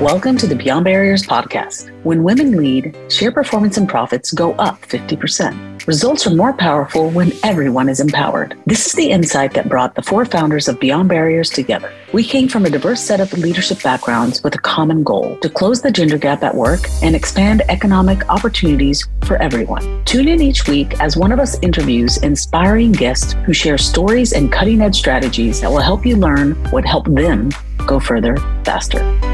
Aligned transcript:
Welcome 0.00 0.38
to 0.38 0.46
the 0.46 0.56
Beyond 0.56 0.86
Barriers 0.86 1.24
podcast. 1.24 1.90
When 2.04 2.22
women 2.22 2.56
lead, 2.56 2.96
share 3.12 3.30
performance 3.30 3.76
and 3.76 3.86
profits 3.86 4.32
go 4.32 4.54
up 4.54 4.80
50%. 4.80 5.86
Results 5.86 6.26
are 6.26 6.34
more 6.34 6.54
powerful 6.54 7.10
when 7.10 7.32
everyone 7.44 7.86
is 7.90 8.00
empowered. 8.00 8.56
This 8.64 8.86
is 8.86 8.92
the 8.94 9.10
insight 9.10 9.52
that 9.52 9.68
brought 9.68 9.96
the 9.96 10.02
four 10.02 10.24
founders 10.24 10.68
of 10.68 10.80
Beyond 10.80 11.10
Barriers 11.10 11.50
together. 11.50 11.92
We 12.14 12.24
came 12.24 12.48
from 12.48 12.64
a 12.64 12.70
diverse 12.70 13.02
set 13.02 13.20
of 13.20 13.30
leadership 13.34 13.82
backgrounds 13.82 14.42
with 14.42 14.54
a 14.54 14.60
common 14.60 15.04
goal 15.04 15.36
to 15.42 15.50
close 15.50 15.82
the 15.82 15.90
gender 15.90 16.16
gap 16.16 16.42
at 16.42 16.54
work 16.54 16.80
and 17.02 17.14
expand 17.14 17.60
economic 17.68 18.26
opportunities 18.30 19.06
for 19.26 19.36
everyone. 19.36 20.02
Tune 20.06 20.28
in 20.28 20.40
each 20.40 20.66
week 20.66 20.98
as 21.00 21.18
one 21.18 21.30
of 21.30 21.38
us 21.38 21.58
interviews 21.60 22.16
inspiring 22.22 22.92
guests 22.92 23.34
who 23.44 23.52
share 23.52 23.76
stories 23.76 24.32
and 24.32 24.50
cutting 24.50 24.80
edge 24.80 24.96
strategies 24.96 25.60
that 25.60 25.70
will 25.70 25.78
help 25.80 26.06
you 26.06 26.16
learn 26.16 26.52
what 26.70 26.86
helped 26.86 27.14
them 27.14 27.50
go 27.86 28.00
further 28.00 28.38
faster. 28.64 29.29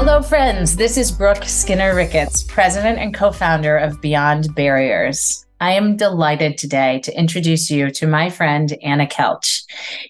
Hello, 0.00 0.22
friends. 0.22 0.76
This 0.76 0.96
is 0.96 1.10
Brooke 1.10 1.42
Skinner 1.42 1.92
Ricketts, 1.92 2.44
president 2.44 3.00
and 3.00 3.12
co 3.12 3.32
founder 3.32 3.76
of 3.76 4.00
Beyond 4.00 4.54
Barriers. 4.54 5.44
I 5.60 5.72
am 5.72 5.96
delighted 5.96 6.56
today 6.56 7.00
to 7.00 7.18
introduce 7.18 7.68
you 7.68 7.90
to 7.90 8.06
my 8.06 8.30
friend 8.30 8.72
Anna 8.80 9.08
Kelch. 9.08 9.64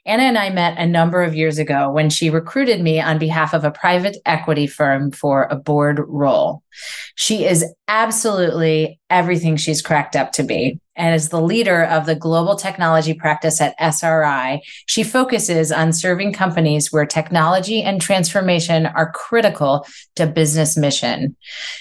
Anna 0.05 0.25
and 0.25 0.37
I 0.37 0.51
met 0.51 0.77
a 0.77 0.87
number 0.87 1.23
of 1.23 1.35
years 1.35 1.57
ago 1.57 1.91
when 1.91 2.11
she 2.11 2.29
recruited 2.29 2.83
me 2.83 3.01
on 3.01 3.19
behalf 3.19 3.55
of 3.55 3.65
a 3.65 3.71
private 3.71 4.19
equity 4.27 4.67
firm 4.67 5.11
for 5.11 5.45
a 5.45 5.57
board 5.57 6.03
role. 6.07 6.63
She 7.15 7.47
is 7.47 7.65
absolutely 7.89 9.01
everything 9.09 9.57
she's 9.57 9.81
cracked 9.81 10.17
up 10.17 10.33
to 10.33 10.43
be. 10.43 10.79
And 10.99 11.15
as 11.15 11.29
the 11.29 11.41
leader 11.41 11.85
of 11.85 12.07
the 12.07 12.17
global 12.17 12.57
technology 12.57 13.15
practice 13.15 13.61
at 13.61 13.77
SRI, 13.79 14.61
she 14.87 15.05
focuses 15.05 15.71
on 15.71 15.93
serving 15.93 16.33
companies 16.33 16.93
where 16.93 17.07
technology 17.07 17.83
and 17.83 18.01
transformation 18.01 18.85
are 18.87 19.13
critical 19.13 19.87
to 20.17 20.27
business 20.27 20.77
mission. 20.77 21.37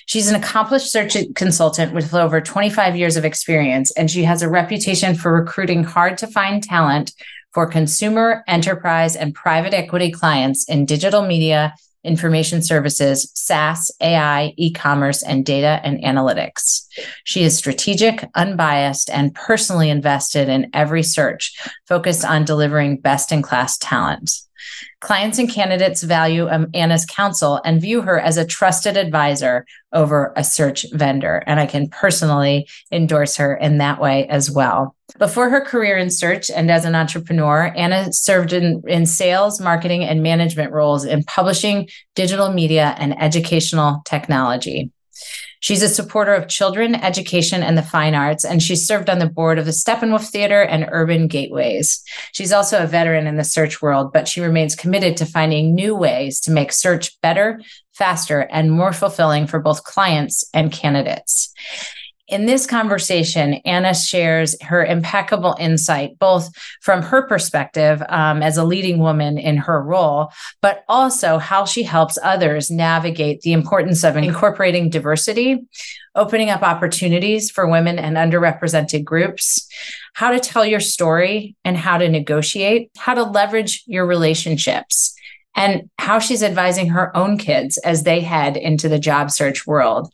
She's 0.06 0.30
an 0.30 0.36
accomplished 0.36 0.92
search 0.92 1.18
consultant 1.36 1.94
with 1.94 2.14
over 2.14 2.40
25 2.40 2.96
years 2.96 3.18
of 3.18 3.26
experience, 3.26 3.92
and 3.98 4.10
she 4.10 4.24
has 4.24 4.42
a 4.42 4.50
reputation 4.50 5.16
for 5.16 5.34
recruiting 5.34 5.84
hard 5.84 6.18
to 6.20 6.28
find 6.28 6.64
talent 6.64 7.12
for 7.54 7.66
consumer, 7.66 8.44
enterprise, 8.48 9.16
and 9.16 9.34
private 9.34 9.74
equity 9.74 10.12
clients 10.12 10.70
in 10.70 10.86
digital 10.86 11.26
media 11.26 11.74
information 12.08 12.64
services, 12.64 13.30
SaaS, 13.36 13.92
AI, 14.02 14.54
e 14.58 14.72
commerce, 14.72 15.22
and 15.22 15.46
data 15.46 15.80
and 15.84 16.02
analytics. 16.04 16.88
She 17.24 17.44
is 17.44 17.58
strategic, 17.58 18.28
unbiased, 18.34 19.10
and 19.10 19.36
personally 19.36 19.90
invested 19.90 20.50
in 20.50 20.70
every 20.74 21.04
search, 21.04 21.54
focused 21.88 22.26
on 22.26 22.46
delivering 22.46 22.98
best 22.98 23.32
in 23.32 23.42
class 23.42 23.78
talent. 23.78 24.47
Clients 25.00 25.38
and 25.38 25.50
candidates 25.50 26.04
value 26.04 26.48
um, 26.50 26.68
Anna's 26.74 27.06
counsel 27.06 27.62
and 27.64 27.82
view 27.82 28.02
her 28.02 28.20
as 28.20 28.38
a 28.38 28.46
trusted 28.46 28.98
advisor 28.98 29.66
over 29.94 30.34
a 30.36 30.44
search 30.44 30.86
vendor. 30.92 31.44
And 31.46 31.60
I 31.60 31.66
can 31.66 31.90
personally 31.90 32.68
endorse 32.92 33.36
her 33.38 33.56
in 33.56 33.78
that 33.78 34.02
way 34.02 34.28
as 34.28 34.50
well. 34.50 34.96
Before 35.20 35.50
her 35.50 35.62
career 35.62 35.98
in 35.98 36.10
search 36.10 36.50
and 36.50 36.70
as 36.70 36.84
an 36.84 36.96
entrepreneur, 36.96 37.74
Anna 37.76 38.12
served 38.12 38.54
in, 38.54 38.84
in 38.88 39.06
sales, 39.06 39.62
marketing, 39.62 40.04
and 40.04 40.22
management 40.22 40.74
roles 40.74 41.06
in 41.06 41.24
publishing, 41.24 41.88
digital 42.16 42.52
media, 42.52 42.96
and 42.98 43.20
educational 43.22 44.02
technology. 44.06 44.92
She's 45.60 45.82
a 45.82 45.90
supporter 45.90 46.34
of 46.34 46.48
children, 46.48 46.96
education, 46.96 47.64
and 47.64 47.78
the 47.78 47.84
fine 47.84 48.14
arts, 48.14 48.46
and 48.46 48.62
she's 48.62 48.86
served 48.86 49.10
on 49.10 49.20
the 49.20 49.30
board 49.30 49.58
of 49.58 49.66
the 49.66 49.72
Steppenwolf 49.72 50.30
Theater 50.30 50.62
and 50.62 50.88
Urban 50.92 51.28
Gateways. 51.28 52.04
She's 52.32 52.52
also 52.52 52.82
a 52.82 52.88
veteran 52.88 53.28
in 53.28 53.38
the 53.38 53.44
search 53.44 53.82
world, 53.82 54.14
but 54.14 54.28
she 54.28 54.42
remains 54.42 54.76
committed 54.76 55.18
to 55.18 55.26
finding 55.26 55.74
new 55.74 55.96
ways 55.96 56.40
to 56.42 56.52
make 56.52 56.72
search 56.72 57.20
better, 57.22 57.60
faster, 57.94 58.42
and 58.42 58.72
more 58.72 58.94
fulfilling 58.94 59.48
for 59.48 59.60
both 59.60 59.84
clients 59.84 60.44
and 60.54 60.72
candidates. 60.72 61.54
In 62.28 62.46
this 62.46 62.66
conversation, 62.66 63.54
Anna 63.64 63.94
shares 63.94 64.62
her 64.62 64.86
impeccable 64.86 65.56
insight, 65.60 66.20
both 66.20 66.50
from 66.82 67.02
her 67.02 67.22
perspective 67.22 68.04
um, 68.10 68.44
as 68.44 68.58
a 68.58 68.66
leading 68.66 69.00
woman 69.00 69.38
in 69.38 69.56
her 69.56 69.82
role, 69.82 70.34
but 70.62 70.84
also 70.90 71.38
how 71.38 71.64
she 71.64 71.84
helps 71.84 72.18
others 72.22 72.70
navigate 72.70 73.42
the 73.42 73.54
importance 73.54 74.04
of 74.04 74.18
incorporating 74.18 74.90
diversity, 74.90 75.66
opening 76.16 76.50
up 76.50 76.64
opportunities 76.64 77.50
for 77.50 77.66
women 77.66 77.98
and 77.98 78.18
underrepresented 78.18 79.06
groups, 79.06 79.66
how 80.14 80.32
to 80.32 80.40
tell 80.40 80.66
your 80.66 80.82
story 80.82 81.56
and 81.64 81.78
how 81.78 81.98
to 81.98 82.10
negotiate, 82.10 82.92
how 82.98 83.14
to 83.14 83.24
leverage 83.24 83.84
your 83.88 84.06
relationships 84.06 85.17
and 85.58 85.90
how 85.98 86.20
she's 86.20 86.44
advising 86.44 86.88
her 86.88 87.16
own 87.18 87.38
kids 87.38 87.78
as 87.80 88.04
they 88.04 88.22
head 88.22 88.56
into 88.56 88.88
the 88.88 89.00
job 89.00 89.32
search 89.32 89.68
world. 89.68 90.10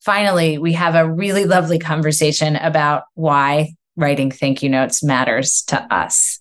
Finally, 0.00 0.58
we 0.58 0.74
have 0.74 0.94
a 0.94 1.10
really 1.10 1.46
lovely 1.46 1.78
conversation 1.78 2.56
about 2.56 3.04
why 3.14 3.72
writing 3.96 4.30
thank 4.30 4.62
you 4.62 4.68
notes 4.68 5.02
matters 5.02 5.62
to 5.62 5.80
us. 5.92 6.38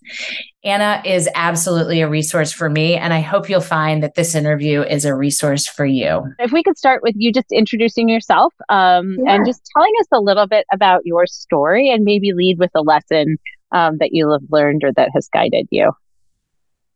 Anna 0.64 1.02
is 1.06 1.30
absolutely 1.34 2.02
a 2.02 2.10
resource 2.10 2.52
for 2.52 2.70
me, 2.70 2.96
and 2.96 3.14
I 3.14 3.22
hope 3.22 3.50
you'll 3.50 3.62
find 3.62 4.04
that 4.04 4.16
this 4.16 4.36
interview 4.36 4.82
is 4.82 5.06
a 5.06 5.16
resource 5.16 5.68
for 5.68 5.86
you. 5.86 6.24
If 6.40 6.52
we 6.52 6.62
could 6.62 6.78
start 6.78 7.02
with 7.02 7.16
you 7.18 7.32
just 7.32 7.52
introducing 7.52 8.10
yourself 8.10 8.54
um, 8.70 9.18
and 9.28 9.46
just 9.46 9.62
telling 9.76 9.94
us 10.02 10.08
a 10.12 10.20
little 10.20 10.46
bit 10.46 10.66
about 10.72 11.02
your 11.06 11.26
story 11.26 11.90
and 11.90 12.04
maybe 12.04 12.34
lead 12.34 12.60
with 12.60 12.72
a 12.76 12.82
lesson 12.82 13.38
um, 13.72 13.98
that 14.00 14.14
you 14.14 14.30
have 14.32 14.42
learned 14.50 14.84
or 14.84 14.92
that 14.94 15.10
has 15.14 15.28
guided 15.30 15.68
you. 15.72 15.92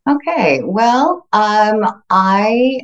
Okay, 0.09 0.61
well, 0.63 1.27
um, 1.31 2.01
I 2.09 2.81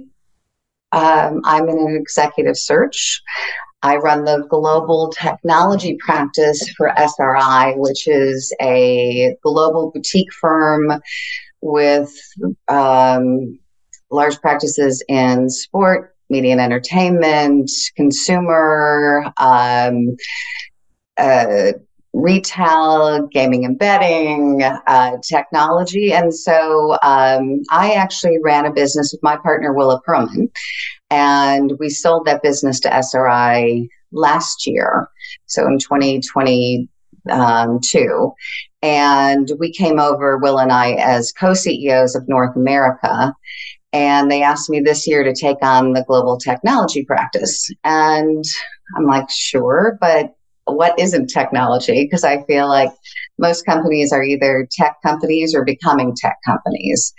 um, 0.91 1.41
I'm 1.43 1.67
in 1.67 1.77
an 1.79 1.95
executive 1.95 2.57
search. 2.57 3.21
I 3.81 3.97
run 3.97 4.23
the 4.23 4.45
global 4.49 5.09
technology 5.09 5.97
practice 5.99 6.69
for 6.77 6.89
SRI, 6.97 7.73
which 7.75 8.07
is 8.07 8.53
a 8.61 9.35
global 9.43 9.91
boutique 9.91 10.31
firm 10.33 10.91
with 11.61 12.13
um, 12.67 13.59
large 14.11 14.39
practices 14.39 15.03
in 15.07 15.49
sport, 15.49 16.15
media 16.29 16.51
and 16.51 16.61
entertainment, 16.61 17.69
consumer, 17.95 19.31
um, 19.37 20.15
uh, 21.17 21.73
retail, 22.17 23.27
gaming 23.27 23.65
and 23.65 23.77
betting, 23.77 24.63
uh, 24.63 25.17
technology. 25.27 26.11
And 26.11 26.33
so 26.33 26.97
um, 27.03 27.61
I 27.69 27.93
actually 27.93 28.39
ran 28.43 28.65
a 28.65 28.73
business 28.73 29.11
with 29.13 29.21
my 29.21 29.37
partner, 29.37 29.73
Willa 29.73 30.01
Perlman, 30.07 30.49
and 31.09 31.73
we 31.79 31.89
sold 31.89 32.25
that 32.25 32.41
business 32.41 32.79
to 32.81 32.93
SRI 32.93 33.87
last 34.11 34.65
year. 34.65 35.09
So 35.45 35.67
in 35.67 35.77
2022. 35.79 38.33
And 38.83 39.51
we 39.59 39.73
came 39.73 39.99
over, 39.99 40.37
Will 40.37 40.59
and 40.59 40.71
I, 40.71 40.91
as 40.93 41.31
co 41.31 41.53
CEOs 41.53 42.15
of 42.15 42.27
North 42.27 42.55
America. 42.55 43.33
And 43.91 44.29
they 44.29 44.43
asked 44.43 44.69
me 44.69 44.79
this 44.79 45.07
year 45.07 45.23
to 45.23 45.33
take 45.33 45.57
on 45.61 45.93
the 45.93 46.05
global 46.07 46.37
technology 46.37 47.03
practice. 47.03 47.69
And 47.83 48.43
I'm 48.95 49.05
like, 49.05 49.29
sure, 49.29 49.97
but 49.99 50.36
what 50.67 50.97
isn't 50.99 51.27
technology 51.27 52.03
because 52.03 52.23
I 52.23 52.43
feel 52.43 52.67
like 52.67 52.91
most 53.39 53.65
companies 53.65 54.11
are 54.11 54.23
either 54.23 54.67
tech 54.71 54.97
companies 55.03 55.55
or 55.55 55.63
becoming 55.63 56.15
tech 56.15 56.37
companies. 56.45 57.13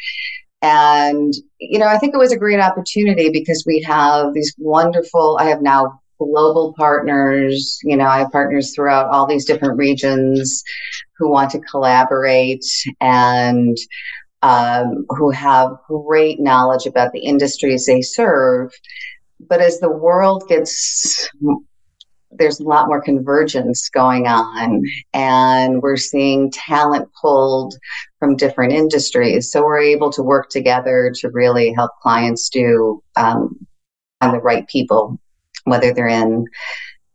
And, 0.61 1.33
you 1.59 1.79
know, 1.79 1.87
I 1.87 1.99
think 1.99 2.15
it 2.15 2.19
was 2.19 2.33
a 2.33 2.39
great 2.39 2.61
opportunity 2.61 3.31
because 3.31 3.65
we 3.67 3.81
have 3.83 4.35
these 4.35 4.55
wonderful, 4.59 5.39
I 5.41 5.45
have 5.45 5.63
now 5.63 6.01
global 6.19 6.75
partners. 6.77 7.79
You 7.85 7.97
know, 7.97 8.07
I 8.07 8.19
have 8.19 8.33
partners 8.33 8.75
throughout 8.75 9.09
all 9.09 9.27
these 9.27 9.45
different 9.45 9.79
regions 9.79 10.63
who 11.17 11.31
want 11.31 11.51
to 11.53 11.61
collaborate 11.61 12.65
and 13.01 13.77
um, 14.43 15.07
who 15.11 15.31
have 15.31 15.71
great 15.89 16.41
knowledge 16.41 16.87
about 16.87 17.13
the 17.13 17.21
industries 17.21 17.87
they 17.87 18.03
serve. 18.03 18.73
But 19.49 19.61
as 19.61 19.79
the 19.79 19.91
world 19.91 20.45
gets 20.49 21.29
there's 22.31 22.61
a 22.61 22.65
lot 22.65 22.89
more 22.89 23.01
convergence 23.01 23.89
going 23.89 24.27
on 24.27 24.83
and 25.15 25.83
we're 25.83 25.97
seeing 25.97 26.51
talent 26.51 27.09
pulled 27.21 27.75
from 28.19 28.37
different 28.37 28.73
industries. 28.73 29.51
So 29.51 29.63
we're 29.63 29.81
able 29.81 30.13
to 30.13 30.23
work 30.23 30.51
together 30.51 31.13
to 31.21 31.31
really 31.31 31.73
help 31.73 31.93
clients 32.03 32.49
do 32.49 33.03
um, 33.17 33.67
on 34.21 34.33
the 34.33 34.41
right 34.41 34.67
people 34.69 35.19
whether 35.65 35.93
they're 35.93 36.09
in 36.09 36.47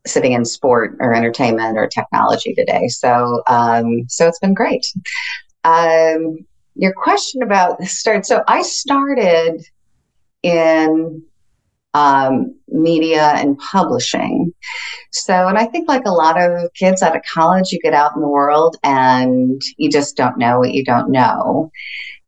sitting 0.05 0.33
in 0.33 0.45
sport 0.45 0.95
or 0.99 1.13
entertainment 1.13 1.77
or 1.77 1.87
technology 1.87 2.53
today. 2.53 2.87
So 2.87 3.41
um, 3.47 4.03
so 4.07 4.27
it's 4.27 4.39
been 4.39 4.53
great. 4.53 4.85
Um, 5.63 6.45
your 6.75 6.93
question 6.93 7.43
about 7.43 7.83
start 7.83 8.25
so 8.25 8.43
i 8.47 8.61
started 8.61 9.63
in 10.41 11.23
um, 11.93 12.55
media 12.67 13.33
and 13.35 13.57
publishing. 13.57 14.51
So, 15.11 15.47
and 15.47 15.57
I 15.57 15.65
think 15.65 15.87
like 15.87 16.05
a 16.05 16.11
lot 16.11 16.41
of 16.41 16.73
kids 16.73 17.01
out 17.01 17.15
of 17.15 17.21
college, 17.31 17.71
you 17.71 17.79
get 17.79 17.93
out 17.93 18.15
in 18.15 18.21
the 18.21 18.27
world 18.27 18.77
and 18.83 19.61
you 19.77 19.89
just 19.91 20.17
don't 20.17 20.37
know 20.37 20.59
what 20.59 20.73
you 20.73 20.83
don't 20.83 21.11
know. 21.11 21.71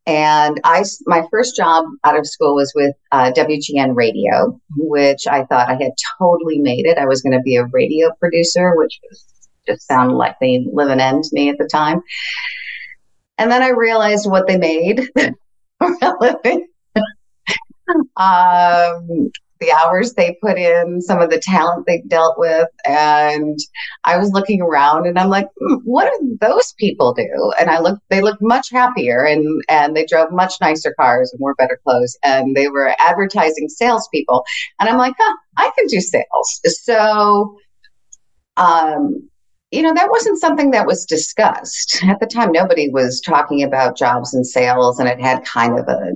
And 0.07 0.61
I, 0.63 0.83
my 1.07 1.25
first 1.31 1.55
job 1.55 1.85
out 2.03 2.17
of 2.17 2.27
school 2.27 2.53
was 2.53 2.71
with 2.75 2.93
uh, 3.11 3.31
WGN 3.31 3.95
Radio, 3.95 4.59
which 4.77 5.25
I 5.25 5.45
thought 5.45 5.67
I 5.67 5.73
had 5.81 5.93
totally 6.19 6.59
made 6.59 6.85
it. 6.85 6.99
I 6.99 7.07
was 7.07 7.23
going 7.23 7.33
to 7.33 7.41
be 7.41 7.55
a 7.55 7.65
radio 7.65 8.11
producer, 8.19 8.75
which 8.75 8.99
just 9.65 9.87
sounded 9.87 10.13
like 10.13 10.35
the 10.39 10.63
living 10.71 10.99
end 10.99 11.23
to 11.23 11.29
me 11.33 11.49
at 11.49 11.57
the 11.57 11.67
time. 11.67 12.03
And 13.39 13.51
then 13.51 13.63
I 13.63 13.69
realized 13.69 14.29
what 14.29 14.47
they 14.47 14.57
made 14.57 15.09
um, 18.15 19.31
the 19.59 19.71
hours 19.71 20.13
they 20.13 20.37
put 20.41 20.57
in, 20.57 21.01
some 21.01 21.21
of 21.21 21.29
the 21.29 21.39
talent 21.39 21.85
they've 21.85 22.07
dealt 22.07 22.37
with. 22.37 22.67
And 22.85 23.57
I 24.03 24.17
was 24.17 24.31
looking 24.31 24.61
around 24.61 25.07
and 25.07 25.17
I'm 25.17 25.29
like, 25.29 25.47
hmm, 25.59 25.75
what 25.83 26.11
do 26.19 26.37
those 26.41 26.73
people 26.77 27.13
do? 27.13 27.53
And 27.59 27.69
I 27.69 27.79
looked, 27.79 28.01
they 28.09 28.21
looked 28.21 28.41
much 28.41 28.69
happier 28.69 29.23
and, 29.23 29.63
and 29.69 29.95
they 29.95 30.05
drove 30.05 30.31
much 30.31 30.55
nicer 30.61 30.93
cars 30.99 31.31
and 31.31 31.39
wore 31.39 31.55
better 31.55 31.79
clothes. 31.83 32.17
And 32.23 32.55
they 32.55 32.67
were 32.67 32.95
advertising 32.99 33.69
salespeople. 33.69 34.43
And 34.79 34.89
I'm 34.89 34.97
like, 34.97 35.15
huh, 35.17 35.35
I 35.57 35.71
can 35.77 35.87
do 35.87 36.01
sales. 36.01 36.61
So, 36.83 37.57
um, 38.57 39.29
you 39.71 39.81
know, 39.81 39.93
that 39.93 40.09
wasn't 40.09 40.39
something 40.39 40.71
that 40.71 40.87
was 40.87 41.05
discussed. 41.05 42.03
At 42.03 42.19
the 42.19 42.27
time, 42.27 42.51
nobody 42.51 42.89
was 42.89 43.21
talking 43.21 43.63
about 43.63 43.97
jobs 43.97 44.33
and 44.33 44.45
sales, 44.45 44.99
and 44.99 45.09
it 45.09 45.19
had 45.19 45.43
kind 45.45 45.77
of 45.79 45.87
a 45.87 46.11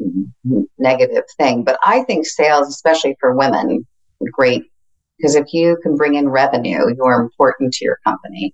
negative 0.77 1.25
thing. 1.37 1.63
But 1.63 1.79
I 1.85 2.03
think 2.03 2.25
sales, 2.25 2.67
especially 2.69 3.17
for 3.19 3.35
women, 3.35 3.85
great 4.31 4.63
because 5.19 5.35
if 5.35 5.53
you 5.53 5.77
can 5.83 5.95
bring 5.95 6.15
in 6.15 6.29
revenue, 6.29 6.79
you're 6.95 7.21
important 7.21 7.73
to 7.73 7.85
your 7.85 7.99
company. 8.05 8.53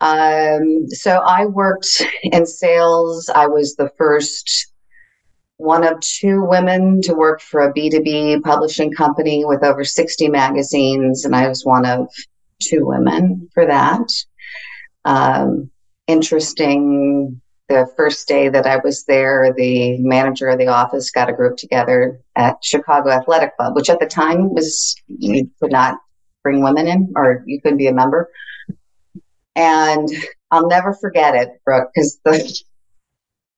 Um, 0.00 0.88
so 0.88 1.18
I 1.18 1.46
worked 1.46 2.02
in 2.22 2.46
sales. 2.46 3.28
I 3.28 3.46
was 3.46 3.74
the 3.74 3.90
first 3.98 4.72
one 5.58 5.84
of 5.84 5.98
two 6.00 6.44
women 6.44 7.02
to 7.02 7.14
work 7.14 7.40
for 7.40 7.62
a 7.62 7.74
B2B 7.74 8.42
publishing 8.44 8.92
company 8.92 9.44
with 9.44 9.64
over 9.64 9.84
60 9.84 10.28
magazines, 10.28 11.24
and 11.24 11.34
I 11.34 11.48
was 11.48 11.64
one 11.64 11.84
of 11.84 12.08
two 12.60 12.86
women 12.86 13.48
for 13.54 13.66
that. 13.66 14.06
Um, 15.04 15.70
interesting. 16.06 17.40
The 17.68 17.86
first 17.96 18.26
day 18.26 18.48
that 18.48 18.66
I 18.66 18.78
was 18.82 19.04
there, 19.04 19.52
the 19.54 19.98
manager 19.98 20.48
of 20.48 20.58
the 20.58 20.68
office 20.68 21.10
got 21.10 21.28
a 21.28 21.34
group 21.34 21.58
together 21.58 22.18
at 22.34 22.64
Chicago 22.64 23.10
Athletic 23.10 23.56
Club, 23.56 23.74
which 23.76 23.90
at 23.90 24.00
the 24.00 24.06
time 24.06 24.54
was 24.54 24.94
you 25.06 25.50
could 25.60 25.70
not 25.70 25.98
bring 26.42 26.62
women 26.62 26.86
in 26.86 27.12
or 27.14 27.42
you 27.46 27.60
couldn't 27.60 27.76
be 27.76 27.88
a 27.88 27.92
member. 27.92 28.30
And 29.54 30.08
I'll 30.50 30.66
never 30.66 30.94
forget 30.94 31.34
it, 31.34 31.50
Brooke, 31.64 31.90
because 31.94 32.18
the 32.24 32.62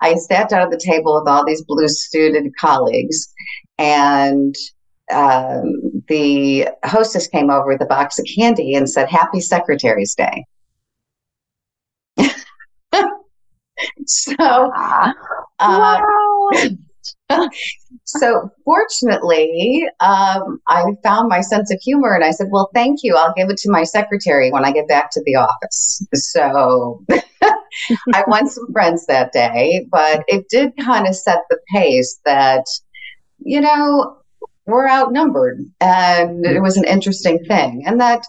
I 0.00 0.14
sat 0.14 0.48
down 0.48 0.62
at 0.62 0.70
the 0.70 0.80
table 0.82 1.14
with 1.14 1.28
all 1.28 1.44
these 1.44 1.62
blue 1.62 1.86
suited 1.86 2.50
colleagues, 2.58 3.32
and 3.78 4.54
um, 5.12 6.02
the 6.08 6.68
hostess 6.84 7.26
came 7.28 7.50
over 7.50 7.66
with 7.66 7.80
a 7.80 7.86
box 7.86 8.18
of 8.18 8.26
candy 8.36 8.74
and 8.74 8.88
said, 8.88 9.08
Happy 9.08 9.40
Secretary's 9.40 10.14
Day. 10.14 10.44
so, 14.06 14.34
uh, 14.38 15.12
wow. 15.60 16.50
so 18.04 18.50
fortunately, 18.64 19.86
um, 20.00 20.60
I 20.68 20.84
found 21.02 21.28
my 21.28 21.40
sense 21.40 21.72
of 21.72 21.80
humor 21.80 22.14
and 22.14 22.24
I 22.24 22.30
said, 22.30 22.48
Well, 22.50 22.70
thank 22.74 23.00
you. 23.02 23.16
I'll 23.16 23.34
give 23.34 23.50
it 23.50 23.56
to 23.58 23.70
my 23.70 23.84
secretary 23.84 24.50
when 24.50 24.64
I 24.64 24.72
get 24.72 24.88
back 24.88 25.10
to 25.12 25.22
the 25.24 25.36
office. 25.36 26.04
So 26.14 27.04
I 28.14 28.24
won 28.26 28.48
some 28.48 28.72
friends 28.72 29.06
that 29.06 29.32
day, 29.32 29.86
but 29.90 30.24
it 30.28 30.48
did 30.48 30.72
kind 30.78 31.06
of 31.06 31.14
set 31.14 31.40
the 31.48 31.58
pace 31.72 32.20
that, 32.24 32.64
you 33.38 33.60
know, 33.60 34.19
we're 34.70 34.88
outnumbered. 34.88 35.58
And 35.80 36.44
it 36.46 36.60
was 36.60 36.76
an 36.76 36.84
interesting 36.84 37.38
thing. 37.44 37.84
And 37.86 38.00
that, 38.00 38.24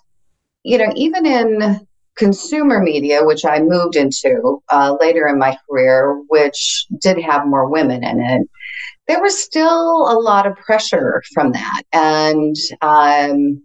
you 0.63 0.77
know, 0.77 0.91
even 0.95 1.25
in 1.25 1.79
consumer 2.17 2.81
media, 2.81 3.23
which 3.23 3.45
I 3.45 3.59
moved 3.59 3.95
into 3.95 4.61
uh, 4.69 4.97
later 4.99 5.27
in 5.27 5.39
my 5.39 5.57
career, 5.69 6.21
which 6.27 6.85
did 6.99 7.19
have 7.21 7.47
more 7.47 7.69
women 7.69 8.03
in 8.03 8.19
it, 8.21 8.47
there 9.07 9.21
was 9.21 9.37
still 9.37 10.11
a 10.11 10.19
lot 10.19 10.45
of 10.45 10.55
pressure 10.57 11.21
from 11.33 11.51
that. 11.53 11.83
And, 11.93 12.55
um, 12.81 13.61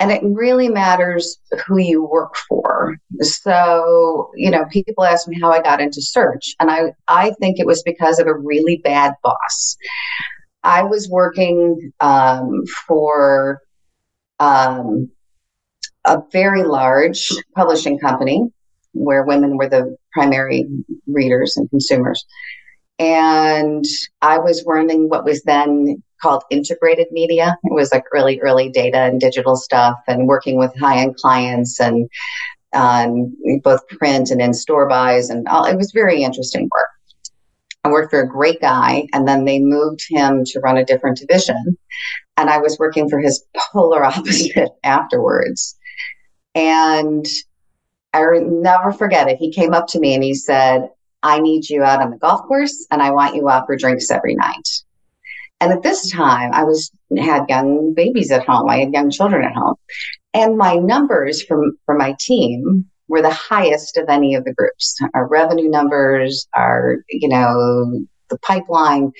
and 0.00 0.10
it 0.10 0.22
really 0.24 0.68
matters 0.68 1.38
who 1.66 1.78
you 1.78 2.04
work 2.04 2.34
for. 2.48 2.96
So, 3.20 4.30
you 4.34 4.50
know, 4.50 4.64
people 4.70 5.04
ask 5.04 5.28
me 5.28 5.38
how 5.40 5.50
I 5.50 5.62
got 5.62 5.80
into 5.80 6.02
search, 6.02 6.54
and 6.58 6.70
I, 6.70 6.92
I 7.06 7.30
think 7.40 7.58
it 7.58 7.66
was 7.66 7.82
because 7.84 8.18
of 8.18 8.26
a 8.26 8.34
really 8.34 8.80
bad 8.82 9.14
boss. 9.22 9.76
I 10.64 10.82
was 10.82 11.08
working 11.08 11.92
um, 12.00 12.64
for 12.86 13.60
um, 14.40 15.10
a 16.06 16.22
very 16.32 16.64
large 16.64 17.30
publishing 17.54 17.98
company 17.98 18.50
where 18.92 19.24
women 19.24 19.56
were 19.56 19.68
the 19.68 19.96
primary 20.12 20.66
readers 21.06 21.56
and 21.56 21.68
consumers. 21.68 22.24
And 22.98 23.84
I 24.22 24.38
was 24.38 24.64
running 24.66 25.08
what 25.08 25.24
was 25.24 25.42
then 25.42 26.02
called 26.22 26.44
integrated 26.50 27.08
media. 27.10 27.56
It 27.64 27.74
was 27.74 27.92
like 27.92 28.04
really 28.12 28.40
early 28.40 28.70
data 28.70 28.98
and 28.98 29.20
digital 29.20 29.56
stuff 29.56 29.96
and 30.06 30.26
working 30.26 30.58
with 30.58 30.76
high 30.78 30.98
end 30.98 31.16
clients 31.16 31.80
and 31.80 32.08
um, 32.72 33.36
both 33.62 33.86
print 33.88 34.30
and 34.30 34.40
in 34.40 34.54
store 34.54 34.88
buys. 34.88 35.28
And 35.28 35.46
all, 35.48 35.64
it 35.64 35.76
was 35.76 35.92
very 35.92 36.22
interesting 36.22 36.68
work. 36.74 36.93
I 37.84 37.90
worked 37.90 38.10
for 38.10 38.20
a 38.20 38.28
great 38.28 38.60
guy, 38.60 39.06
and 39.12 39.28
then 39.28 39.44
they 39.44 39.58
moved 39.58 40.06
him 40.08 40.44
to 40.46 40.60
run 40.60 40.78
a 40.78 40.84
different 40.84 41.18
division. 41.18 41.76
And 42.36 42.48
I 42.48 42.58
was 42.58 42.78
working 42.78 43.08
for 43.08 43.20
his 43.20 43.44
polar 43.72 44.02
opposite 44.04 44.70
afterwards. 44.82 45.76
And 46.54 47.26
I 48.14 48.24
never 48.42 48.92
forget 48.92 49.28
it. 49.28 49.38
He 49.38 49.52
came 49.52 49.74
up 49.74 49.86
to 49.88 50.00
me 50.00 50.14
and 50.14 50.22
he 50.22 50.34
said, 50.34 50.88
I 51.22 51.40
need 51.40 51.68
you 51.68 51.82
out 51.82 52.00
on 52.00 52.10
the 52.10 52.16
golf 52.16 52.42
course 52.42 52.86
and 52.90 53.02
I 53.02 53.10
want 53.10 53.34
you 53.34 53.48
out 53.48 53.66
for 53.66 53.76
drinks 53.76 54.10
every 54.10 54.34
night. 54.34 54.68
And 55.60 55.72
at 55.72 55.82
this 55.82 56.10
time, 56.10 56.52
I 56.52 56.64
was 56.64 56.90
had 57.16 57.46
young 57.48 57.94
babies 57.94 58.30
at 58.30 58.46
home. 58.46 58.68
I 58.68 58.78
had 58.78 58.92
young 58.92 59.10
children 59.10 59.44
at 59.44 59.54
home. 59.54 59.76
And 60.32 60.58
my 60.58 60.76
numbers 60.76 61.42
from, 61.42 61.78
from 61.86 61.98
my 61.98 62.14
team 62.20 62.88
were 63.08 63.22
the 63.22 63.30
highest 63.30 63.96
of 63.96 64.08
any 64.08 64.34
of 64.34 64.44
the 64.44 64.54
groups. 64.54 64.98
Our 65.14 65.26
revenue 65.26 65.68
numbers, 65.68 66.48
our, 66.54 66.98
you 67.08 67.28
know, 67.28 68.04
the 68.30 68.38
pipeline. 68.38 69.12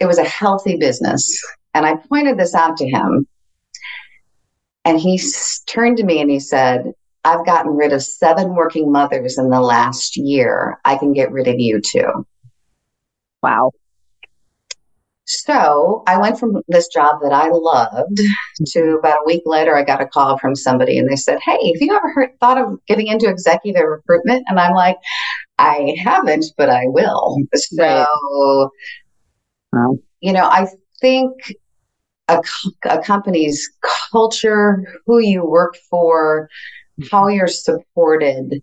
It 0.00 0.06
was 0.06 0.18
a 0.18 0.24
healthy 0.24 0.76
business. 0.76 1.38
And 1.74 1.86
I 1.86 1.96
pointed 1.96 2.38
this 2.38 2.54
out 2.54 2.76
to 2.78 2.88
him. 2.88 3.26
And 4.84 5.00
he 5.00 5.20
turned 5.66 5.96
to 5.98 6.04
me 6.04 6.20
and 6.20 6.30
he 6.30 6.40
said, 6.40 6.92
I've 7.24 7.46
gotten 7.46 7.72
rid 7.72 7.92
of 7.92 8.02
seven 8.02 8.54
working 8.54 8.92
mothers 8.92 9.38
in 9.38 9.48
the 9.48 9.60
last 9.60 10.16
year. 10.16 10.78
I 10.84 10.96
can 10.96 11.14
get 11.14 11.32
rid 11.32 11.48
of 11.48 11.58
you 11.58 11.80
too. 11.80 12.26
Wow. 13.42 13.72
So 15.26 16.02
I 16.06 16.18
went 16.18 16.38
from 16.38 16.62
this 16.68 16.88
job 16.88 17.20
that 17.22 17.32
I 17.32 17.48
loved 17.48 18.18
mm-hmm. 18.18 18.64
to 18.68 18.98
about 18.98 19.20
a 19.22 19.26
week 19.26 19.42
later, 19.46 19.76
I 19.76 19.82
got 19.82 20.02
a 20.02 20.06
call 20.06 20.38
from 20.38 20.54
somebody 20.54 20.98
and 20.98 21.10
they 21.10 21.16
said, 21.16 21.38
Hey, 21.42 21.52
have 21.72 21.80
you 21.80 21.96
ever 21.96 22.12
heard, 22.12 22.30
thought 22.40 22.58
of 22.58 22.78
getting 22.86 23.06
into 23.06 23.28
executive 23.28 23.84
recruitment? 23.86 24.44
And 24.48 24.60
I'm 24.60 24.74
like, 24.74 24.96
I 25.58 25.96
haven't, 26.02 26.44
but 26.58 26.68
I 26.68 26.82
will. 26.86 27.38
Mm-hmm. 27.40 27.76
So, 27.76 28.70
wow. 29.72 29.98
you 30.20 30.32
know, 30.32 30.44
I 30.44 30.66
think 31.00 31.32
a, 32.28 32.42
a 32.88 33.00
company's 33.02 33.70
culture, 34.12 34.84
who 35.06 35.20
you 35.20 35.44
work 35.46 35.76
for, 35.88 36.48
how 37.10 37.24
mm-hmm. 37.24 37.36
you're 37.36 37.48
supported 37.48 38.62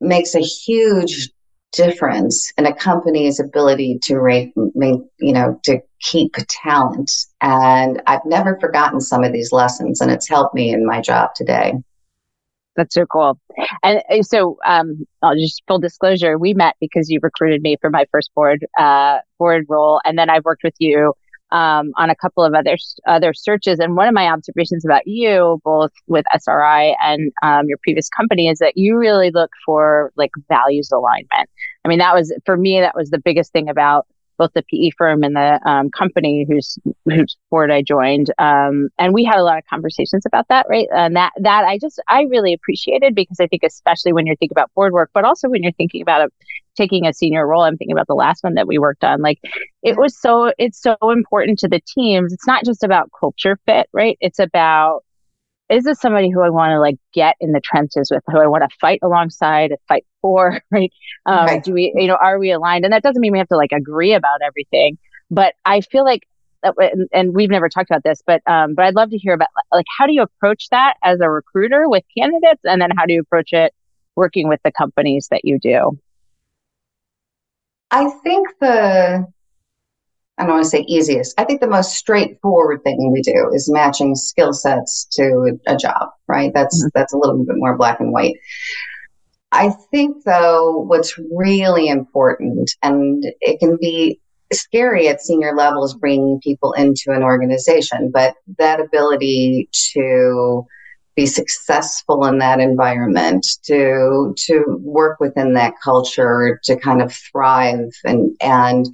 makes 0.00 0.34
a 0.34 0.40
huge 0.40 1.30
difference 1.72 2.52
in 2.58 2.66
a 2.66 2.74
company's 2.74 3.40
ability 3.40 3.98
to 4.02 4.18
rate, 4.18 4.52
you 4.54 5.32
know, 5.32 5.58
to 5.64 5.80
keep 6.00 6.34
talent. 6.48 7.12
And 7.40 8.02
I've 8.06 8.24
never 8.24 8.58
forgotten 8.60 9.00
some 9.00 9.24
of 9.24 9.32
these 9.32 9.52
lessons, 9.52 10.00
and 10.00 10.10
it's 10.10 10.28
helped 10.28 10.54
me 10.54 10.72
in 10.72 10.86
my 10.86 11.00
job 11.00 11.30
today. 11.34 11.74
That's 12.76 12.94
so 12.94 13.04
cool. 13.04 13.38
And 13.82 14.02
so, 14.24 14.56
um, 14.64 15.06
I'll 15.22 15.34
just 15.34 15.62
full 15.66 15.78
disclosure: 15.78 16.38
we 16.38 16.54
met 16.54 16.76
because 16.80 17.10
you 17.10 17.18
recruited 17.22 17.62
me 17.62 17.76
for 17.80 17.90
my 17.90 18.06
first 18.10 18.30
board 18.34 18.64
uh, 18.78 19.18
board 19.38 19.66
role, 19.68 20.00
and 20.04 20.18
then 20.18 20.30
I've 20.30 20.44
worked 20.44 20.62
with 20.62 20.76
you 20.78 21.14
um, 21.52 21.92
on 21.96 22.10
a 22.10 22.14
couple 22.14 22.44
of 22.44 22.54
other 22.54 22.76
other 23.06 23.34
searches. 23.34 23.78
And 23.78 23.96
one 23.96 24.08
of 24.08 24.14
my 24.14 24.26
observations 24.26 24.84
about 24.84 25.06
you, 25.06 25.60
both 25.64 25.92
with 26.06 26.24
SRI 26.34 26.96
and 27.02 27.32
um, 27.42 27.66
your 27.66 27.78
previous 27.82 28.08
company, 28.08 28.48
is 28.48 28.58
that 28.58 28.76
you 28.76 28.96
really 28.96 29.30
look 29.30 29.50
for 29.64 30.12
like 30.16 30.30
values 30.48 30.90
alignment. 30.92 31.48
I 31.84 31.88
mean, 31.88 31.98
that 31.98 32.14
was 32.14 32.32
for 32.44 32.56
me 32.56 32.80
that 32.80 32.94
was 32.94 33.10
the 33.10 33.18
biggest 33.18 33.52
thing 33.52 33.68
about 33.68 34.06
both 34.40 34.52
the 34.54 34.62
PE 34.62 34.90
firm 34.96 35.22
and 35.22 35.36
the 35.36 35.60
um, 35.68 35.90
company 35.90 36.46
whose 36.48 36.78
whose 37.04 37.36
board 37.50 37.70
I 37.70 37.82
joined. 37.82 38.32
Um, 38.38 38.88
and 38.98 39.12
we 39.12 39.22
had 39.22 39.38
a 39.38 39.44
lot 39.44 39.58
of 39.58 39.64
conversations 39.68 40.24
about 40.24 40.48
that, 40.48 40.64
right? 40.68 40.88
And 40.96 41.14
that 41.14 41.32
that 41.36 41.64
I 41.64 41.78
just 41.78 42.02
I 42.08 42.22
really 42.22 42.54
appreciated 42.54 43.14
because 43.14 43.38
I 43.38 43.46
think 43.46 43.62
especially 43.62 44.14
when 44.14 44.26
you're 44.26 44.36
thinking 44.36 44.54
about 44.54 44.72
board 44.74 44.94
work, 44.94 45.10
but 45.12 45.24
also 45.24 45.50
when 45.50 45.62
you're 45.62 45.72
thinking 45.72 46.00
about 46.00 46.22
a, 46.22 46.30
taking 46.74 47.06
a 47.06 47.12
senior 47.12 47.46
role. 47.46 47.62
I'm 47.62 47.76
thinking 47.76 47.94
about 47.94 48.06
the 48.06 48.14
last 48.14 48.42
one 48.42 48.54
that 48.54 48.66
we 48.66 48.78
worked 48.78 49.04
on. 49.04 49.20
Like 49.20 49.40
it 49.82 49.98
was 49.98 50.18
so 50.18 50.52
it's 50.56 50.80
so 50.80 50.96
important 51.02 51.58
to 51.58 51.68
the 51.68 51.82
teams. 51.86 52.32
It's 52.32 52.46
not 52.46 52.64
just 52.64 52.82
about 52.82 53.10
culture 53.18 53.58
fit, 53.66 53.88
right? 53.92 54.16
It's 54.22 54.38
about 54.38 55.02
is 55.70 55.84
this 55.84 56.00
somebody 56.00 56.30
who 56.30 56.42
I 56.42 56.50
want 56.50 56.72
to 56.72 56.80
like 56.80 56.96
get 57.14 57.36
in 57.40 57.52
the 57.52 57.60
trenches 57.60 58.10
with, 58.10 58.22
who 58.26 58.40
I 58.40 58.46
want 58.48 58.68
to 58.68 58.76
fight 58.80 58.98
alongside, 59.02 59.72
fight 59.88 60.04
for, 60.20 60.60
right? 60.70 60.92
Um, 61.26 61.46
right? 61.46 61.62
Do 61.62 61.72
we, 61.72 61.92
you 61.94 62.08
know, 62.08 62.18
are 62.20 62.38
we 62.38 62.50
aligned? 62.50 62.84
And 62.84 62.92
that 62.92 63.02
doesn't 63.02 63.20
mean 63.20 63.32
we 63.32 63.38
have 63.38 63.48
to 63.48 63.56
like 63.56 63.72
agree 63.72 64.12
about 64.12 64.42
everything, 64.44 64.98
but 65.30 65.54
I 65.64 65.80
feel 65.80 66.04
like, 66.04 66.26
and, 66.62 67.08
and 67.12 67.34
we've 67.34 67.48
never 67.48 67.68
talked 67.70 67.90
about 67.90 68.02
this, 68.02 68.20
but 68.26 68.42
um, 68.46 68.74
but 68.74 68.84
I'd 68.84 68.94
love 68.94 69.08
to 69.10 69.16
hear 69.16 69.32
about 69.32 69.48
like 69.72 69.86
how 69.96 70.06
do 70.06 70.12
you 70.12 70.20
approach 70.20 70.68
that 70.70 70.94
as 71.02 71.18
a 71.20 71.30
recruiter 71.30 71.88
with 71.88 72.04
candidates, 72.18 72.60
and 72.64 72.82
then 72.82 72.90
how 72.98 73.06
do 73.06 73.14
you 73.14 73.20
approach 73.22 73.54
it 73.54 73.72
working 74.14 74.46
with 74.46 74.60
the 74.62 74.70
companies 74.70 75.28
that 75.30 75.40
you 75.42 75.58
do? 75.58 75.98
I 77.90 78.10
think 78.22 78.48
the 78.60 79.26
I 80.40 80.44
don't 80.44 80.54
want 80.54 80.64
to 80.64 80.70
say 80.70 80.84
easiest. 80.88 81.38
I 81.38 81.44
think 81.44 81.60
the 81.60 81.66
most 81.66 81.92
straightforward 81.92 82.82
thing 82.82 83.12
we 83.12 83.20
do 83.20 83.50
is 83.52 83.70
matching 83.70 84.14
skill 84.14 84.54
sets 84.54 85.04
to 85.12 85.58
a 85.66 85.76
job, 85.76 86.08
right? 86.28 86.50
That's 86.54 86.82
mm-hmm. 86.82 86.88
that's 86.94 87.12
a 87.12 87.18
little 87.18 87.44
bit 87.44 87.56
more 87.58 87.76
black 87.76 88.00
and 88.00 88.10
white. 88.10 88.36
I 89.52 89.68
think 89.90 90.24
though 90.24 90.78
what's 90.78 91.18
really 91.36 91.88
important 91.88 92.70
and 92.82 93.22
it 93.40 93.60
can 93.60 93.76
be 93.78 94.18
scary 94.50 95.08
at 95.08 95.20
senior 95.20 95.54
levels 95.54 95.94
bringing 95.94 96.40
people 96.40 96.72
into 96.72 97.10
an 97.10 97.22
organization, 97.22 98.10
but 98.10 98.34
that 98.58 98.80
ability 98.80 99.68
to 99.92 100.66
be 101.20 101.26
successful 101.26 102.24
in 102.26 102.38
that 102.38 102.60
environment, 102.60 103.46
to 103.64 104.34
to 104.46 104.54
work 104.80 105.20
within 105.20 105.52
that 105.54 105.74
culture, 105.84 106.58
to 106.64 106.76
kind 106.76 107.02
of 107.02 107.12
thrive, 107.12 107.90
and 108.04 108.34
and 108.40 108.86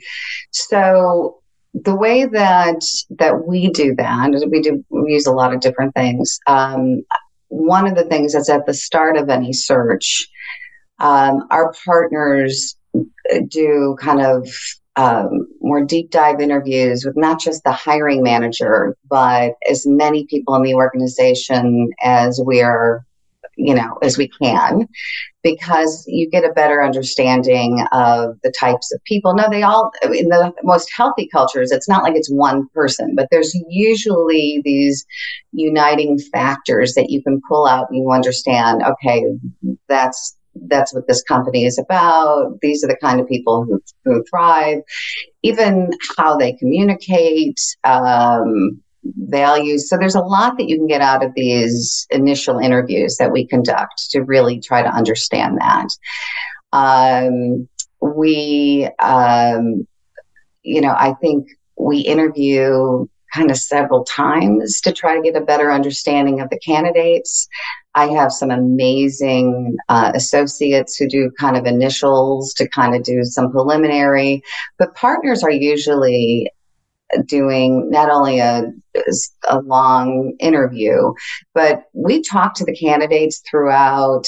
so 0.50 1.40
the 1.72 1.94
way 1.94 2.24
that 2.24 2.82
that 3.10 3.46
we 3.46 3.70
do 3.70 3.94
that, 3.94 4.30
we 4.50 4.60
do 4.60 4.84
we 4.90 5.12
use 5.12 5.26
a 5.26 5.32
lot 5.40 5.54
of 5.54 5.60
different 5.60 5.94
things. 5.94 6.38
Um, 6.46 7.04
one 7.48 7.86
of 7.86 7.94
the 7.94 8.08
things 8.12 8.32
that's 8.32 8.50
at 8.50 8.66
the 8.66 8.74
start 8.74 9.16
of 9.16 9.28
any 9.28 9.52
search, 9.52 10.26
um, 10.98 11.46
our 11.50 11.72
partners 11.84 12.76
do 13.48 13.96
kind 14.00 14.20
of 14.20 14.48
um, 14.96 15.46
more 15.60 15.84
deep 15.84 16.10
dive 16.10 16.40
interviews 16.40 17.04
with 17.04 17.16
not 17.16 17.38
just 17.38 17.64
the 17.64 17.72
hiring 17.72 18.22
manager, 18.22 18.96
but 19.08 19.54
as 19.68 19.86
many 19.86 20.26
people 20.26 20.54
in 20.54 20.62
the 20.62 20.74
organization 20.74 21.90
as 22.02 22.40
we 22.44 22.62
are, 22.62 23.04
you 23.56 23.74
know, 23.74 23.98
as 24.02 24.16
we 24.16 24.28
can, 24.28 24.88
because 25.42 26.04
you 26.08 26.28
get 26.28 26.44
a 26.44 26.52
better 26.52 26.82
understanding 26.82 27.84
of 27.92 28.36
the 28.42 28.52
types 28.58 28.92
of 28.92 29.02
people. 29.04 29.34
No, 29.34 29.48
they 29.50 29.62
all, 29.62 29.92
in 30.02 30.28
the 30.28 30.52
most 30.62 30.90
healthy 30.96 31.28
cultures, 31.30 31.70
it's 31.70 31.88
not 31.88 32.02
like 32.02 32.16
it's 32.16 32.30
one 32.30 32.66
person, 32.74 33.14
but 33.14 33.28
there's 33.30 33.54
usually 33.68 34.60
these 34.64 35.06
uniting 35.52 36.18
factors 36.18 36.94
that 36.94 37.10
you 37.10 37.22
can 37.22 37.40
pull 37.48 37.66
out 37.66 37.88
and 37.90 37.98
you 37.98 38.10
understand, 38.10 38.82
okay, 38.82 39.24
that's 39.88 40.35
that's 40.68 40.94
what 40.94 41.06
this 41.06 41.22
company 41.22 41.64
is 41.64 41.78
about. 41.78 42.58
These 42.62 42.84
are 42.84 42.88
the 42.88 42.96
kind 42.96 43.20
of 43.20 43.28
people 43.28 43.64
who, 43.64 43.80
who 44.04 44.24
thrive. 44.30 44.78
Even 45.42 45.90
how 46.16 46.36
they 46.36 46.52
communicate, 46.54 47.60
um, 47.84 48.82
values. 49.18 49.88
So 49.88 49.96
there's 49.96 50.14
a 50.14 50.20
lot 50.20 50.58
that 50.58 50.68
you 50.68 50.76
can 50.76 50.86
get 50.86 51.00
out 51.00 51.24
of 51.24 51.32
these 51.34 52.06
initial 52.10 52.58
interviews 52.58 53.16
that 53.18 53.32
we 53.32 53.46
conduct 53.46 54.10
to 54.10 54.22
really 54.22 54.60
try 54.60 54.82
to 54.82 54.88
understand 54.88 55.58
that. 55.58 55.88
Um, 56.72 57.68
we, 58.00 58.88
um, 58.98 59.86
you 60.62 60.80
know, 60.80 60.94
I 60.96 61.14
think 61.20 61.46
we 61.78 61.98
interview 61.98 63.06
kind 63.34 63.50
of 63.50 63.56
several 63.56 64.04
times 64.04 64.80
to 64.82 64.92
try 64.92 65.14
to 65.14 65.22
get 65.22 65.36
a 65.36 65.44
better 65.44 65.70
understanding 65.70 66.40
of 66.40 66.50
the 66.50 66.58
candidates. 66.58 67.48
I 67.96 68.08
have 68.08 68.30
some 68.30 68.50
amazing 68.50 69.76
uh, 69.88 70.12
associates 70.14 70.96
who 70.96 71.08
do 71.08 71.30
kind 71.40 71.56
of 71.56 71.64
initials 71.64 72.52
to 72.54 72.68
kind 72.68 72.94
of 72.94 73.02
do 73.02 73.24
some 73.24 73.50
preliminary, 73.50 74.42
but 74.78 74.94
partners 74.94 75.42
are 75.42 75.50
usually 75.50 76.52
doing 77.26 77.90
not 77.90 78.10
only 78.10 78.38
a, 78.38 78.64
a 79.48 79.60
long 79.60 80.34
interview, 80.40 81.14
but 81.54 81.84
we 81.94 82.22
talk 82.22 82.54
to 82.54 82.64
the 82.64 82.76
candidates 82.76 83.42
throughout. 83.48 84.24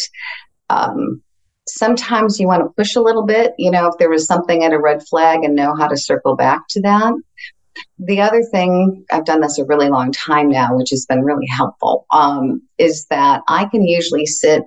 Um, 0.70 1.22
sometimes 1.66 2.40
you 2.40 2.46
want 2.46 2.62
to 2.62 2.72
push 2.75 2.96
a 2.96 3.02
little 3.02 3.26
bit, 3.26 3.52
you 3.58 3.70
know, 3.70 3.88
if 3.88 3.98
there 3.98 4.10
was 4.10 4.26
something 4.26 4.64
at 4.64 4.72
a 4.72 4.80
red 4.80 5.02
flag 5.06 5.44
and 5.44 5.54
know 5.54 5.75
how 5.75 5.88
to 5.88 5.96
circle 5.96 6.37
back 6.37 6.62
to 6.70 6.80
that. 6.80 7.12
The 7.99 8.20
other 8.20 8.42
thing, 8.42 9.04
I've 9.11 9.25
done 9.25 9.40
this 9.40 9.58
a 9.58 9.64
really 9.64 9.88
long 9.88 10.12
time 10.12 10.49
now, 10.49 10.76
which 10.76 10.90
has 10.90 11.06
been 11.06 11.25
really 11.25 11.47
helpful, 11.50 12.06
um, 12.11 12.62
is 12.78 13.06
that 13.11 13.42
I 13.49 13.66
can 13.66 13.85
usually 13.85 14.26
sit 14.26 14.62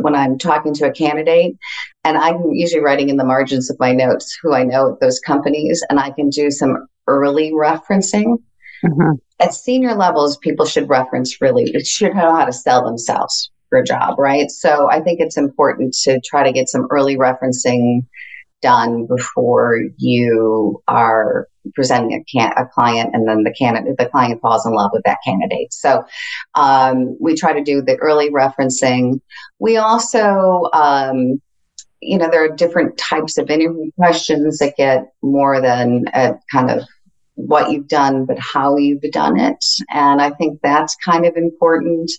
when 0.00 0.14
I'm 0.14 0.36
talking 0.38 0.74
to 0.74 0.86
a 0.86 0.92
candidate, 0.92 1.56
and 2.04 2.18
I'm 2.18 2.42
usually 2.52 2.82
writing 2.82 3.08
in 3.08 3.16
the 3.16 3.24
margins 3.24 3.70
of 3.70 3.78
my 3.78 3.92
notes 3.92 4.36
who 4.42 4.52
I 4.52 4.64
know 4.64 4.92
at 4.92 5.00
those 5.00 5.20
companies, 5.20 5.84
and 5.88 6.00
I 6.00 6.10
can 6.10 6.28
do 6.28 6.50
some 6.50 6.86
early 7.06 7.52
referencing. 7.52 8.38
Mm-hmm. 8.84 9.12
At 9.38 9.54
senior 9.54 9.94
levels, 9.94 10.38
people 10.38 10.66
should 10.66 10.88
reference 10.88 11.40
really, 11.40 11.70
they 11.70 11.84
should 11.84 12.14
know 12.14 12.34
how 12.34 12.44
to 12.44 12.52
sell 12.52 12.84
themselves 12.84 13.50
for 13.68 13.78
a 13.78 13.84
job, 13.84 14.18
right? 14.18 14.50
So 14.50 14.90
I 14.90 15.00
think 15.00 15.20
it's 15.20 15.36
important 15.36 15.94
to 16.02 16.20
try 16.24 16.42
to 16.42 16.52
get 16.52 16.68
some 16.68 16.86
early 16.90 17.16
referencing 17.16 18.06
done 18.62 19.06
before 19.06 19.80
you 19.98 20.82
are 20.88 21.46
presenting 21.74 22.12
a, 22.12 22.24
can- 22.24 22.52
a 22.56 22.66
client 22.66 23.10
and 23.12 23.26
then 23.28 23.42
the 23.42 23.54
candidate 23.58 23.96
the 23.98 24.08
client 24.08 24.40
falls 24.40 24.66
in 24.66 24.72
love 24.72 24.90
with 24.92 25.02
that 25.04 25.18
candidate. 25.24 25.72
So 25.72 26.04
um, 26.54 27.16
we 27.20 27.34
try 27.34 27.52
to 27.52 27.62
do 27.62 27.82
the 27.82 27.96
early 27.96 28.30
referencing. 28.30 29.20
We 29.58 29.76
also 29.76 30.68
um, 30.72 31.40
you 32.00 32.18
know 32.18 32.28
there 32.30 32.44
are 32.44 32.54
different 32.54 32.98
types 32.98 33.38
of 33.38 33.50
interview 33.50 33.90
questions 33.96 34.58
that 34.58 34.76
get 34.76 35.12
more 35.22 35.60
than 35.60 36.04
a 36.14 36.34
kind 36.52 36.70
of 36.70 36.84
what 37.34 37.70
you've 37.70 37.88
done 37.88 38.24
but 38.24 38.38
how 38.38 38.76
you've 38.76 39.02
done 39.12 39.38
it. 39.38 39.62
And 39.90 40.22
i 40.22 40.30
think 40.30 40.60
that's 40.62 40.96
kind 41.04 41.26
of 41.26 41.36
important 41.36 42.10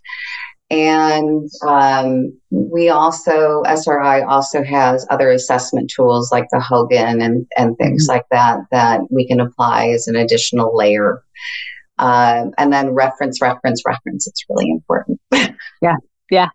and 0.70 1.50
um, 1.66 2.38
we 2.52 2.90
also, 2.90 3.64
SRI 3.64 4.22
also 4.24 4.64
has 4.64 5.06
other 5.10 5.30
assessment 5.32 5.90
tools 5.94 6.32
like 6.32 6.48
the 6.52 6.60
Hogan 6.60 7.22
and, 7.22 7.48
and 7.58 7.78
things 7.78 8.08
mm-hmm. 8.08 8.16
like 8.16 8.26
that 8.32 8.60
that 8.72 9.02
we 9.10 9.26
can 9.28 9.40
apply 9.40 9.90
as 9.90 10.08
an 10.08 10.16
additional 10.16 10.76
layer. 10.76 11.24
Uh, 12.00 12.48
and 12.58 12.72
then 12.72 12.90
reference, 12.90 13.42
reference, 13.42 13.82
reference. 13.86 14.28
It's 14.28 14.46
really 14.50 14.70
important. 14.70 15.20
yeah. 15.82 15.96
Yeah. 16.30 16.50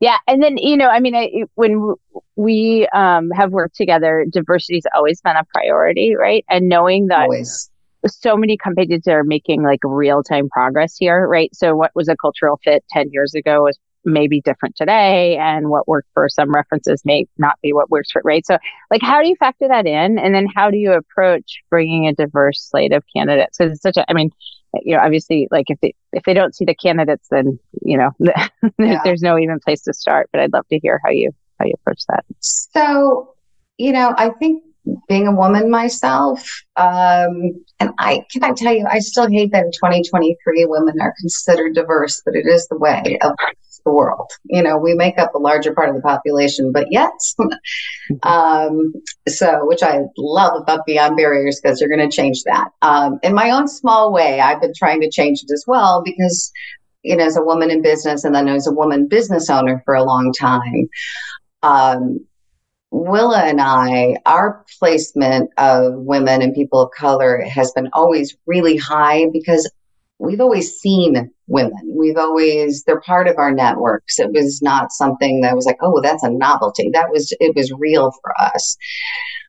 Yeah. 0.00 0.16
And 0.26 0.42
then, 0.42 0.56
you 0.56 0.76
know, 0.76 0.88
I 0.88 1.00
mean, 1.00 1.14
I, 1.14 1.44
when 1.54 1.94
we 2.36 2.88
um, 2.94 3.30
have 3.30 3.50
worked 3.50 3.76
together, 3.76 4.24
diversity 4.30 4.76
has 4.76 4.86
always 4.94 5.20
been 5.20 5.36
a 5.36 5.44
priority, 5.52 6.14
right? 6.14 6.44
And 6.48 6.68
knowing 6.68 7.08
that. 7.08 7.22
Always 7.22 7.70
so 8.08 8.36
many 8.36 8.56
companies 8.56 9.06
are 9.06 9.24
making 9.24 9.62
like 9.62 9.80
real 9.84 10.22
time 10.22 10.48
progress 10.48 10.96
here, 10.98 11.26
right? 11.26 11.54
So 11.54 11.74
what 11.76 11.92
was 11.94 12.08
a 12.08 12.16
cultural 12.16 12.58
fit 12.64 12.84
10 12.90 13.10
years 13.12 13.34
ago 13.34 13.66
is 13.66 13.78
maybe 14.04 14.40
different 14.40 14.76
today 14.76 15.36
and 15.36 15.68
what 15.68 15.86
worked 15.88 16.08
for 16.14 16.28
some 16.28 16.52
references 16.52 17.02
may 17.04 17.26
not 17.36 17.56
be 17.62 17.72
what 17.72 17.90
works 17.90 18.10
for 18.10 18.22
right 18.24 18.46
so 18.46 18.56
like 18.90 19.02
how 19.02 19.20
do 19.20 19.28
you 19.28 19.36
factor 19.36 19.68
that 19.68 19.86
in 19.86 20.18
and 20.18 20.34
then 20.34 20.46
how 20.54 20.70
do 20.70 20.76
you 20.76 20.92
approach 20.92 21.62
bringing 21.68 22.06
a 22.06 22.14
diverse 22.14 22.68
slate 22.70 22.92
of 22.92 23.02
candidates 23.14 23.58
because 23.58 23.72
it's 23.72 23.82
such 23.82 23.96
a 23.96 24.08
i 24.08 24.14
mean 24.14 24.30
you 24.82 24.94
know 24.94 25.02
obviously 25.02 25.48
like 25.50 25.66
if 25.68 25.78
they 25.80 25.94
if 26.12 26.22
they 26.24 26.34
don't 26.34 26.54
see 26.54 26.64
the 26.64 26.74
candidates 26.74 27.28
then 27.30 27.58
you 27.82 27.98
know 27.98 28.10
yeah. 28.78 29.00
there's 29.04 29.22
no 29.22 29.38
even 29.38 29.58
place 29.60 29.82
to 29.82 29.92
start 29.92 30.28
but 30.32 30.40
i'd 30.40 30.52
love 30.52 30.66
to 30.68 30.78
hear 30.78 31.00
how 31.04 31.10
you 31.10 31.30
how 31.58 31.66
you 31.66 31.74
approach 31.74 32.02
that 32.08 32.24
so 32.40 33.34
you 33.78 33.92
know 33.92 34.14
i 34.16 34.30
think 34.30 34.62
being 35.08 35.26
a 35.26 35.34
woman 35.34 35.70
myself, 35.70 36.48
um, 36.76 37.64
and 37.80 37.90
I 37.98 38.24
can 38.30 38.44
I 38.44 38.52
tell 38.52 38.74
you, 38.74 38.86
I 38.88 38.98
still 38.98 39.28
hate 39.28 39.52
that 39.52 39.64
in 39.64 39.72
2023 39.72 40.64
women 40.66 41.00
are 41.00 41.14
considered 41.20 41.74
diverse, 41.74 42.22
but 42.24 42.34
it 42.34 42.46
is 42.46 42.66
the 42.68 42.78
way 42.78 43.18
of 43.22 43.32
the 43.88 43.92
world. 43.92 44.30
You 44.44 44.62
know, 44.62 44.78
we 44.78 44.94
make 44.94 45.18
up 45.18 45.34
a 45.34 45.38
larger 45.38 45.74
part 45.74 45.88
of 45.88 45.96
the 45.96 46.02
population, 46.02 46.72
but 46.72 46.86
yet, 46.90 47.12
um, 48.22 48.92
so 49.28 49.66
which 49.66 49.82
I 49.82 50.00
love 50.16 50.62
about 50.62 50.86
Beyond 50.86 51.16
Barriers 51.16 51.60
because 51.60 51.80
you're 51.80 51.94
going 51.94 52.08
to 52.08 52.14
change 52.14 52.42
that. 52.44 52.68
Um, 52.82 53.18
in 53.22 53.34
my 53.34 53.50
own 53.50 53.68
small 53.68 54.12
way, 54.12 54.40
I've 54.40 54.60
been 54.60 54.74
trying 54.76 55.00
to 55.00 55.10
change 55.10 55.42
it 55.42 55.52
as 55.52 55.64
well 55.66 56.02
because, 56.04 56.52
you 57.02 57.16
know, 57.16 57.24
as 57.24 57.36
a 57.36 57.42
woman 57.42 57.70
in 57.70 57.82
business 57.82 58.24
and 58.24 58.34
then 58.34 58.48
as 58.48 58.66
a 58.66 58.72
woman 58.72 59.08
business 59.08 59.48
owner 59.50 59.82
for 59.84 59.94
a 59.94 60.04
long 60.04 60.32
time. 60.38 60.88
Um, 61.62 62.26
Willa 62.90 63.40
and 63.40 63.60
I, 63.60 64.16
our 64.24 64.64
placement 64.78 65.50
of 65.58 65.94
women 65.94 66.42
and 66.42 66.54
people 66.54 66.80
of 66.80 66.90
color 66.96 67.42
has 67.42 67.70
been 67.72 67.88
always 67.92 68.36
really 68.46 68.76
high 68.76 69.26
because 69.32 69.70
we've 70.18 70.40
always 70.40 70.78
seen 70.78 71.30
women. 71.46 71.94
We've 71.94 72.16
always, 72.16 72.84
they're 72.84 73.00
part 73.00 73.28
of 73.28 73.36
our 73.38 73.52
networks. 73.52 74.18
It 74.18 74.32
was 74.32 74.60
not 74.62 74.90
something 74.90 75.42
that 75.42 75.54
was 75.54 75.66
like, 75.66 75.78
oh, 75.82 76.00
that's 76.00 76.22
a 76.22 76.30
novelty. 76.30 76.90
That 76.92 77.10
was, 77.10 77.32
it 77.40 77.54
was 77.54 77.72
real 77.72 78.12
for 78.22 78.32
us. 78.40 78.76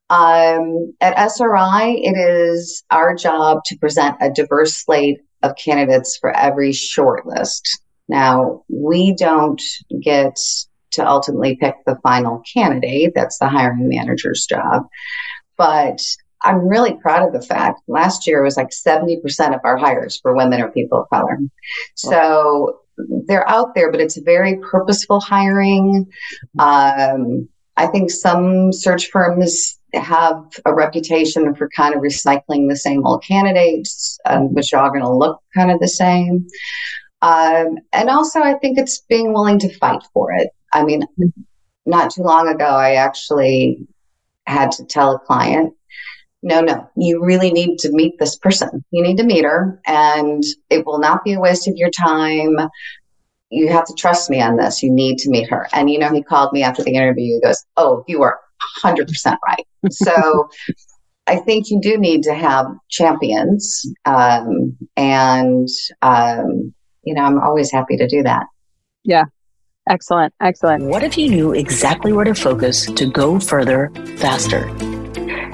Um, 0.09 0.93
at 1.01 1.17
SRI, 1.17 1.99
it 2.01 2.17
is 2.17 2.83
our 2.89 3.15
job 3.15 3.59
to 3.65 3.77
present 3.77 4.17
a 4.21 4.31
diverse 4.31 4.83
slate 4.83 5.19
of 5.43 5.55
candidates 5.55 6.17
for 6.17 6.35
every 6.35 6.71
shortlist. 6.71 7.61
Now, 8.07 8.63
we 8.69 9.15
don't 9.15 9.61
get 10.01 10.37
to 10.91 11.07
ultimately 11.07 11.57
pick 11.57 11.75
the 11.85 11.97
final 12.03 12.41
candidate. 12.53 13.13
That's 13.15 13.37
the 13.39 13.49
hiring 13.49 13.89
manager's 13.89 14.45
job. 14.45 14.87
But 15.57 16.01
I'm 16.41 16.67
really 16.67 16.95
proud 16.95 17.27
of 17.27 17.33
the 17.33 17.45
fact 17.45 17.81
last 17.87 18.25
year 18.25 18.43
was 18.43 18.57
like 18.57 18.69
70% 18.69 19.19
of 19.53 19.61
our 19.63 19.77
hires 19.77 20.21
were 20.23 20.35
women 20.35 20.61
or 20.61 20.71
people 20.71 21.01
of 21.01 21.09
color. 21.09 21.37
So 21.95 22.79
they're 23.27 23.47
out 23.49 23.75
there, 23.75 23.91
but 23.91 24.01
it's 24.01 24.17
very 24.17 24.57
purposeful 24.57 25.19
hiring. 25.19 26.07
Um, 26.57 27.49
I 27.75 27.87
think 27.87 28.11
some 28.11 28.71
search 28.73 29.09
firms 29.09 29.79
have 29.93 30.43
a 30.65 30.73
reputation 30.73 31.53
for 31.55 31.69
kind 31.75 31.95
of 31.95 32.01
recycling 32.01 32.69
the 32.69 32.75
same 32.75 33.05
old 33.05 33.23
candidates, 33.23 34.19
um, 34.25 34.53
which 34.53 34.73
are 34.73 34.89
going 34.89 35.01
to 35.01 35.13
look 35.13 35.41
kind 35.55 35.71
of 35.71 35.79
the 35.79 35.87
same. 35.87 36.45
Um, 37.21 37.77
and 37.91 38.09
also, 38.09 38.39
I 38.39 38.55
think 38.55 38.77
it's 38.77 38.99
being 39.09 39.33
willing 39.33 39.59
to 39.59 39.77
fight 39.77 40.01
for 40.13 40.31
it. 40.33 40.49
I 40.73 40.83
mean, 40.83 41.03
not 41.85 42.11
too 42.11 42.23
long 42.23 42.47
ago, 42.47 42.65
I 42.65 42.95
actually 42.95 43.87
had 44.45 44.71
to 44.73 44.85
tell 44.85 45.15
a 45.15 45.19
client, 45.19 45.73
no, 46.41 46.61
no, 46.61 46.89
you 46.95 47.23
really 47.23 47.51
need 47.51 47.77
to 47.79 47.91
meet 47.91 48.17
this 48.17 48.37
person. 48.37 48.83
You 48.91 49.03
need 49.03 49.17
to 49.17 49.23
meet 49.23 49.43
her, 49.43 49.79
and 49.85 50.43
it 50.69 50.85
will 50.85 50.99
not 50.99 51.23
be 51.23 51.33
a 51.33 51.39
waste 51.39 51.67
of 51.67 51.75
your 51.75 51.89
time. 51.89 52.57
You 53.49 53.69
have 53.69 53.85
to 53.85 53.93
trust 53.93 54.29
me 54.29 54.41
on 54.41 54.57
this. 54.57 54.81
You 54.81 54.91
need 54.91 55.17
to 55.19 55.29
meet 55.29 55.49
her. 55.49 55.67
And, 55.73 55.89
you 55.89 55.99
know, 55.99 56.13
he 56.13 56.23
called 56.23 56.53
me 56.53 56.63
after 56.63 56.83
the 56.83 56.93
interview. 56.93 57.35
He 57.35 57.41
goes, 57.41 57.65
Oh, 57.77 58.05
you 58.07 58.21
are 58.21 58.39
100% 58.83 59.37
right. 59.45 59.65
so 59.91 60.49
I 61.27 61.37
think 61.37 61.69
you 61.69 61.79
do 61.81 61.97
need 61.97 62.23
to 62.23 62.33
have 62.33 62.67
champions. 62.89 63.85
Um, 64.05 64.77
and, 64.95 65.67
um, 66.01 66.73
you 67.03 67.13
know, 67.13 67.23
I'm 67.23 67.39
always 67.39 67.71
happy 67.71 67.97
to 67.97 68.07
do 68.07 68.23
that. 68.23 68.45
Yeah. 69.03 69.25
Excellent. 69.89 70.35
Excellent. 70.39 70.83
What 70.83 71.01
if 71.01 71.17
you 71.17 71.29
knew 71.29 71.53
exactly 71.53 72.13
where 72.13 72.25
to 72.25 72.35
focus 72.35 72.85
to 72.85 73.09
go 73.09 73.39
further 73.39 73.91
faster? 74.17 74.67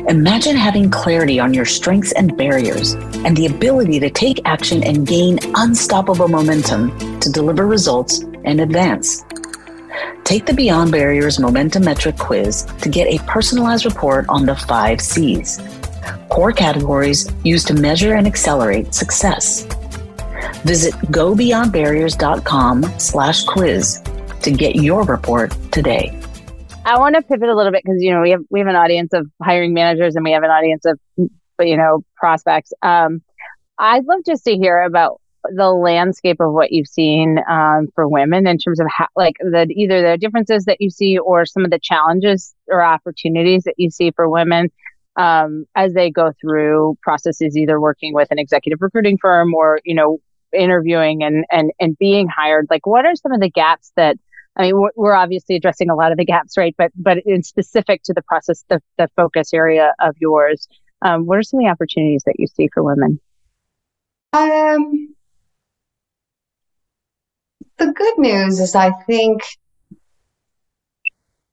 Imagine 0.09 0.57
having 0.57 0.89
clarity 0.89 1.39
on 1.39 1.53
your 1.53 1.63
strengths 1.63 2.11
and 2.11 2.35
barriers 2.35 2.95
and 3.23 3.37
the 3.37 3.45
ability 3.45 3.97
to 4.01 4.09
take 4.09 4.41
action 4.43 4.83
and 4.83 5.07
gain 5.07 5.39
unstoppable 5.55 6.27
momentum 6.27 6.91
to 7.21 7.31
deliver 7.31 7.65
results 7.65 8.19
and 8.43 8.59
advance. 8.59 9.23
Take 10.25 10.45
the 10.45 10.53
Beyond 10.53 10.91
Barriers 10.91 11.39
Momentum 11.39 11.85
Metric 11.85 12.17
quiz 12.17 12.65
to 12.81 12.89
get 12.89 13.07
a 13.07 13.23
personalized 13.23 13.85
report 13.85 14.25
on 14.27 14.45
the 14.45 14.55
five 14.55 14.99
C's, 14.99 15.61
core 16.29 16.51
categories 16.51 17.31
used 17.45 17.67
to 17.67 17.73
measure 17.73 18.15
and 18.15 18.27
accelerate 18.27 18.93
success. 18.93 19.63
Visit 20.65 20.93
gobeyondbarriers.com 21.11 22.83
slash 22.99 23.45
quiz 23.45 24.01
to 24.41 24.51
get 24.51 24.75
your 24.75 25.03
report 25.03 25.55
today. 25.71 26.17
I 26.85 26.99
want 26.99 27.15
to 27.15 27.21
pivot 27.21 27.49
a 27.49 27.55
little 27.55 27.71
bit 27.71 27.83
because 27.83 28.01
you 28.01 28.13
know 28.13 28.21
we 28.21 28.31
have 28.31 28.41
we 28.49 28.59
have 28.59 28.67
an 28.67 28.75
audience 28.75 29.13
of 29.13 29.27
hiring 29.41 29.73
managers 29.73 30.15
and 30.15 30.23
we 30.23 30.31
have 30.31 30.43
an 30.43 30.51
audience 30.51 30.85
of 30.85 30.99
you 31.17 31.77
know 31.77 32.03
prospects. 32.15 32.71
Um, 32.81 33.21
I'd 33.77 34.05
love 34.05 34.19
just 34.25 34.45
to 34.45 34.55
hear 34.55 34.81
about 34.81 35.19
the 35.53 35.71
landscape 35.71 36.37
of 36.39 36.53
what 36.53 36.71
you've 36.71 36.87
seen 36.87 37.37
um, 37.49 37.87
for 37.93 38.07
women 38.07 38.47
in 38.47 38.57
terms 38.57 38.79
of 38.79 38.87
how, 38.89 39.07
like 39.15 39.35
the 39.39 39.67
either 39.75 40.01
the 40.01 40.17
differences 40.17 40.65
that 40.65 40.77
you 40.79 40.89
see 40.89 41.17
or 41.17 41.45
some 41.45 41.65
of 41.65 41.71
the 41.71 41.79
challenges 41.79 42.53
or 42.67 42.83
opportunities 42.83 43.63
that 43.63 43.75
you 43.77 43.89
see 43.89 44.11
for 44.11 44.29
women 44.29 44.69
um, 45.17 45.65
as 45.75 45.93
they 45.93 46.09
go 46.11 46.33
through 46.41 46.97
processes, 47.01 47.55
either 47.55 47.79
working 47.79 48.13
with 48.13 48.29
an 48.31 48.39
executive 48.39 48.81
recruiting 48.81 49.17
firm 49.19 49.53
or 49.53 49.79
you 49.85 49.95
know 49.95 50.19
interviewing 50.53 51.23
and 51.23 51.45
and 51.51 51.71
and 51.79 51.97
being 51.97 52.27
hired. 52.27 52.67
Like, 52.69 52.85
what 52.85 53.05
are 53.05 53.15
some 53.15 53.31
of 53.31 53.39
the 53.39 53.49
gaps 53.49 53.91
that 53.95 54.17
I 54.57 54.63
mean, 54.63 54.87
we're 54.95 55.13
obviously 55.13 55.55
addressing 55.55 55.89
a 55.89 55.95
lot 55.95 56.11
of 56.11 56.17
the 56.17 56.25
gaps, 56.25 56.57
right? 56.57 56.73
But 56.77 56.91
but 56.95 57.17
in 57.25 57.43
specific 57.43 58.03
to 58.03 58.13
the 58.13 58.21
process, 58.21 58.63
the, 58.69 58.81
the 58.97 59.09
focus 59.15 59.53
area 59.53 59.93
of 59.99 60.15
yours, 60.19 60.67
um, 61.01 61.25
what 61.25 61.37
are 61.37 61.43
some 61.43 61.59
of 61.59 61.65
the 61.65 61.69
opportunities 61.69 62.23
that 62.25 62.35
you 62.37 62.47
see 62.47 62.69
for 62.73 62.83
women? 62.83 63.19
Um, 64.33 65.15
the 67.77 67.91
good 67.91 68.17
news 68.17 68.59
is 68.59 68.75
I 68.75 68.91
think 69.05 69.41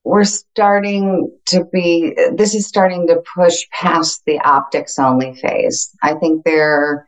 we're 0.04 0.24
starting 0.24 1.36
to 1.46 1.64
be 1.72 2.16
this 2.34 2.54
is 2.54 2.66
starting 2.66 3.06
to 3.08 3.22
push 3.34 3.62
past 3.72 4.22
the 4.26 4.38
optics 4.40 4.98
only 4.98 5.34
phase. 5.34 5.90
I 6.02 6.14
think 6.14 6.44
there 6.44 7.06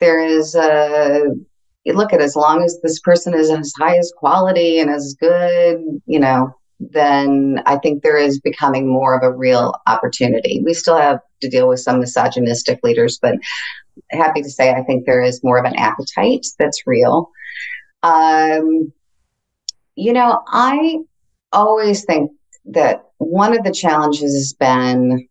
there 0.00 0.24
is 0.24 0.54
a 0.54 1.34
look 1.92 2.12
at 2.12 2.20
as 2.20 2.36
long 2.36 2.62
as 2.64 2.78
this 2.82 3.00
person 3.00 3.34
is 3.34 3.50
as 3.50 3.72
high 3.78 3.96
as 3.96 4.12
quality 4.16 4.78
and 4.78 4.90
as 4.90 5.16
good, 5.20 5.80
you 6.06 6.20
know, 6.20 6.54
then 6.80 7.60
I 7.66 7.76
think 7.76 8.02
there 8.02 8.16
is 8.16 8.40
becoming 8.40 8.88
more 8.88 9.16
of 9.16 9.22
a 9.22 9.36
real 9.36 9.74
opportunity. 9.86 10.62
We 10.64 10.74
still 10.74 10.96
have 10.96 11.20
to 11.40 11.48
deal 11.48 11.68
with 11.68 11.80
some 11.80 12.00
misogynistic 12.00 12.80
leaders, 12.82 13.18
but 13.20 13.36
happy 14.10 14.42
to 14.42 14.50
say 14.50 14.72
I 14.72 14.82
think 14.82 15.04
there 15.04 15.22
is 15.22 15.42
more 15.42 15.58
of 15.58 15.64
an 15.64 15.76
appetite 15.76 16.46
that's 16.58 16.86
real. 16.86 17.30
Um, 18.02 18.92
you 19.96 20.12
know, 20.12 20.42
I 20.46 20.98
always 21.52 22.04
think 22.04 22.30
that 22.66 23.04
one 23.18 23.56
of 23.56 23.64
the 23.64 23.72
challenges 23.72 24.32
has 24.34 24.52
been 24.52 25.28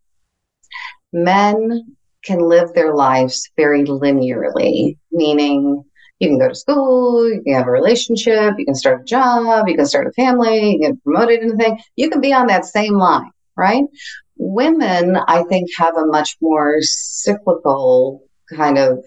men 1.12 1.96
can 2.24 2.40
live 2.40 2.74
their 2.74 2.94
lives 2.94 3.50
very 3.56 3.84
linearly, 3.84 4.98
meaning 5.10 5.84
you 6.18 6.28
can 6.28 6.38
go 6.38 6.48
to 6.48 6.54
school, 6.54 7.28
you 7.28 7.42
can 7.42 7.54
have 7.54 7.68
a 7.68 7.70
relationship, 7.70 8.54
you 8.58 8.64
can 8.64 8.74
start 8.74 9.02
a 9.02 9.04
job, 9.04 9.68
you 9.68 9.76
can 9.76 9.86
start 9.86 10.06
a 10.06 10.12
family, 10.12 10.72
you 10.72 10.78
can 10.80 10.92
get 10.92 11.04
promoted 11.04 11.40
anything. 11.40 11.80
You 11.96 12.10
can 12.10 12.20
be 12.20 12.32
on 12.32 12.48
that 12.48 12.64
same 12.64 12.94
line, 12.94 13.30
right? 13.56 13.84
Women, 14.36 15.16
I 15.28 15.44
think, 15.44 15.68
have 15.76 15.96
a 15.96 16.06
much 16.06 16.36
more 16.40 16.76
cyclical 16.80 18.24
kind 18.54 18.78
of 18.78 19.04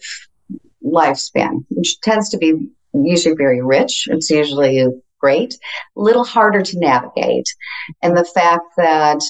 lifespan, 0.83 1.65
which 1.69 1.99
tends 2.01 2.29
to 2.29 2.37
be 2.37 2.69
usually 2.93 3.35
very 3.35 3.61
rich. 3.61 4.07
It's 4.09 4.29
usually 4.29 4.85
great, 5.19 5.53
a 5.95 6.01
little 6.01 6.23
harder 6.23 6.61
to 6.61 6.79
navigate. 6.79 7.47
And 8.01 8.17
the 8.17 8.25
fact 8.25 8.65
that 8.77 9.21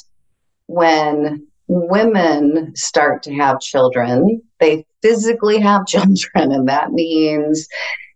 when 0.67 1.47
women 1.71 2.75
start 2.75 3.23
to 3.23 3.33
have 3.33 3.61
children, 3.61 4.41
they 4.59 4.85
physically 5.01 5.57
have 5.59 5.85
children, 5.87 6.51
and 6.51 6.67
that 6.67 6.91
means, 6.91 7.67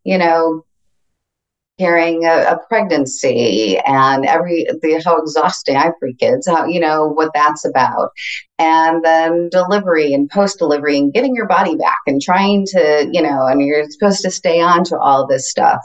you 0.03 0.17
know, 0.17 0.65
carrying 1.77 2.23
a, 2.25 2.43
a, 2.43 2.59
pregnancy 2.69 3.77
and 3.85 4.25
every 4.25 4.65
the 4.81 5.01
how 5.03 5.17
exhausting 5.17 5.75
I 5.75 5.91
three 5.99 6.13
kids, 6.13 6.47
how 6.47 6.65
you 6.65 6.79
know 6.79 7.07
what 7.07 7.31
that's 7.33 7.65
about, 7.65 8.11
and 8.59 9.03
then 9.03 9.49
delivery 9.49 10.13
and 10.13 10.29
post 10.29 10.59
delivery 10.59 10.97
and 10.97 11.13
getting 11.13 11.35
your 11.35 11.47
body 11.47 11.75
back 11.75 11.99
and 12.07 12.21
trying 12.21 12.65
to 12.67 13.09
you 13.11 13.21
know, 13.21 13.47
and 13.47 13.61
you're 13.61 13.89
supposed 13.89 14.21
to 14.21 14.31
stay 14.31 14.61
on 14.61 14.83
to 14.85 14.97
all 14.97 15.27
this 15.27 15.49
stuff. 15.49 15.81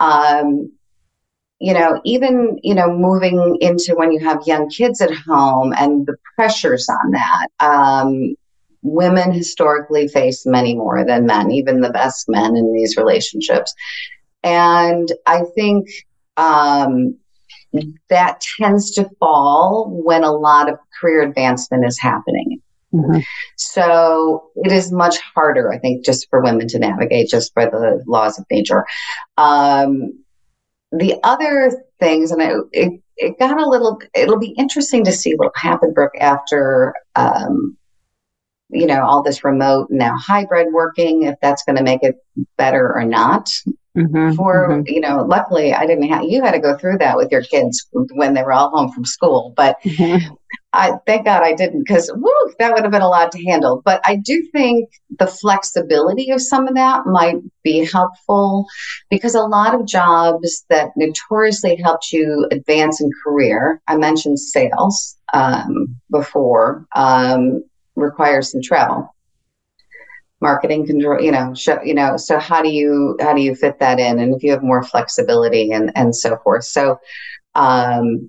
Um, 0.00 0.72
you 1.62 1.72
know, 1.72 2.00
even, 2.04 2.58
you 2.64 2.74
know, 2.74 2.92
moving 2.92 3.56
into 3.60 3.94
when 3.94 4.10
you 4.10 4.18
have 4.18 4.42
young 4.46 4.68
kids 4.68 5.00
at 5.00 5.14
home 5.14 5.72
and 5.78 6.04
the 6.06 6.16
pressures 6.34 6.88
on 6.88 7.12
that. 7.12 7.48
Um, 7.60 8.34
women 8.82 9.30
historically 9.30 10.08
face 10.08 10.44
many 10.44 10.74
more 10.74 11.04
than 11.04 11.24
men, 11.24 11.52
even 11.52 11.80
the 11.80 11.90
best 11.90 12.28
men 12.28 12.56
in 12.56 12.74
these 12.74 12.96
relationships. 12.96 13.72
And 14.42 15.08
I 15.26 15.42
think 15.54 15.86
um, 16.36 17.16
that 18.10 18.42
tends 18.58 18.90
to 18.94 19.08
fall 19.20 19.88
when 19.88 20.24
a 20.24 20.32
lot 20.32 20.68
of 20.68 20.80
career 21.00 21.22
advancement 21.22 21.86
is 21.86 21.96
happening. 22.00 22.60
Mm-hmm. 22.92 23.20
So 23.56 24.50
it 24.56 24.72
is 24.72 24.90
much 24.90 25.18
harder, 25.18 25.72
I 25.72 25.78
think, 25.78 26.04
just 26.04 26.28
for 26.28 26.42
women 26.42 26.66
to 26.66 26.80
navigate 26.80 27.28
just 27.28 27.54
by 27.54 27.66
the 27.66 28.02
laws 28.08 28.36
of 28.36 28.46
nature. 28.50 28.84
Um, 29.38 30.21
the 30.92 31.16
other 31.22 31.72
things, 31.98 32.30
and 32.30 32.42
it, 32.42 32.56
it, 32.72 33.00
it, 33.16 33.38
got 33.38 33.60
a 33.60 33.68
little, 33.68 34.00
it'll 34.14 34.38
be 34.38 34.54
interesting 34.58 35.04
to 35.04 35.12
see 35.12 35.34
what 35.34 35.46
will 35.46 35.70
happen, 35.70 35.92
Brooke, 35.92 36.16
after, 36.20 36.94
um, 37.16 37.76
you 38.68 38.86
know, 38.86 39.04
all 39.04 39.22
this 39.22 39.44
remote 39.44 39.88
now 39.90 40.16
hybrid 40.16 40.72
working, 40.72 41.24
if 41.24 41.36
that's 41.40 41.64
going 41.64 41.76
to 41.76 41.82
make 41.82 42.02
it 42.02 42.16
better 42.56 42.92
or 42.94 43.04
not. 43.04 43.50
Mm-hmm, 43.94 44.32
for 44.36 44.68
mm-hmm. 44.70 44.82
you 44.86 45.00
know 45.00 45.22
luckily 45.22 45.74
i 45.74 45.84
didn't 45.84 46.08
have 46.08 46.24
you 46.24 46.42
had 46.42 46.52
to 46.52 46.58
go 46.58 46.78
through 46.78 46.96
that 46.96 47.14
with 47.14 47.30
your 47.30 47.42
kids 47.42 47.90
when 47.92 48.32
they 48.32 48.42
were 48.42 48.54
all 48.54 48.70
home 48.70 48.90
from 48.90 49.04
school 49.04 49.52
but 49.54 49.76
mm-hmm. 49.84 50.32
I 50.72 50.92
thank 51.06 51.24
god 51.24 51.42
i 51.42 51.52
didn't 51.54 51.84
because 51.86 52.06
that 52.58 52.72
would 52.72 52.82
have 52.82 52.92
been 52.92 53.02
a 53.02 53.08
lot 53.08 53.32
to 53.32 53.44
handle. 53.44 53.82
But 53.84 54.00
i 54.04 54.16
do 54.16 54.46
think 54.52 54.90
the 55.18 55.26
flexibility 55.26 56.30
of 56.30 56.40
some 56.40 56.68
of 56.68 56.74
that 56.74 57.06
might 57.06 57.36
be 57.62 57.84
helpful 57.84 58.66
because 59.10 59.34
a 59.34 59.42
lot 59.42 59.74
of 59.74 59.86
jobs 59.86 60.64
that 60.68 60.90
notoriously 60.96 61.76
helped 61.76 62.12
you 62.12 62.46
advance 62.50 63.00
in 63.00 63.10
career 63.24 63.80
i 63.88 63.96
mentioned 63.96 64.38
sales 64.38 65.16
um, 65.32 65.96
before 66.10 66.86
um, 66.94 67.62
requires 67.96 68.52
some 68.52 68.62
travel. 68.62 69.14
Marketing 70.40 70.84
control 70.84 71.20
you 71.20 71.30
know 71.30 71.54
show, 71.54 71.80
you 71.82 71.94
know 71.94 72.16
so 72.16 72.36
how 72.36 72.62
do 72.62 72.68
you 72.68 73.16
how 73.20 73.32
do 73.32 73.40
you 73.40 73.54
fit 73.54 73.78
that 73.78 74.00
in? 74.00 74.18
And 74.18 74.34
if 74.34 74.42
you 74.42 74.50
have 74.50 74.62
more 74.62 74.82
flexibility 74.82 75.70
and 75.70 75.92
and 75.94 76.14
so 76.14 76.36
forth. 76.38 76.64
So 76.64 76.98
um 77.54 78.28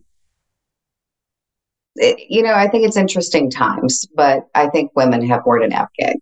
it, 1.96 2.20
you 2.30 2.42
know 2.42 2.54
i 2.54 2.68
think 2.68 2.86
it's 2.86 2.98
interesting 2.98 3.50
times 3.50 4.08
but 4.16 4.48
i 4.56 4.68
think 4.68 4.92
women 4.96 5.26
have 5.26 5.46
more 5.46 5.60
to 5.60 5.68
navigate 5.68 6.18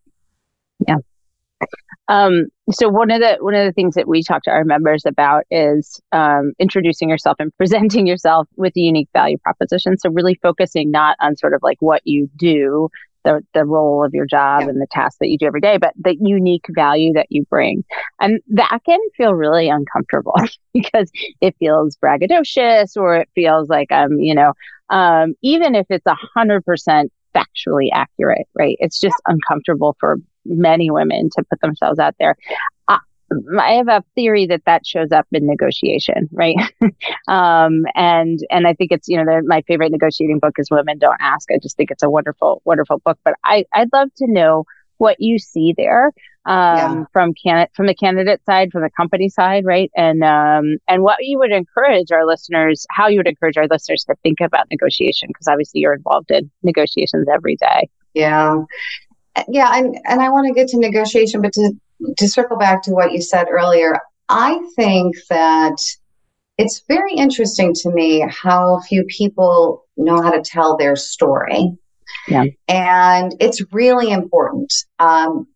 yeah 0.88 0.96
um, 2.12 2.48
so 2.72 2.90
one 2.90 3.10
of 3.10 3.22
the 3.22 3.38
one 3.40 3.56
of 3.56 3.66
the 3.66 3.72
things 3.72 3.96
that 3.96 4.06
we 4.06 4.22
talk 4.22 4.44
to 4.44 4.52
our 4.52 4.66
members 4.66 5.06
about 5.06 5.46
is 5.50 6.02
um, 6.12 6.52
introducing 6.60 7.10
yourself 7.10 7.38
and 7.40 7.56
presenting 7.58 8.06
yourself 8.06 8.50
with 8.58 8.76
a 8.76 8.82
unique 8.82 9.08
value 9.14 9.38
proposition. 9.38 9.98
So 9.98 10.10
really 10.10 10.38
focusing 10.42 10.92
not 10.92 11.16
on 11.22 11.38
sort 11.38 11.54
of 11.54 11.62
like 11.64 11.78
what 11.80 12.02
you 12.04 12.30
do, 12.36 12.90
the, 13.24 13.42
the 13.54 13.66
role 13.66 14.04
of 14.04 14.14
your 14.14 14.26
job 14.26 14.62
yeah. 14.62 14.70
and 14.70 14.82
the 14.82 14.88
tasks 14.92 15.20
that 15.20 15.30
you 15.30 15.38
do 15.38 15.46
every 15.46 15.62
day, 15.62 15.78
but 15.78 15.94
the 15.96 16.18
unique 16.20 16.66
value 16.70 17.14
that 17.14 17.28
you 17.30 17.46
bring. 17.46 17.86
And 18.20 18.42
that 18.50 18.80
can 18.86 19.00
feel 19.16 19.34
really 19.34 19.70
uncomfortable 19.70 20.36
because 20.74 21.12
it 21.40 21.56
feels 21.60 21.96
braggadocious 21.98 22.98
or 22.98 23.16
it 23.16 23.30
feels 23.36 23.70
like, 23.70 23.92
um, 23.92 24.20
you 24.20 24.36
know, 24.36 24.54
um, 24.92 25.34
even 25.42 25.74
if 25.74 25.88
it's 25.90 26.06
a 26.06 26.16
hundred 26.36 26.64
percent 26.66 27.12
factually 27.34 27.90
accurate, 27.94 28.48
right? 28.54 28.76
It's 28.80 29.00
just 29.00 29.16
uncomfortable 29.26 29.96
for 30.00 30.18
many 30.46 30.92
women 30.92 31.30
to 31.36 31.44
put 31.50 31.62
themselves 31.62 31.98
out 31.98 32.16
there. 32.20 32.36
I 33.60 33.74
have 33.74 33.88
a 33.88 34.04
theory 34.16 34.48
that 34.48 34.66
that 34.66 34.86
shows 34.86 35.12
up 35.12 35.28
in 35.32 35.48
negotiation, 35.48 36.30
right? 36.32 36.58
um, 37.28 37.86
and 37.96 38.40
and 38.50 38.68
I 38.68 38.74
think 38.74 38.92
it's 38.92 39.08
you 39.08 39.24
know 39.24 39.42
my 39.46 39.62
favorite 39.68 39.92
negotiating 39.92 40.40
book 40.40 40.56
is 40.58 40.70
Women 40.70 40.98
Don't 40.98 41.18
Ask. 41.20 41.50
I 41.52 41.58
just 41.62 41.78
think 41.78 41.92
it's 41.92 42.04
a 42.04 42.10
wonderful 42.10 42.62
wonderful 42.66 43.02
book. 43.04 43.18
But 43.24 43.36
I 43.44 43.66
I'd 43.74 43.90
love 43.94 44.10
to 44.18 44.28
know 44.28 44.66
what 44.98 45.18
you 45.20 45.40
see 45.40 45.74
there 45.76 46.12
um, 46.46 46.78
yeah. 46.78 47.04
from 47.14 47.34
can 47.34 47.68
from 47.76 47.86
the 47.86 47.94
candidate 47.94 48.44
side, 48.46 48.72
from 48.72 48.82
the 48.82 48.90
company 48.98 49.30
side, 49.30 49.64
right? 49.66 49.92
And 49.96 50.24
um, 50.24 50.78
and 50.88 51.04
what 51.04 51.18
you 51.22 51.38
would 51.38 51.52
encourage 51.52 52.12
our 52.12 52.26
listeners, 52.26 52.86
how 52.90 53.08
you 53.08 53.18
would 53.18 53.28
encourage 53.28 53.58
our 53.58 53.68
listeners 53.68 54.04
to 54.06 54.16
think 54.24 54.42
about 54.42 54.66
negotiation, 54.72 55.28
because 55.30 55.48
obviously 55.48 55.82
you're 55.82 55.94
involved 55.94 56.32
in 56.32 56.50
negotiations 56.64 57.28
every 57.32 57.58
day. 57.58 57.90
Yeah, 58.14 58.62
yeah, 59.48 59.72
and 59.76 59.98
and 60.06 60.22
I 60.22 60.30
want 60.30 60.48
to 60.48 60.54
get 60.54 60.68
to 60.70 60.80
negotiation, 60.80 61.42
but 61.42 61.54
to 61.54 61.74
to 62.18 62.28
circle 62.28 62.58
back 62.58 62.82
to 62.84 62.92
what 62.92 63.12
you 63.12 63.22
said 63.22 63.48
earlier, 63.50 64.00
I 64.30 64.60
think 64.76 65.16
that 65.30 65.78
it's 66.58 66.84
very 66.88 67.14
interesting 67.14 67.74
to 67.74 67.92
me 67.92 68.26
how 68.30 68.80
few 68.82 69.04
people 69.06 69.86
know 69.98 70.22
how 70.22 70.32
to 70.32 70.42
tell 70.42 70.78
their 70.78 70.96
story. 70.96 71.78
Yeah. 72.28 72.46
And 72.68 73.34
it's 73.40 73.62
really 73.72 74.12
important. 74.12 74.74
Um, 75.00 75.48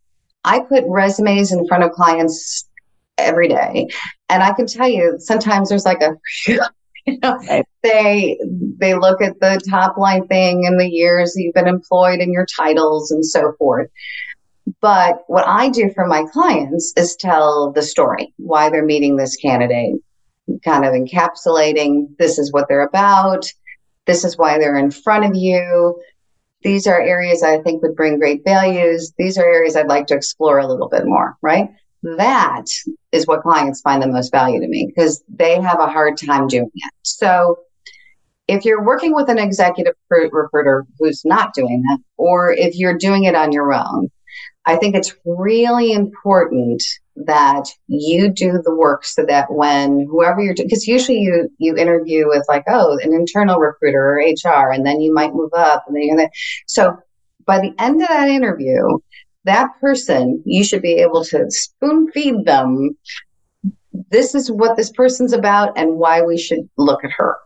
I 0.46 0.62
put 0.62 0.84
resumes 0.88 1.52
in 1.52 1.68
front 1.68 1.84
of 1.84 1.92
clients 1.92 2.70
every 3.18 3.48
day. 3.48 3.88
And 4.30 4.44
I 4.44 4.54
can 4.54 4.68
tell 4.68 4.88
you, 4.88 5.16
sometimes 5.20 5.70
there's 5.70 5.86
like 5.86 6.02
a, 6.02 6.12
you 6.48 7.20
know, 7.22 7.40
they 7.84 8.40
they 8.78 8.96
look 8.96 9.22
at 9.22 9.40
the 9.40 9.62
top 9.70 9.98
line 9.98 10.28
thing 10.28 10.66
and 10.66 10.80
the 10.80 10.90
years 10.90 11.34
you've 11.36 11.54
been 11.54 11.68
employed 11.68 12.20
and 12.20 12.32
your 12.32 12.46
titles 12.58 13.12
and 13.12 13.26
so 13.26 13.54
forth. 13.60 13.90
But 14.82 15.24
what 15.28 15.48
I 15.48 15.70
do 15.70 15.92
for 15.94 16.08
my 16.08 16.26
clients 16.34 16.94
is 16.98 17.16
tell 17.16 17.72
the 17.72 17.84
story, 17.84 18.34
why 18.38 18.70
they're 18.70 18.86
meeting 18.86 19.16
this 19.16 19.36
candidate, 19.36 19.96
kind 20.64 20.86
of 20.86 20.94
encapsulating 20.94 22.18
this 22.18 22.40
is 22.40 22.52
what 22.52 22.68
they're 22.68 22.88
about, 22.88 23.46
this 24.08 24.24
is 24.24 24.38
why 24.38 24.58
they're 24.58 24.78
in 24.78 24.90
front 24.90 25.26
of 25.26 25.36
you. 25.36 26.02
These 26.66 26.88
are 26.88 27.00
areas 27.00 27.44
I 27.44 27.60
think 27.60 27.84
would 27.84 27.96
bring 27.96 28.18
great 28.18 28.44
values. 28.44 29.14
These 29.20 29.38
are 29.38 29.46
areas 29.46 29.76
I'd 29.76 29.86
like 29.86 30.08
to 30.08 30.16
explore 30.16 30.58
a 30.58 30.66
little 30.66 30.90
bit 30.90 31.06
more, 31.06 31.38
right? 31.44 31.70
That 32.02 32.66
is 33.12 33.28
what 33.28 33.44
clients 33.44 33.82
find 33.82 34.02
the 34.02 34.08
most 34.08 34.32
value 34.32 34.60
to 34.60 34.68
me 34.68 34.88
because 34.88 35.24
they 35.30 35.62
have 35.62 35.80
a 35.80 35.86
hard 35.86 36.18
time 36.18 36.48
doing 36.48 36.72
it. 36.74 36.92
So 37.04 37.60
if 38.48 38.66
you're 38.66 38.84
working 38.84 39.14
with 39.14 39.30
an 39.30 39.38
executive 39.38 39.94
recruiter 40.10 40.88
who's 40.98 41.24
not 41.24 41.54
doing 41.54 41.84
that, 41.84 42.00
or 42.18 42.52
if 42.52 42.76
you're 42.76 42.98
doing 42.98 43.26
it 43.26 43.36
on 43.36 43.52
your 43.52 43.72
own, 43.72 44.10
I 44.66 44.78
think 44.78 44.96
it's 44.96 45.16
really 45.26 45.92
important 45.92 46.84
that 47.18 47.70
you 47.88 48.30
do 48.30 48.62
the 48.64 48.76
work 48.76 49.06
so 49.06 49.26
that 49.26 49.50
when 49.50 50.06
whoever 50.10 50.42
you're 50.42 50.56
because 50.56 50.88
usually 50.88 51.20
you 51.20 51.50
you 51.60 51.76
interview 51.78 52.28
with 52.28 52.44
like 52.50 52.64
oh 52.68 52.98
an 53.02 53.14
internal 53.14 53.58
recruiter 53.58 54.18
or 54.18 54.18
HR 54.18 54.72
and 54.72 54.86
then 54.86 55.00
you 55.00 55.14
might 55.14 55.34
move 55.34 55.52
up 55.56 55.86
and 55.88 55.96
then 55.96 56.04
you're 56.04 56.30
so 56.68 56.98
by 57.46 57.60
the 57.60 57.74
end 57.80 58.02
of 58.02 58.08
that 58.10 58.28
interview 58.28 58.82
that 59.46 59.70
person 59.80 60.42
you 60.46 60.64
should 60.64 60.82
be 60.82 60.96
able 60.96 61.24
to 61.24 61.50
spoon 61.50 62.12
feed 62.12 62.44
them 62.44 62.98
this 64.10 64.36
is 64.36 64.52
what 64.52 64.76
this 64.76 64.92
person's 64.92 65.32
about 65.32 65.78
and 65.78 65.96
why 65.96 66.22
we 66.22 66.38
should 66.38 66.70
look 66.78 67.06
at 67.06 67.12
her. 67.12 67.38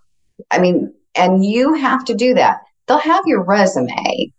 I 0.50 0.60
mean 0.60 0.94
and 1.16 1.46
you 1.46 1.74
have 1.74 2.06
to 2.06 2.16
do 2.16 2.34
that. 2.36 2.62
They'll 2.88 2.98
have 2.98 3.24
your 3.28 3.44
resume 3.44 4.32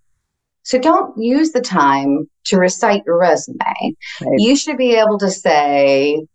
so 0.63 0.79
don't 0.79 1.17
use 1.19 1.53
the 1.53 1.61
time 1.61 2.29
to 2.45 2.59
recite 2.59 3.03
your 3.07 3.19
resume. 3.19 3.57
Right. 4.21 4.39
You 4.39 4.57
should 4.57 4.77
be 4.77 4.95
able 4.95 5.19
to 5.19 5.31
say, 5.31 6.27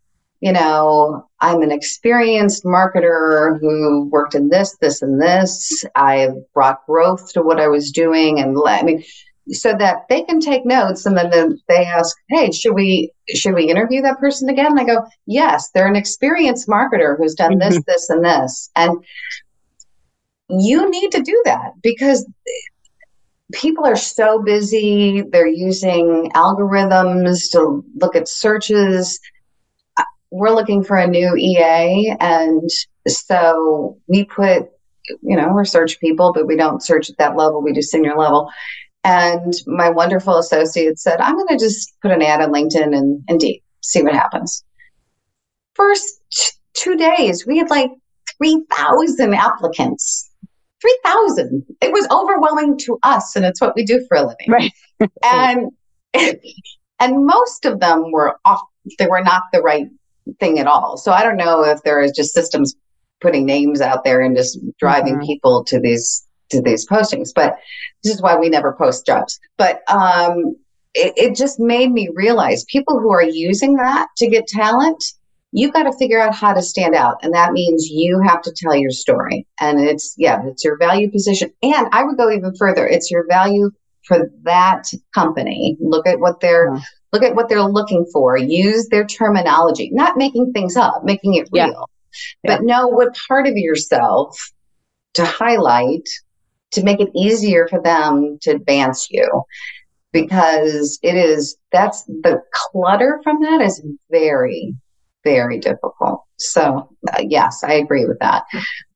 you 0.42 0.52
know, 0.52 1.28
I'm 1.40 1.62
an 1.62 1.72
experienced 1.72 2.64
marketer 2.66 3.60
who 3.60 4.10
worked 4.12 4.36
in 4.36 4.50
this, 4.50 4.76
this, 4.82 5.02
and 5.02 5.22
this. 5.22 5.84
I've 5.96 6.36
brought 6.54 6.86
growth 6.86 7.34
to 7.34 7.42
what 7.42 7.60
I 7.60 7.68
was 7.68 7.92
doing. 7.92 8.40
And 8.40 8.58
I 8.66 8.84
mean, 8.84 9.04
so 9.52 9.74
that 9.78 10.08
they 10.10 10.24
can 10.24 10.40
take 10.40 10.66
notes 10.66 11.06
and 11.06 11.18
then 11.18 11.60
they 11.68 11.86
ask, 11.86 12.16
Hey, 12.30 12.52
should 12.52 12.74
we, 12.74 13.12
should 13.30 13.54
we 13.54 13.70
interview 13.70 14.02
that 14.02 14.20
person 14.20 14.50
again? 14.50 14.68
And 14.68 14.80
I 14.80 14.86
go, 14.86 15.06
yes, 15.28 15.70
they're 15.70 15.88
an 15.88 15.96
experienced 15.96 16.68
marketer 16.68 17.18
who's 17.18 17.36
done 17.36 17.60
this, 17.60 17.76
mm-hmm. 17.76 17.92
this, 17.92 18.10
and 18.10 18.26
this. 18.26 18.72
And 18.76 19.04
you 20.50 20.90
need 20.90 21.12
to 21.12 21.22
do 21.22 21.42
that 21.46 21.74
because 21.82 22.28
people 23.56 23.86
are 23.86 23.96
so 23.96 24.42
busy. 24.42 25.24
They're 25.32 25.48
using 25.48 26.30
algorithms 26.36 27.50
to 27.52 27.84
look 27.96 28.16
at 28.16 28.28
searches. 28.28 29.20
Uh, 29.98 30.04
we're 30.30 30.54
looking 30.54 30.84
for 30.84 30.98
a 30.98 31.08
new 31.08 31.36
EA. 31.36 32.16
And 32.20 32.70
so 33.08 33.98
we 34.08 34.26
put, 34.26 34.70
you 35.22 35.38
know, 35.38 35.54
we're 35.54 35.66
search 35.66 36.00
people, 36.00 36.34
but 36.34 36.48
we 36.48 36.58
don't 36.58 36.84
search 36.84 37.10
at 37.10 37.18
that 37.18 37.38
level. 37.38 37.62
We 37.62 37.74
do 37.74 37.82
senior 37.82 38.16
level. 38.18 38.50
And 39.04 39.54
my 39.68 39.90
wonderful 39.90 40.38
associate 40.38 41.00
said, 41.00 41.22
I'm 41.22 41.36
going 41.36 41.48
to 41.48 41.58
just 41.58 41.94
put 42.02 42.12
an 42.12 42.22
ad 42.22 42.42
on 42.42 42.52
LinkedIn 42.52 42.96
and 42.96 43.24
Indeed, 43.28 43.62
see 43.82 44.04
what 44.04 44.14
happens. 44.14 44.64
First 45.76 46.22
t- 46.32 46.52
two 46.74 46.98
days, 46.98 47.46
we 47.46 47.58
had 47.58 47.70
like 47.70 47.92
3,000 48.38 49.34
applicants 49.34 50.25
3,000. 51.04 51.66
It 51.82 51.92
was 51.92 52.08
overwhelming 52.12 52.78
to 52.80 53.00
us, 53.04 53.36
and 53.36 53.46
it's 53.46 53.62
what 53.62 53.76
we 53.76 53.84
do 53.84 54.06
for 54.08 54.18
a 54.18 54.22
living. 54.22 54.50
Right. 54.50 54.72
and 55.24 55.72
and 57.00 57.26
most 57.26 57.66
of 57.66 57.80
them 57.80 58.12
were 58.12 58.40
off, 58.46 58.62
they 58.98 59.08
were 59.08 59.24
not 59.24 59.44
the 59.52 59.62
right 59.62 59.88
thing 60.40 60.60
at 60.60 60.68
all. 60.68 60.98
So 60.98 61.12
I 61.12 61.24
don't 61.24 61.38
know 61.38 61.64
if 61.64 61.84
there 61.84 62.02
is 62.02 62.12
just 62.12 62.34
systems 62.34 62.76
putting 63.22 63.46
names 63.46 63.82
out 63.82 64.04
there 64.04 64.22
and 64.22 64.36
just 64.36 64.60
driving 64.80 65.16
mm-hmm. 65.16 65.26
people 65.26 65.64
to 65.66 65.80
these 65.80 66.26
to 66.50 66.62
these 66.62 66.88
postings. 66.88 67.32
But 67.34 67.58
this 68.04 68.14
is 68.14 68.22
why 68.22 68.38
we 68.38 68.50
never 68.50 68.74
post 68.74 69.06
jobs. 69.06 69.40
But 69.58 69.82
um, 69.90 70.56
it, 70.94 71.14
it 71.18 71.36
just 71.36 71.60
made 71.60 71.92
me 71.92 72.10
realize 72.14 72.64
people 72.66 73.00
who 73.00 73.12
are 73.12 73.24
using 73.24 73.76
that 73.76 74.08
to 74.18 74.28
get 74.28 74.48
talent 74.48 75.04
you've 75.56 75.74
got 75.74 75.84
to 75.84 75.98
figure 75.98 76.22
out 76.22 76.36
how 76.36 76.54
to 76.54 76.62
stand 76.62 76.96
out. 76.96 77.16
And 77.24 77.34
that 77.34 77.54
means 77.54 77.88
you 77.90 78.22
have 78.28 78.42
to 78.42 78.54
tell 78.54 78.76
your 78.76 78.92
story. 78.92 79.48
And 79.62 79.80
it's, 79.80 80.14
yeah, 80.18 80.42
it's 80.46 80.66
your 80.66 80.78
value 80.78 81.10
position. 81.10 81.50
And 81.64 81.88
I 81.94 82.04
would 82.04 82.18
go 82.18 82.30
even 82.30 82.54
further. 82.56 82.86
It's 82.86 83.10
your 83.10 83.26
value 83.30 83.72
for 84.04 84.30
that 84.44 84.84
company. 85.14 85.78
Look 85.80 86.08
at 86.08 86.20
what 86.20 86.42
they're, 86.42 86.74
yeah. 86.74 86.82
look 87.14 87.24
at 87.24 87.36
what 87.36 87.48
they're 87.48 87.64
looking 87.64 88.06
for. 88.12 88.38
Use 88.38 88.90
their 88.90 89.06
terminology, 89.06 89.90
not 89.94 90.18
making 90.18 90.52
things 90.52 90.76
up, 90.76 91.06
making 91.06 91.36
it 91.36 91.48
real, 91.54 91.88
yeah. 92.44 92.58
but 92.58 92.64
know 92.64 92.88
what 92.88 93.18
part 93.28 93.48
of 93.48 93.56
yourself 93.56 94.38
to 95.14 95.24
highlight 95.24 96.08
to 96.72 96.84
make 96.84 97.00
it 97.00 97.10
easier 97.16 97.66
for 97.70 97.82
them 97.82 98.38
to 98.42 98.52
advance 98.52 99.08
you 99.10 99.44
because 100.12 101.00
it 101.02 101.16
is 101.16 101.58
that's 101.72 102.04
the 102.04 102.42
clutter 102.52 103.22
from 103.24 103.42
that 103.42 103.62
is 103.62 103.82
very 104.12 104.76
very 105.26 105.60
difficult. 105.60 106.24
So, 106.38 106.90
uh, 107.12 107.24
yes, 107.28 107.64
I 107.66 107.74
agree 107.74 108.06
with 108.06 108.20
that. 108.20 108.44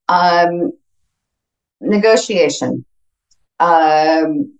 Um, 0.08 0.72
negotiation. 1.82 2.86
Um, 3.60 4.58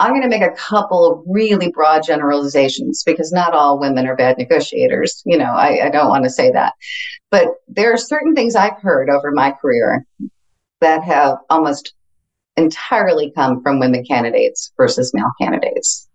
I'm 0.00 0.10
going 0.10 0.22
to 0.22 0.28
make 0.28 0.42
a 0.42 0.56
couple 0.56 1.12
of 1.12 1.24
really 1.28 1.70
broad 1.70 2.02
generalizations 2.04 3.04
because 3.04 3.30
not 3.30 3.54
all 3.54 3.78
women 3.78 4.06
are 4.06 4.16
bad 4.16 4.36
negotiators. 4.36 5.22
You 5.24 5.38
know, 5.38 5.52
I, 5.52 5.86
I 5.86 5.90
don't 5.90 6.08
want 6.08 6.24
to 6.24 6.30
say 6.30 6.50
that. 6.50 6.72
But 7.30 7.48
there 7.68 7.92
are 7.92 7.98
certain 7.98 8.34
things 8.34 8.56
I've 8.56 8.80
heard 8.80 9.08
over 9.08 9.30
my 9.30 9.52
career 9.52 10.04
that 10.80 11.04
have 11.04 11.38
almost 11.50 11.94
entirely 12.56 13.32
come 13.34 13.62
from 13.62 13.78
women 13.78 14.04
candidates 14.04 14.72
versus 14.76 15.12
male 15.14 15.30
candidates. 15.40 16.08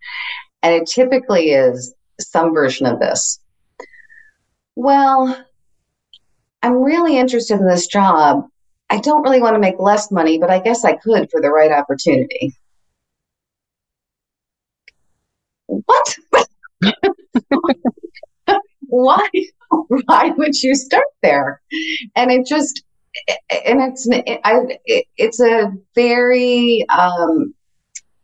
And 0.63 0.75
it 0.75 0.87
typically 0.87 1.51
is 1.51 1.93
some 2.19 2.53
version 2.53 2.85
of 2.85 2.99
this. 2.99 3.39
Well, 4.75 5.45
I'm 6.61 6.83
really 6.83 7.17
interested 7.17 7.59
in 7.59 7.67
this 7.67 7.87
job. 7.87 8.47
I 8.89 8.99
don't 8.99 9.23
really 9.23 9.41
want 9.41 9.55
to 9.55 9.59
make 9.59 9.79
less 9.79 10.11
money, 10.11 10.37
but 10.37 10.49
I 10.49 10.59
guess 10.59 10.85
I 10.85 10.95
could 10.95 11.29
for 11.31 11.41
the 11.41 11.49
right 11.49 11.71
opportunity. 11.71 12.53
What? 15.67 16.15
why? 18.81 19.27
Why 19.69 20.31
would 20.37 20.61
you 20.61 20.75
start 20.75 21.05
there? 21.21 21.61
And 22.15 22.31
it 22.31 22.47
just, 22.47 22.83
and 23.49 23.81
it's, 23.81 24.07
I, 24.43 24.79
it's 25.17 25.41
a 25.41 25.71
very, 25.93 26.85
um, 26.89 27.53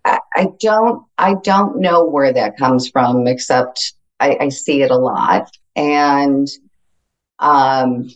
I, 0.05 0.47
don't, 0.59 1.05
I 1.17 1.35
don't 1.43 1.79
know 1.79 2.03
where 2.03 2.33
that 2.33 2.57
comes 2.57 2.89
from, 2.89 3.27
except 3.27 3.93
I, 4.19 4.37
I 4.41 4.49
see 4.49 4.81
it 4.81 4.91
a 4.91 4.97
lot, 4.97 5.49
and 5.75 6.47
um, 7.39 8.09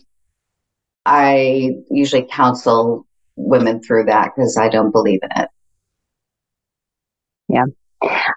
I 1.06 1.70
usually 1.90 2.26
counsel 2.30 3.06
women 3.36 3.82
through 3.82 4.04
that 4.04 4.32
because 4.34 4.56
I 4.56 4.68
don't 4.68 4.90
believe 4.90 5.20
in 5.22 5.42
it. 5.42 5.48
Yeah. 7.48 7.64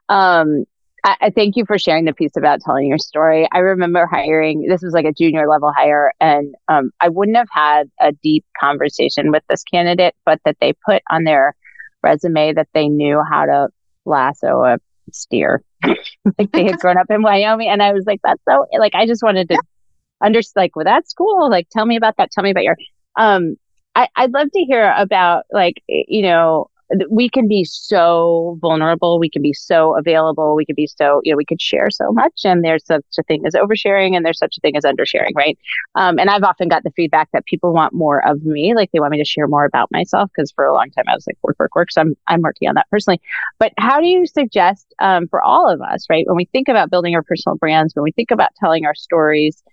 Um, 0.10 0.66
I, 1.04 1.16
I, 1.22 1.30
thank 1.32 1.58
you 1.58 1.66
for 1.66 1.78
sharing 1.78 2.06
the 2.06 2.14
piece 2.14 2.38
about 2.38 2.62
telling 2.62 2.88
your 2.88 2.98
story. 2.98 3.48
I 3.52 3.60
remember 3.60 4.06
hiring, 4.06 4.68
this 4.68 4.82
was 4.82 4.94
like 4.94 5.06
a 5.06 5.14
junior 5.14 5.48
level 5.48 5.72
hire, 5.76 6.14
and 6.20 6.54
um, 6.68 6.92
I 7.02 7.10
wouldn't 7.10 7.38
have 7.38 7.50
had 7.52 7.90
a 8.00 8.12
deep 8.12 8.46
conversation 8.60 9.32
with 9.32 9.44
this 9.50 9.64
candidate, 9.64 10.16
but 10.26 10.40
that 10.46 10.58
they 10.62 10.74
put 10.86 11.02
on 11.10 11.24
their 11.24 11.56
resume 12.04 12.54
that 12.54 12.68
they 12.74 12.88
knew 12.88 13.22
how 13.30 13.46
to 13.46 13.70
lasso 14.06 14.64
a 14.64 14.78
steer. 15.12 15.64
like 15.84 16.52
they 16.52 16.66
had 16.66 16.80
grown 16.80 16.98
up 16.98 17.10
in 17.10 17.22
Wyoming. 17.22 17.70
And 17.70 17.82
I 17.82 17.94
was 17.94 18.06
like, 18.06 18.22
that's 18.24 18.42
so, 18.48 18.66
like, 18.78 18.96
I 18.96 19.06
just 19.06 19.24
wanted 19.24 19.50
to 19.50 19.56
yeah. 19.56 20.26
understand, 20.26 20.64
like, 20.64 20.76
well, 20.76 20.86
that's 20.86 21.14
cool. 21.14 21.50
Like, 21.50 21.68
tell 21.72 21.86
me 21.86 21.96
about 21.96 22.18
that. 22.18 22.32
Tell 22.32 22.44
me 22.44 22.52
about 22.52 22.64
your, 22.64 22.78
um, 23.16 23.56
I, 23.96 24.08
I'd 24.16 24.32
love 24.32 24.50
to 24.52 24.60
hear 24.60 24.94
about, 24.96 25.46
like, 25.52 25.84
you 25.88 26.22
know, 26.22 26.70
we 27.10 27.30
can 27.30 27.48
be 27.48 27.64
so 27.64 28.58
vulnerable. 28.62 29.20
We 29.20 29.30
can 29.30 29.42
be 29.42 29.54
so 29.54 29.98
available. 29.98 30.56
We 30.56 30.66
can 30.66 30.76
be 30.76 30.88
so, 30.88 31.22
you 31.24 31.32
know, 31.32 31.38
we 31.38 31.46
could 31.46 31.62
share 31.62 31.90
so 31.90 32.12
much. 32.12 32.42
And 32.44 32.64
there's 32.64 32.86
such 32.86 33.04
a 33.20 33.24
thing 33.24 33.46
as 33.46 33.54
oversharing 33.54 34.16
and 34.16 34.26
there's 34.26 34.40
such 34.40 34.58
a 34.58 34.62
thing 34.62 34.76
as 34.76 34.84
undersharing, 34.84 35.36
right? 35.36 35.58
Um, 35.96 36.20
and 36.20 36.30
I've 36.30 36.44
often 36.44 36.68
got 36.68 36.84
the 36.84 36.92
feedback 36.92 37.30
that 37.34 37.46
people 37.46 37.74
want 37.74 37.94
more 37.94 38.26
of 38.28 38.44
me, 38.44 38.74
like 38.76 38.92
they 38.92 39.00
want 39.00 39.12
me 39.12 39.18
to 39.20 39.26
share 39.26 39.48
more 39.48 39.66
about 39.66 39.90
myself. 39.92 40.30
Cause 40.36 40.52
for 40.56 40.66
a 40.66 40.74
long 40.74 40.90
time 40.92 41.06
I 41.08 41.16
was 41.16 41.26
like, 41.28 41.38
work, 41.44 41.58
work, 41.60 41.76
work. 41.76 41.92
So 41.92 42.02
I'm, 42.02 42.16
I'm 42.28 42.42
working 42.42 42.68
on 42.68 42.76
that 42.76 42.90
personally. 42.90 43.22
But 43.60 43.74
how 43.78 44.00
do 44.00 44.08
you 44.08 44.26
suggest, 44.26 44.94
um, 45.00 45.28
for 45.28 45.42
all 45.42 45.70
of 45.70 45.82
us, 45.82 46.06
right? 46.10 46.28
When 46.28 46.36
we 46.36 46.46
think 46.46 46.68
about 46.68 46.90
building 46.90 47.16
our 47.16 47.24
personal 47.24 47.58
brands, 47.58 47.96
when 47.96 48.04
we 48.04 48.12
think 48.12 48.32
about 48.32 48.50
telling 48.60 48.86
our 48.86 48.96
stories, 48.96 49.64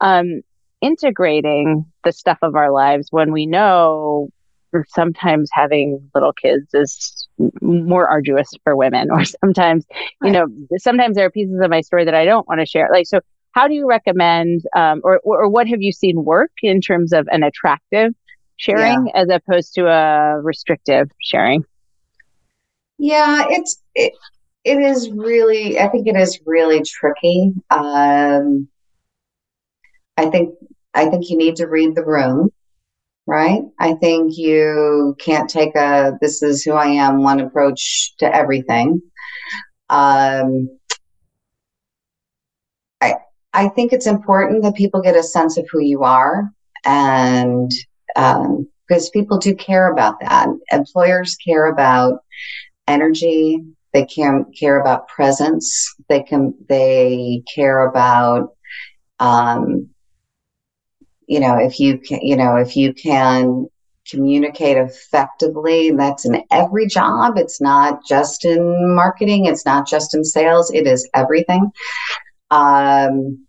um, 0.00 0.42
integrating 0.80 1.84
the 2.04 2.12
stuff 2.12 2.38
of 2.42 2.54
our 2.54 2.70
lives 2.70 3.08
when 3.10 3.32
we 3.32 3.46
know 3.46 4.30
sometimes 4.88 5.48
having 5.52 6.10
little 6.14 6.32
kids 6.32 6.66
is 6.74 7.28
more 7.60 8.08
arduous 8.08 8.48
for 8.64 8.76
women 8.76 9.10
or 9.10 9.24
sometimes 9.42 9.86
you 10.22 10.30
know 10.30 10.46
sometimes 10.76 11.16
there 11.16 11.26
are 11.26 11.30
pieces 11.30 11.58
of 11.62 11.70
my 11.70 11.80
story 11.80 12.04
that 12.04 12.14
i 12.14 12.24
don't 12.24 12.46
want 12.48 12.60
to 12.60 12.66
share. 12.66 12.88
Like 12.92 13.06
so 13.06 13.20
how 13.52 13.66
do 13.66 13.74
you 13.74 13.88
recommend 13.88 14.62
um, 14.76 15.00
or, 15.02 15.20
or 15.24 15.48
what 15.48 15.66
have 15.66 15.80
you 15.80 15.92
seen 15.92 16.24
work 16.24 16.52
in 16.62 16.80
terms 16.80 17.12
of 17.12 17.26
an 17.30 17.42
attractive 17.42 18.12
sharing 18.56 19.06
yeah. 19.06 19.22
as 19.22 19.28
opposed 19.30 19.74
to 19.74 19.86
a 19.86 20.40
restrictive 20.40 21.10
sharing? 21.22 21.64
Yeah 22.98 23.46
it's 23.48 23.82
it, 23.94 24.12
it 24.64 24.78
is 24.78 25.10
really 25.10 25.78
i 25.78 25.88
think 25.88 26.06
it 26.06 26.16
is 26.16 26.38
really 26.46 26.82
tricky. 26.82 27.52
Um, 27.70 28.68
i 30.16 30.26
think 30.26 30.54
i 30.94 31.06
think 31.06 31.30
you 31.30 31.36
need 31.36 31.56
to 31.56 31.66
read 31.66 31.94
the 31.94 32.04
room 32.04 32.50
right? 33.28 33.60
I 33.78 33.92
think 33.94 34.38
you 34.38 35.14
can't 35.20 35.50
take 35.50 35.76
a 35.76 36.14
this 36.20 36.42
is 36.42 36.62
who 36.62 36.72
I 36.72 36.86
am 36.86 37.22
one 37.22 37.40
approach 37.40 38.14
to 38.18 38.34
everything. 38.34 39.02
Um, 39.90 40.78
I 43.02 43.16
I 43.52 43.68
think 43.68 43.92
it's 43.92 44.06
important 44.06 44.62
that 44.62 44.74
people 44.74 45.02
get 45.02 45.14
a 45.14 45.22
sense 45.22 45.58
of 45.58 45.66
who 45.70 45.80
you 45.80 46.04
are, 46.04 46.50
and 46.86 47.70
um, 48.16 48.66
because 48.88 49.10
people 49.10 49.36
do 49.36 49.54
care 49.54 49.92
about 49.92 50.18
that. 50.20 50.48
Employers 50.72 51.36
care 51.36 51.66
about 51.66 52.20
energy. 52.86 53.62
They 53.92 54.06
can 54.06 54.46
care 54.58 54.80
about 54.80 55.08
presence. 55.08 55.94
They 56.08 56.22
can 56.22 56.54
they 56.68 57.42
care 57.54 57.86
about 57.86 58.54
um, 59.20 59.90
you 61.28 61.40
know, 61.40 61.56
if 61.56 61.78
you 61.78 61.98
can, 61.98 62.20
you 62.22 62.36
know, 62.36 62.56
if 62.56 62.74
you 62.74 62.92
can 62.94 63.68
communicate 64.10 64.78
effectively, 64.78 65.90
that's 65.90 66.24
in 66.24 66.42
every 66.50 66.86
job. 66.86 67.36
It's 67.36 67.60
not 67.60 68.04
just 68.06 68.46
in 68.46 68.94
marketing. 68.94 69.44
It's 69.44 69.66
not 69.66 69.86
just 69.86 70.14
in 70.14 70.24
sales. 70.24 70.72
It 70.72 70.86
is 70.86 71.08
everything. 71.14 71.70
Um, 72.50 73.46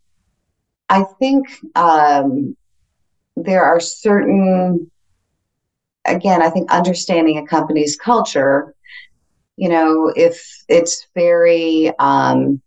I 0.90 1.06
think 1.20 1.48
um, 1.76 2.58
there 3.38 3.64
are 3.64 3.80
certain, 3.80 4.92
again, 6.06 6.42
I 6.42 6.50
think 6.50 6.70
understanding 6.70 7.38
a 7.38 7.48
company's 7.48 7.96
culture, 7.96 8.76
you 9.56 9.70
know, 9.70 10.12
if 10.14 10.46
it's 10.68 11.08
very, 11.16 11.94
um, 12.00 12.62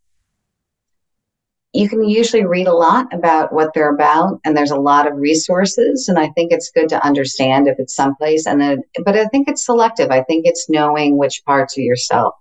you 1.73 1.89
can 1.89 2.07
usually 2.07 2.45
read 2.45 2.67
a 2.67 2.75
lot 2.75 3.13
about 3.15 3.53
what 3.53 3.73
they're 3.75 3.95
about 3.95 4.39
and 4.45 4.57
there's 4.57 4.71
a 4.71 4.77
lot 4.77 5.07
of 5.07 5.17
resources 5.17 6.09
and 6.09 6.19
i 6.19 6.29
think 6.31 6.53
it's 6.53 6.71
good 6.71 6.89
to 6.89 7.05
understand 7.05 7.67
if 7.67 7.79
it's 7.79 7.95
someplace 7.95 8.47
and 8.47 8.61
then 8.61 8.83
but 9.05 9.17
i 9.17 9.25
think 9.27 9.49
it's 9.49 9.65
selective. 9.65 10.11
I 10.11 10.23
think 10.23 10.47
it's 10.47 10.69
knowing 10.69 11.17
which 11.17 11.43
parts 11.47 11.77
of 11.77 11.85
yourself. 11.85 12.35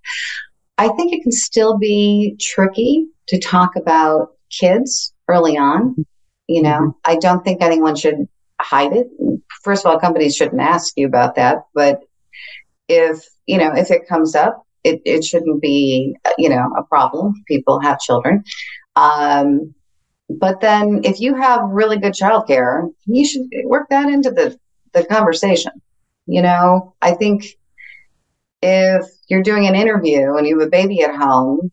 I 0.78 0.90
think 0.90 1.14
it 1.14 1.22
can 1.22 1.32
still 1.32 1.78
be 1.78 2.36
tricky 2.40 3.08
to 3.28 3.40
talk 3.40 3.76
about 3.76 4.30
kids 4.50 5.14
early 5.28 5.58
on 5.58 5.96
you 6.48 6.62
know? 6.62 6.70
Mm-hmm. 6.70 7.12
i 7.12 7.16
don't 7.16 7.44
think 7.44 7.62
anyone 7.62 7.96
should 7.96 8.28
hide 8.60 8.94
it. 8.94 9.08
First 9.64 9.86
of 9.86 9.92
all 9.92 10.00
companies 10.00 10.36
shouldn't 10.36 10.62
ask 10.62 10.94
you 10.98 11.08
about 11.08 11.36
that 11.36 11.66
but 11.74 12.02
if 12.88 13.26
you 13.46 13.58
know 13.58 13.72
if 13.74 13.92
it 13.92 14.08
comes 14.08 14.36
up 14.36 14.66
it, 14.84 15.02
it 15.06 15.24
shouldn't 15.24 15.62
be 15.62 16.16
you 16.38 16.50
know 16.50 16.74
a 16.78 16.84
problem 16.84 17.34
people 17.48 17.80
have 17.80 18.00
children 18.00 18.44
um, 18.96 19.74
but 20.30 20.62
then 20.62 21.02
if 21.04 21.20
you 21.20 21.36
have 21.36 21.62
really 21.70 21.98
good 21.98 22.14
childcare, 22.14 22.90
you 23.06 23.26
should 23.26 23.48
work 23.66 23.90
that 23.90 24.10
into 24.10 24.32
the, 24.32 24.58
the 24.94 25.06
conversation. 25.06 25.72
You 26.26 26.42
know, 26.42 26.94
I 27.02 27.12
think 27.12 27.46
if 28.62 29.06
you're 29.28 29.44
doing 29.44 29.68
an 29.68 29.76
interview 29.76 30.36
and 30.36 30.48
you 30.48 30.60
have 30.60 30.68
a 30.68 30.72
baby 30.72 31.02
at 31.02 31.16
home, 31.16 31.72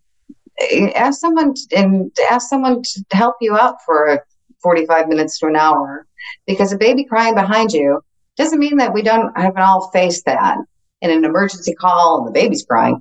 ask 0.96 1.20
someone 1.20 1.54
to, 1.54 1.76
and 1.76 2.10
ask 2.30 2.48
someone 2.48 2.82
to 2.82 3.04
help 3.12 3.36
you 3.40 3.56
out 3.56 3.76
for 3.84 4.24
45 4.62 5.08
minutes 5.08 5.38
to 5.38 5.46
an 5.46 5.56
hour 5.56 6.06
because 6.46 6.72
a 6.72 6.78
baby 6.78 7.04
crying 7.04 7.34
behind 7.34 7.72
you 7.72 8.00
doesn't 8.36 8.58
mean 8.58 8.76
that 8.78 8.92
we 8.92 9.02
don't 9.02 9.36
haven't 9.38 9.62
all 9.62 9.90
faced 9.90 10.24
that 10.24 10.58
in 11.00 11.10
an 11.10 11.24
emergency 11.24 11.74
call 11.74 12.18
and 12.18 12.26
the 12.26 12.32
baby's 12.32 12.64
crying 12.64 13.00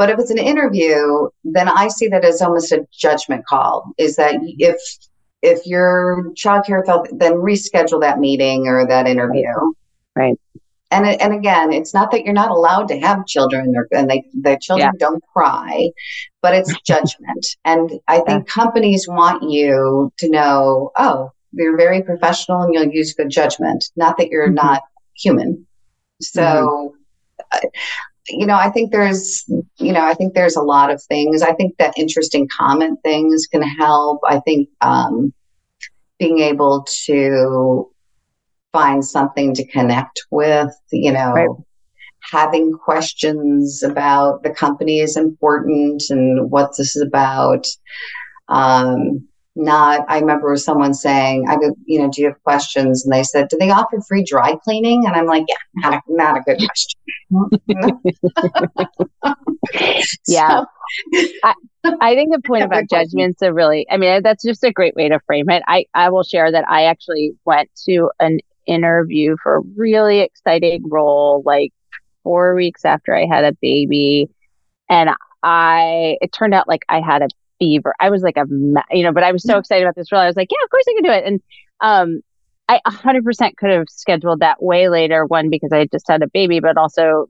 but 0.00 0.08
if 0.08 0.18
it's 0.18 0.30
an 0.30 0.38
interview, 0.38 1.28
then 1.44 1.68
I 1.68 1.88
see 1.88 2.08
that 2.08 2.24
as 2.24 2.40
almost 2.40 2.72
a 2.72 2.86
judgment 2.90 3.46
call. 3.46 3.92
Is 3.98 4.16
that 4.16 4.36
if 4.42 4.80
if 5.42 5.66
your 5.66 6.32
child 6.36 6.64
care 6.66 6.82
felt, 6.84 7.08
then 7.12 7.34
reschedule 7.34 8.00
that 8.00 8.18
meeting 8.18 8.66
or 8.66 8.86
that 8.86 9.06
interview. 9.06 9.52
Right. 10.16 10.38
And 10.90 11.06
and 11.06 11.34
again, 11.34 11.72
it's 11.72 11.94
not 11.94 12.10
that 12.10 12.24
you're 12.24 12.32
not 12.32 12.50
allowed 12.50 12.88
to 12.88 12.98
have 12.98 13.26
children, 13.26 13.74
or, 13.76 13.86
and 13.92 14.10
they 14.10 14.24
the 14.32 14.58
children 14.60 14.90
yeah. 14.94 14.98
don't 15.06 15.22
cry, 15.34 15.90
but 16.42 16.54
it's 16.54 16.74
judgment. 16.86 17.46
and 17.64 17.90
I 18.08 18.20
think 18.20 18.46
yeah. 18.46 18.52
companies 18.52 19.06
want 19.06 19.50
you 19.50 20.10
to 20.18 20.30
know, 20.30 20.92
oh, 20.98 21.30
you're 21.52 21.76
very 21.76 22.02
professional 22.02 22.62
and 22.62 22.74
you'll 22.74 22.90
use 22.90 23.12
good 23.12 23.28
judgment. 23.30 23.84
Not 23.96 24.16
that 24.16 24.28
you're 24.28 24.46
mm-hmm. 24.46 24.54
not 24.54 24.82
human. 25.14 25.66
So. 26.20 26.40
Mm-hmm 26.40 26.96
you 28.28 28.46
know, 28.46 28.54
I 28.54 28.70
think 28.70 28.92
there's 28.92 29.48
you 29.80 29.92
know, 29.92 30.04
I 30.04 30.14
think 30.14 30.34
there's 30.34 30.56
a 30.56 30.62
lot 30.62 30.90
of 30.90 31.02
things. 31.02 31.42
I 31.42 31.52
think 31.54 31.76
that 31.78 31.94
interesting 31.96 32.48
comment 32.48 32.98
things 33.02 33.46
can 33.50 33.62
help. 33.62 34.20
I 34.28 34.40
think 34.40 34.68
um, 34.80 35.32
being 36.18 36.40
able 36.40 36.86
to 37.06 37.90
find 38.72 39.04
something 39.04 39.54
to 39.54 39.66
connect 39.66 40.26
with, 40.30 40.70
you 40.92 41.12
know, 41.12 41.32
right. 41.32 41.48
having 42.30 42.72
questions 42.72 43.82
about 43.82 44.42
the 44.42 44.50
company 44.50 45.00
is 45.00 45.16
important 45.16 46.04
and 46.10 46.50
what 46.50 46.76
this 46.76 46.94
is 46.94 47.02
about. 47.02 47.66
Um, 48.48 49.26
not 49.56 50.04
i 50.08 50.18
remember 50.18 50.56
someone 50.56 50.94
saying 50.94 51.46
i 51.48 51.56
go 51.56 51.74
you 51.84 52.00
know 52.00 52.08
do 52.10 52.22
you 52.22 52.28
have 52.28 52.42
questions? 52.44 53.04
And 53.04 53.12
they 53.12 53.22
said 53.22 53.48
do 53.48 53.56
they 53.58 53.70
offer 53.70 54.00
free 54.06 54.24
dry 54.24 54.56
cleaning? 54.62 55.06
And 55.06 55.16
i'm 55.16 55.26
like 55.26 55.44
yeah 55.48 55.56
not 55.74 55.94
a, 55.94 56.00
not 56.08 56.36
a 56.36 56.40
good 56.40 56.58
question. 56.66 57.00
Yeah. 60.26 60.62
I, 61.44 61.54
I 62.00 62.14
think 62.14 62.32
the 62.32 62.40
point 62.46 62.64
about 62.64 62.88
judgments 62.90 63.42
are 63.42 63.52
really 63.52 63.86
i 63.90 63.96
mean 63.96 64.22
that's 64.22 64.44
just 64.44 64.64
a 64.64 64.72
great 64.72 64.94
way 64.94 65.08
to 65.08 65.20
frame 65.26 65.50
it. 65.50 65.62
I 65.66 65.86
i 65.94 66.08
will 66.10 66.22
share 66.22 66.50
that 66.50 66.64
i 66.68 66.84
actually 66.84 67.32
went 67.44 67.70
to 67.86 68.10
an 68.20 68.40
interview 68.66 69.36
for 69.42 69.56
a 69.56 69.62
really 69.76 70.20
exciting 70.20 70.88
role 70.88 71.42
like 71.44 71.72
four 72.22 72.54
weeks 72.54 72.84
after 72.84 73.14
i 73.14 73.26
had 73.26 73.44
a 73.44 73.52
baby. 73.60 74.28
And 74.88 75.10
I, 75.42 76.16
it 76.20 76.32
turned 76.32 76.54
out 76.54 76.68
like 76.68 76.84
I 76.88 77.00
had 77.00 77.22
a 77.22 77.28
fever. 77.60 77.94
I 78.00 78.10
was 78.10 78.22
like 78.22 78.36
a, 78.36 78.44
you 78.90 79.04
know, 79.04 79.12
but 79.12 79.22
I 79.22 79.30
was 79.30 79.44
so 79.44 79.58
excited 79.58 79.84
about 79.84 79.94
this 79.94 80.10
role. 80.10 80.20
I 80.20 80.26
was 80.26 80.36
like, 80.36 80.48
yeah, 80.50 80.64
of 80.64 80.70
course 80.70 80.84
I 80.88 80.94
can 80.94 81.04
do 81.04 81.10
it. 81.10 81.24
And, 81.24 81.40
um, 81.80 82.22
I 82.68 82.80
100% 82.86 83.56
could 83.56 83.70
have 83.70 83.86
scheduled 83.88 84.40
that 84.40 84.62
way 84.62 84.88
later. 84.88 85.26
One, 85.26 85.50
because 85.50 85.72
I 85.72 85.86
just 85.86 86.06
had 86.08 86.22
a 86.22 86.28
baby, 86.28 86.60
but 86.60 86.76
also 86.76 87.28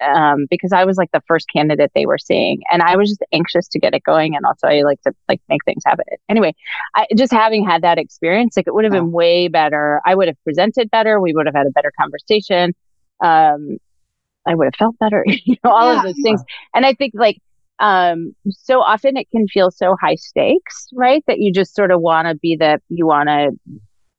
um, 0.00 0.46
because 0.50 0.72
I 0.72 0.84
was 0.84 0.96
like 0.96 1.12
the 1.12 1.22
first 1.26 1.48
candidate 1.48 1.92
they 1.94 2.06
were 2.06 2.18
seeing, 2.18 2.62
and 2.72 2.82
I 2.82 2.96
was 2.96 3.10
just 3.10 3.22
anxious 3.32 3.68
to 3.68 3.78
get 3.78 3.94
it 3.94 4.02
going, 4.02 4.34
and 4.34 4.44
also 4.44 4.66
I 4.66 4.82
like 4.82 5.00
to 5.02 5.12
like 5.28 5.40
make 5.48 5.64
things 5.64 5.82
happen. 5.86 6.04
Anyway, 6.28 6.54
I 6.94 7.06
just 7.16 7.32
having 7.32 7.64
had 7.64 7.82
that 7.82 7.98
experience, 7.98 8.56
like 8.56 8.66
it 8.66 8.74
would 8.74 8.84
have 8.84 8.92
been 8.92 9.12
way 9.12 9.48
better. 9.48 10.00
I 10.04 10.14
would 10.14 10.28
have 10.28 10.42
presented 10.44 10.90
better. 10.90 11.20
We 11.20 11.32
would 11.34 11.46
have 11.46 11.54
had 11.54 11.66
a 11.66 11.70
better 11.70 11.92
conversation. 11.98 12.74
Um, 13.22 13.78
I 14.46 14.54
would 14.54 14.66
have 14.66 14.74
felt 14.76 14.98
better, 14.98 15.24
you 15.44 15.56
know, 15.62 15.70
all 15.70 15.92
yeah, 15.92 15.98
of 15.98 16.04
those 16.04 16.22
things. 16.22 16.42
And 16.74 16.86
I 16.86 16.94
think 16.94 17.12
like 17.14 17.38
um, 17.80 18.34
so 18.50 18.80
often 18.80 19.16
it 19.16 19.28
can 19.30 19.48
feel 19.48 19.70
so 19.70 19.96
high 20.00 20.14
stakes, 20.14 20.88
right? 20.92 21.24
That 21.26 21.40
you 21.40 21.52
just 21.52 21.74
sort 21.74 21.90
of 21.90 22.00
want 22.00 22.28
to 22.28 22.34
be 22.34 22.56
the, 22.56 22.80
you 22.88 23.06
want 23.06 23.28
to 23.28 23.50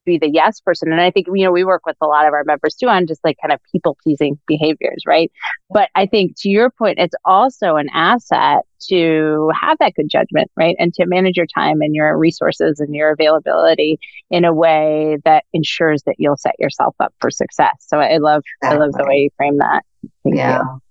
be 0.04 0.18
the 0.18 0.30
yes 0.30 0.60
person. 0.60 0.92
And 0.92 1.00
I 1.00 1.12
think, 1.12 1.28
you 1.34 1.46
know, 1.46 1.52
we 1.52 1.64
work 1.64 1.86
with 1.86 1.96
a 2.02 2.08
lot 2.08 2.28
of 2.28 2.34
our 2.34 2.44
members 2.44 2.76
too 2.76 2.88
on 2.88 3.08
just 3.08 3.24
like 3.24 3.38
kind 3.42 3.54
of 3.54 3.60
people 3.72 3.98
pleasing 4.04 4.40
behaviors, 4.48 5.04
right? 5.06 5.32
But 5.70 5.90
I 5.96 6.08
think 6.08 6.34
to 6.40 6.50
your 6.50 6.72
point, 6.72 6.98
it's 7.00 7.16
also 7.24 7.76
an 7.76 7.88
asset 7.94 8.64
to 8.90 9.52
have 9.60 9.78
that 9.80 9.94
good 9.94 10.10
judgment, 10.10 10.50
right? 10.56 10.76
And 10.80 10.92
to 10.96 11.06
manage 11.06 11.38
your 11.38 11.46
time 11.46 11.82
and 11.82 11.94
your 11.94 12.18
resources 12.18 12.80
and 12.80 12.96
your 12.96 13.12
availability 13.12 14.00
in 14.32 14.44
a 14.44 14.54
way 14.54 15.18
that 15.24 15.46
ensures 15.54 16.02
that 16.04 16.16
you'll 16.18 16.38
set 16.38 16.56
yourself 16.58 16.96
up 17.00 17.14
for 17.20 17.30
success. 17.30 17.76
So 17.80 18.00
I 18.00 18.18
love. 18.18 18.44
I 18.64 18.74
love 18.76 18.94
the 18.94 19.06
way 19.08 19.18
you 19.18 19.30
frame 19.38 19.60
that. 19.60 19.84
Thank 20.24 20.38
yeah. 20.38 20.60
You. 20.60 20.82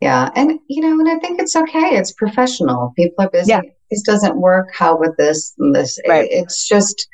Yeah. 0.00 0.30
And, 0.34 0.58
you 0.68 0.82
know, 0.82 0.98
and 0.98 1.08
I 1.08 1.18
think 1.18 1.40
it's 1.40 1.56
okay. 1.56 1.96
It's 1.96 2.12
professional. 2.12 2.92
People 2.96 3.24
are 3.24 3.30
busy. 3.30 3.50
Yeah. 3.50 3.60
This 3.90 4.02
doesn't 4.02 4.36
work. 4.36 4.68
How 4.74 4.98
with 4.98 5.16
this 5.16 5.54
and 5.58 5.74
this? 5.74 5.98
Right. 6.08 6.30
It, 6.30 6.34
it's 6.34 6.68
just, 6.68 7.08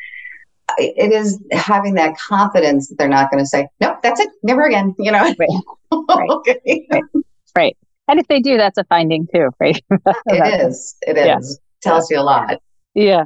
it 0.79 1.13
is 1.13 1.43
having 1.53 1.95
that 1.95 2.17
confidence 2.17 2.89
that 2.89 2.99
they're 2.99 3.09
not 3.09 3.31
going 3.31 3.43
to 3.43 3.49
say, 3.49 3.69
nope, 3.81 3.99
that's 4.03 4.21
it. 4.21 4.31
Never 4.43 4.67
again. 4.67 4.95
You 4.99 5.13
know? 5.13 5.23
Right. 5.23 5.37
Right. 5.93 6.31
okay. 6.31 6.87
right. 6.91 7.03
right. 7.57 7.77
And 8.09 8.21
if 8.21 8.29
they 8.29 8.41
do, 8.41 8.57
that's 8.57 8.79
a 8.79 8.85
finding 8.85 9.27
too, 9.33 9.51
right? 9.59 9.83
it 10.27 10.67
is. 10.67 10.97
It 11.03 11.17
is. 11.17 11.27
Yeah. 11.27 11.39
Tells 11.83 12.11
you 12.11 12.19
a 12.19 12.23
lot. 12.23 12.61
Yeah. 12.95 13.25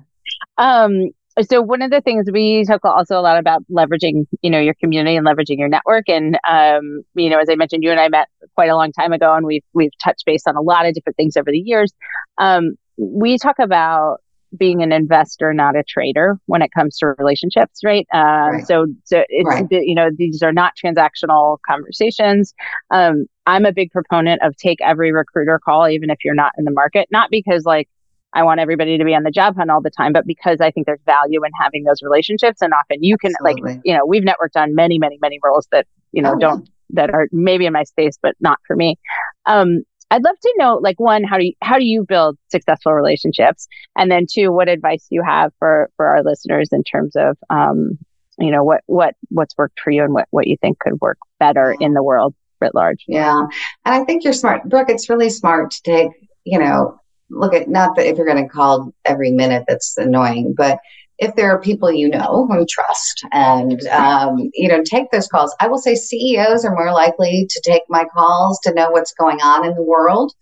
Um, 0.59 1.11
so 1.43 1.61
one 1.61 1.83
of 1.83 1.91
the 1.91 2.01
things 2.01 2.27
we 2.33 2.65
talk 2.65 2.85
also 2.85 3.19
a 3.19 3.23
lot 3.23 3.39
about 3.39 3.65
leveraging, 3.71 4.27
you 4.43 4.51
know, 4.51 4.61
your 4.61 4.75
community 4.75 5.17
and 5.17 5.27
leveraging 5.27 5.59
your 5.59 5.69
network. 5.69 6.09
And, 6.09 6.39
um, 6.49 7.03
you 7.15 7.29
know, 7.29 7.39
as 7.39 7.49
I 7.51 7.57
mentioned, 7.57 7.83
you 7.83 7.91
and 7.91 7.99
I 7.99 8.09
met 8.09 8.29
quite 8.55 8.71
a 8.71 8.77
long 8.77 8.93
time 8.93 9.13
ago 9.13 9.35
and 9.35 9.45
we've, 9.45 9.65
we've 9.73 9.91
touched 10.03 10.25
base 10.27 10.43
on 10.47 10.57
a 10.57 10.61
lot 10.63 10.87
of 10.87 10.95
different 10.95 11.17
things 11.17 11.37
over 11.37 11.51
the 11.51 11.59
years. 11.59 11.93
Um, 12.39 12.77
we 12.97 13.39
talk 13.39 13.57
about 13.59 14.19
being 14.57 14.83
an 14.85 14.93
investor, 14.93 15.53
not 15.53 15.75
a 15.75 15.83
trader 15.83 16.39
when 16.47 16.63
it 16.63 16.71
comes 16.73 16.97
to 16.99 17.07
relationships, 17.19 17.81
right? 17.85 18.07
Um, 18.15 18.23
right. 18.23 18.67
So, 18.67 18.87
so 19.03 19.25
it's, 19.29 19.49
right. 19.49 19.67
you 19.71 19.97
know, 19.97 20.11
these 20.17 20.43
are 20.45 20.53
not 20.53 20.75
transactional 20.83 21.59
conversations. 21.69 22.55
Um, 22.93 23.27
I'm 23.47 23.67
a 23.67 23.73
big 23.73 23.91
proponent 23.91 24.41
of 24.43 24.57
take 24.57 24.81
every 24.81 25.13
recruiter 25.13 25.59
call, 25.59 25.89
even 25.89 26.11
if 26.11 26.19
you're 26.25 26.37
not 26.37 26.53
in 26.57 26.65
the 26.65 26.71
market, 26.71 27.09
not 27.11 27.31
because 27.31 27.65
like, 27.65 27.89
I 28.35 28.43
want 28.43 28.61
everybody 28.61 28.99
to 28.99 29.05
be 29.05 29.15
on 29.15 29.23
the 29.23 29.31
job 29.31 29.57
hunt 29.57 29.71
all 29.71 29.81
the 29.81 29.91
time, 29.91 30.13
but 30.13 30.27
because 30.27 30.61
I 30.61 30.71
think 30.71 30.87
there's 30.87 31.01
value 31.07 31.45
in 31.45 31.53
having 31.61 31.85
those 31.85 32.03
relationships. 32.03 32.61
And 32.61 32.73
often 32.75 33.03
you 33.03 33.17
can 33.17 33.33
Absolutely. 33.41 33.75
like, 33.75 33.81
you 33.85 33.95
know, 33.95 34.05
we've 34.05 34.25
networked 34.25 34.57
on 34.57 34.75
many, 34.75 34.99
many, 34.99 35.19
many 35.23 35.39
roles 35.43 35.69
that, 35.71 35.87
you 36.13 36.21
know, 36.21 36.35
oh, 36.35 36.39
don't, 36.39 36.61
yeah. 36.61 37.03
that 37.07 37.15
are 37.15 37.29
maybe 37.31 37.65
in 37.65 37.73
my 37.73 37.85
space, 37.85 38.19
but 38.21 38.35
not 38.41 38.59
for 38.67 38.75
me. 38.77 38.99
Um, 39.47 39.83
I'd 40.11 40.23
love 40.23 40.39
to 40.41 40.55
know, 40.59 40.75
like, 40.83 41.01
one, 41.01 41.25
how 41.25 41.39
do 41.39 41.47
you, 41.47 41.53
how 41.63 41.79
do 41.79 41.85
you 41.85 42.05
build 42.05 42.37
successful 42.49 42.93
relationships? 42.93 43.67
And 43.97 44.11
then 44.11 44.27
two, 44.31 44.53
what 44.53 44.69
advice 44.69 45.07
do 45.09 45.17
you 45.17 45.23
have 45.23 45.53
for, 45.59 45.91
for 45.97 46.07
our 46.07 46.23
listeners 46.23 46.69
in 46.73 46.85
terms 46.85 47.17
of, 47.17 47.39
um, 47.51 47.99
you 48.39 48.51
know, 48.51 48.65
what, 48.65 48.83
what, 48.87 49.15
what's 49.29 49.57
worked 49.57 49.81
for 49.81 49.91
you 49.91 50.03
and 50.03 50.13
what, 50.13 50.27
what 50.31 50.47
you 50.47 50.57
think 50.61 50.79
could 50.81 51.01
work 51.01 51.19
better 51.39 51.75
in 51.81 51.95
the 51.95 52.03
world 52.03 52.35
writ 52.61 52.75
large? 52.75 53.05
Yeah. 53.07 53.39
And 53.39 53.51
I 53.85 54.05
think 54.05 54.25
you're 54.25 54.33
smart. 54.33 54.69
Brooke, 54.69 54.91
it's 54.91 55.09
really 55.09 55.31
smart 55.31 55.71
to 55.71 55.83
take, 55.83 56.11
you 56.45 56.59
know, 56.59 57.01
look 57.31 57.55
at 57.55 57.69
not 57.69 57.97
that 57.97 58.07
if 58.07 58.17
you're 58.17 58.27
going 58.27 58.43
to 58.43 58.53
call 58.53 58.93
every 59.05 59.31
minute 59.31 59.65
that's 59.67 59.97
annoying, 59.97 60.55
but 60.57 60.79
if 61.19 61.35
there 61.37 61.51
are 61.51 61.61
people 61.61 61.93
you 61.93 62.09
know 62.09 62.49
and 62.51 62.69
trust 62.69 63.25
and 63.33 63.87
um, 63.89 64.51
you 64.55 64.69
know 64.69 64.83
take 64.83 65.11
those 65.11 65.29
calls. 65.29 65.55
I 65.61 65.69
will 65.69 65.79
say 65.79 65.95
ceos 65.95 66.65
are 66.65 66.75
more 66.75 66.93
likely 66.93 67.47
to 67.49 67.63
take 67.65 67.83
my 67.89 68.05
calls 68.13 68.59
to 68.65 68.75
know 68.75 68.91
what's 68.91 69.13
going 69.13 69.41
on 69.41 69.65
in 69.65 69.75
the 69.75 69.83
world 69.83 70.33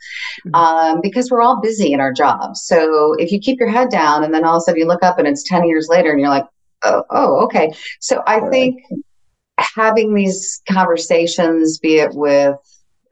mm-hmm. 0.47 0.55
um, 0.55 1.01
because 1.03 1.31
we're 1.31 1.43
all 1.43 1.61
busy 1.61 1.93
in 1.93 2.01
our 2.01 2.13
jobs. 2.13 2.63
So 2.65 3.15
if 3.19 3.31
you 3.33 3.39
keep 3.39 3.59
your 3.61 3.69
head 3.69 3.91
down 3.91 4.25
and 4.25 4.33
then 4.33 4.45
all 4.45 4.57
of 4.57 4.59
a 4.59 4.61
sudden 4.63 4.81
you 4.81 4.87
look 4.87 5.03
up 5.03 5.19
and 5.19 5.29
it's 5.29 5.49
10 5.49 5.67
years 5.67 5.89
later 5.91 6.11
and 6.11 6.21
you're 6.21 6.31
like 6.31 6.47
oh, 6.85 7.05
oh 7.11 7.45
okay. 7.45 7.71
So 8.01 8.23
i 8.27 8.41
think 8.49 8.83
having 9.59 10.15
these 10.15 10.63
conversations 10.71 11.79
be 11.79 11.97
it 11.97 12.15
with 12.15 12.57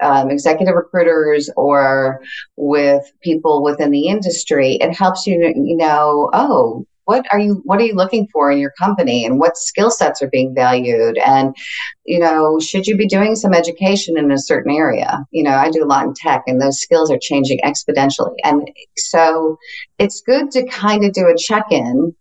um, 0.03 0.31
executive 0.31 0.75
recruiters 0.75 1.51
or 1.57 2.21
with 2.57 3.05
people 3.23 3.63
within 3.63 3.91
the 3.91 4.09
industry, 4.09 4.79
it 4.81 4.93
helps 4.93 5.27
you, 5.27 5.53
you 5.57 5.77
know, 5.77 6.31
oh, 6.33 6.87
what 7.11 7.27
are 7.33 7.41
you 7.41 7.61
what 7.65 7.81
are 7.81 7.85
you 7.85 7.95
looking 7.95 8.29
for 8.33 8.53
in 8.53 8.59
your 8.61 8.71
company 8.79 9.25
and 9.25 9.41
what 9.41 9.57
skill 9.57 9.91
sets 9.91 10.23
are 10.23 10.31
being 10.31 10.55
valued? 10.55 11.19
And 11.19 11.57
you 12.05 12.21
know 12.21 12.61
should 12.61 12.87
you 12.87 12.97
be 12.97 13.09
doing 13.09 13.35
some 13.35 13.53
education 13.53 14.17
in 14.17 14.31
a 14.31 14.39
certain 14.39 14.73
area? 14.73 15.19
You 15.33 15.43
know 15.43 15.57
i 15.57 15.71
do 15.71 15.83
a 15.83 15.91
lot 15.93 16.05
in 16.05 16.15
tech 16.15 16.45
and 16.47 16.61
those 16.61 16.81
skills 16.81 17.11
are 17.11 17.19
changing 17.21 17.59
exponentially. 17.65 18.37
And 18.45 18.71
so 18.97 19.59
it's 19.99 20.21
good 20.21 20.53
to 20.53 20.65
kind 20.69 21.05
of 21.05 21.13
do 21.13 21.27
a 21.27 21.37
check-in 21.37 22.15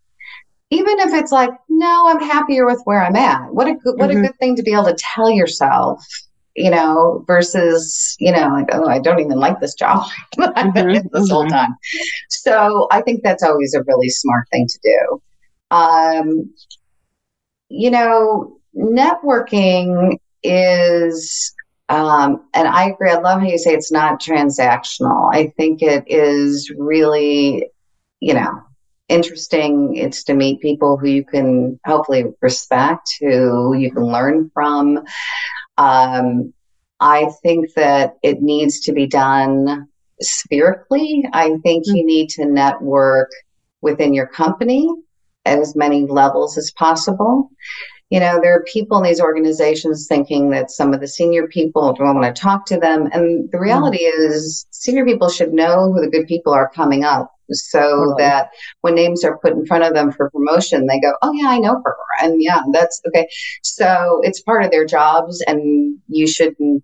even 0.71 0.99
if 0.99 1.13
it's 1.13 1.31
like 1.31 1.51
no 1.67 2.07
i'm 2.07 2.21
happier 2.21 2.65
with 2.65 2.81
where 2.85 3.03
i'm 3.03 3.15
at. 3.15 3.53
What 3.53 3.67
a 3.67 3.75
good 3.75 3.95
what 3.99 4.09
mm-hmm. 4.09 4.23
a 4.23 4.27
good 4.27 4.39
thing 4.39 4.55
to 4.55 4.63
be 4.63 4.73
able 4.73 4.85
to 4.85 4.97
tell 4.97 5.29
yourself 5.29 6.03
you 6.59 6.69
know, 6.69 7.23
versus, 7.25 8.17
you 8.19 8.33
know, 8.33 8.49
like, 8.49 8.67
oh, 8.73 8.85
I 8.85 8.99
don't 8.99 9.21
even 9.21 9.39
like 9.39 9.61
this 9.61 9.73
job 9.75 10.05
mm-hmm, 10.37 10.77
this 10.77 11.03
mm-hmm. 11.03 11.33
whole 11.33 11.47
time. 11.47 11.73
So 12.29 12.89
I 12.91 13.01
think 13.01 13.23
that's 13.23 13.43
always 13.43 13.73
a 13.73 13.83
really 13.83 14.09
smart 14.09 14.45
thing 14.51 14.67
to 14.67 14.79
do. 14.83 15.21
Um, 15.71 16.53
you 17.69 17.89
know, 17.89 18.59
networking 18.75 20.17
is, 20.43 21.53
um, 21.87 22.43
and 22.53 22.67
I 22.67 22.89
agree. 22.89 23.09
I 23.09 23.19
love 23.19 23.39
how 23.39 23.47
you 23.47 23.57
say 23.57 23.73
it's 23.73 23.91
not 23.91 24.21
transactional. 24.21 25.33
I 25.33 25.53
think 25.55 25.81
it 25.81 26.03
is 26.07 26.69
really, 26.77 27.69
you 28.19 28.33
know, 28.33 28.61
interesting. 29.07 29.95
It's 29.95 30.25
to 30.25 30.33
meet 30.33 30.59
people 30.59 30.97
who 30.97 31.07
you 31.07 31.23
can 31.23 31.79
hopefully 31.85 32.25
respect, 32.41 33.15
who 33.21 33.75
you 33.75 33.91
can 33.91 34.03
learn 34.03 34.51
from. 34.53 35.05
Um, 35.79 36.53
I 36.99 37.31
think 37.41 37.73
that 37.75 38.17
it 38.21 38.41
needs 38.41 38.81
to 38.81 38.91
be 38.91 39.07
done 39.07 39.87
spherically. 40.21 41.23
I 41.33 41.55
think 41.63 41.85
mm-hmm. 41.85 41.95
you 41.95 42.05
need 42.05 42.29
to 42.31 42.45
network 42.45 43.31
within 43.81 44.13
your 44.13 44.27
company 44.27 44.87
at 45.45 45.59
as 45.59 45.75
many 45.75 46.05
levels 46.05 46.57
as 46.57 46.71
possible. 46.71 47.49
You 48.09 48.19
know, 48.19 48.39
there 48.41 48.53
are 48.55 48.63
people 48.63 48.97
in 48.97 49.03
these 49.03 49.21
organizations 49.21 50.07
thinking 50.07 50.49
that 50.49 50.71
some 50.71 50.93
of 50.93 50.99
the 50.99 51.07
senior 51.07 51.47
people 51.47 51.93
don't 51.93 52.19
want 52.19 52.35
to 52.35 52.41
talk 52.41 52.65
to 52.65 52.77
them. 52.77 53.07
And 53.13 53.49
the 53.51 53.59
reality 53.59 54.03
mm-hmm. 54.03 54.33
is, 54.33 54.65
senior 54.71 55.05
people 55.05 55.29
should 55.29 55.53
know 55.53 55.93
who 55.93 56.01
the 56.01 56.09
good 56.09 56.27
people 56.27 56.53
are 56.53 56.69
coming 56.69 57.03
up 57.05 57.31
so 57.51 57.79
totally. 57.79 58.15
that 58.19 58.49
when 58.81 58.95
names 58.95 59.23
are 59.23 59.37
put 59.39 59.53
in 59.53 59.65
front 59.65 59.83
of 59.83 59.93
them 59.93 60.11
for 60.11 60.29
promotion, 60.29 60.87
they 60.87 60.99
go, 60.99 61.13
"Oh 61.21 61.33
yeah, 61.33 61.49
I 61.49 61.59
know 61.59 61.81
her," 61.83 61.95
and 62.21 62.41
yeah, 62.41 62.61
that's 62.71 63.01
okay. 63.07 63.27
So 63.63 64.19
it's 64.23 64.41
part 64.41 64.63
of 64.63 64.71
their 64.71 64.85
jobs, 64.85 65.41
and 65.47 65.97
you 66.07 66.27
shouldn't 66.27 66.83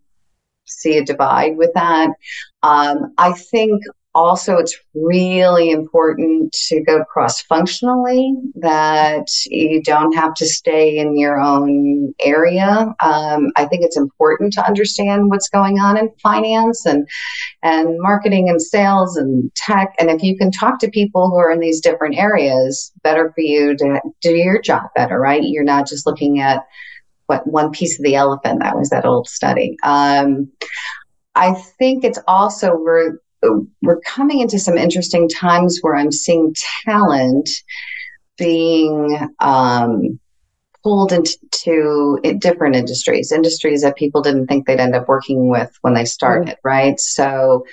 see 0.66 0.98
a 0.98 1.06
divide 1.06 1.58
with 1.58 1.72
that. 1.76 2.10
Um, 2.64 3.14
I 3.18 3.34
think 3.34 3.82
also 4.16 4.56
it's 4.58 4.76
really 4.94 5.70
important 5.70 6.52
to 6.54 6.82
go 6.84 7.04
cross 7.04 7.42
functionally 7.42 8.34
that 8.56 9.28
you 9.46 9.84
don't 9.84 10.14
have 10.16 10.34
to 10.36 10.46
stay 10.46 10.98
in 10.98 11.18
your 11.18 11.40
own 11.40 12.14
area. 12.22 12.96
Um, 13.02 13.52
i 13.58 13.66
think 13.66 13.84
it's 13.84 13.98
important 13.98 14.54
to 14.54 14.66
understand 14.66 15.30
what's 15.30 15.50
going 15.50 15.80
on 15.80 15.98
in 15.98 16.10
finance 16.24 16.86
and 16.86 17.08
and 17.62 18.00
marketing 18.00 18.50
and 18.50 18.62
sales 18.62 19.18
and 19.18 19.54
tech. 19.56 19.94
And 20.00 20.10
if 20.10 20.24
you 20.24 20.38
can 20.38 20.52
talk 20.52 20.80
to 20.80 20.90
people 20.90 21.30
who 21.30 21.38
are 21.38 21.52
in 21.52 21.60
these 21.60 21.82
different 21.82 22.16
areas 22.16 22.92
better 23.04 23.32
for 23.36 23.42
you 23.42 23.76
to 23.78 24.02
do 24.22 24.36
your 24.36 24.62
job 24.62 24.84
better 24.96 25.20
right? 25.20 25.42
You're 25.44 25.64
not 25.64 25.88
just 25.88 26.06
looking 26.06 26.40
at 26.40 26.64
what 27.28 27.48
one 27.48 27.72
piece 27.72 27.98
of 27.98 28.06
the 28.06 28.16
elephant. 28.16 28.62
That 28.62 28.78
was 28.78 28.90
that 28.90 29.06
old 29.06 29.28
study. 29.28 29.78
Um, 29.84 30.52
I 31.34 31.54
think 31.54 32.04
it's 32.04 32.20
also 32.28 32.76
we're 32.76 33.18
we're 33.82 34.02
coming 34.02 34.40
into 34.40 34.60
some 34.60 34.78
interesting 34.78 35.30
times 35.30 35.80
where 35.82 35.96
I'm 35.96 36.12
seeing 36.12 36.56
talent 36.86 37.50
being 38.38 39.30
um, 39.40 40.20
pulled 40.84 41.12
into 41.12 42.20
different 42.40 42.76
industries, 42.76 43.32
industries 43.32 43.82
that 43.82 43.96
people 43.96 44.22
didn't 44.22 44.48
think 44.48 44.66
they'd 44.66 44.80
end 44.80 44.96
up 44.96 45.08
working 45.08 45.50
with 45.50 45.76
when 45.82 45.94
they 45.94 46.06
started, 46.06 46.50
mm-hmm. 46.50 46.68
right? 46.68 47.00
So, 47.00 47.66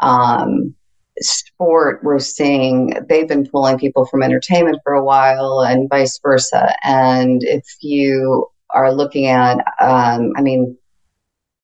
um, 0.00 0.74
sport, 1.18 2.00
we're 2.02 2.18
seeing 2.18 2.94
they've 3.08 3.28
been 3.28 3.46
pulling 3.46 3.78
people 3.78 4.06
from 4.06 4.22
entertainment 4.22 4.78
for 4.84 4.94
a 4.94 5.04
while 5.04 5.60
and 5.60 5.88
vice 5.88 6.18
versa. 6.22 6.74
And 6.84 7.42
if 7.42 7.64
you 7.80 8.46
are 8.70 8.92
looking 8.92 9.26
at, 9.26 9.58
um, 9.80 10.32
I 10.36 10.42
mean, 10.42 10.76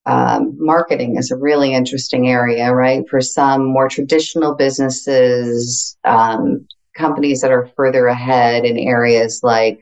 um, 0.08 0.56
marketing 0.58 1.16
is 1.18 1.30
a 1.30 1.36
really 1.36 1.74
interesting 1.74 2.28
area, 2.28 2.72
right? 2.72 3.06
For 3.10 3.20
some 3.20 3.66
more 3.66 3.88
traditional 3.88 4.54
businesses, 4.54 5.98
um, 6.04 6.66
companies 6.96 7.42
that 7.42 7.52
are 7.52 7.70
further 7.76 8.06
ahead 8.06 8.64
in 8.64 8.78
areas 8.78 9.40
like 9.42 9.80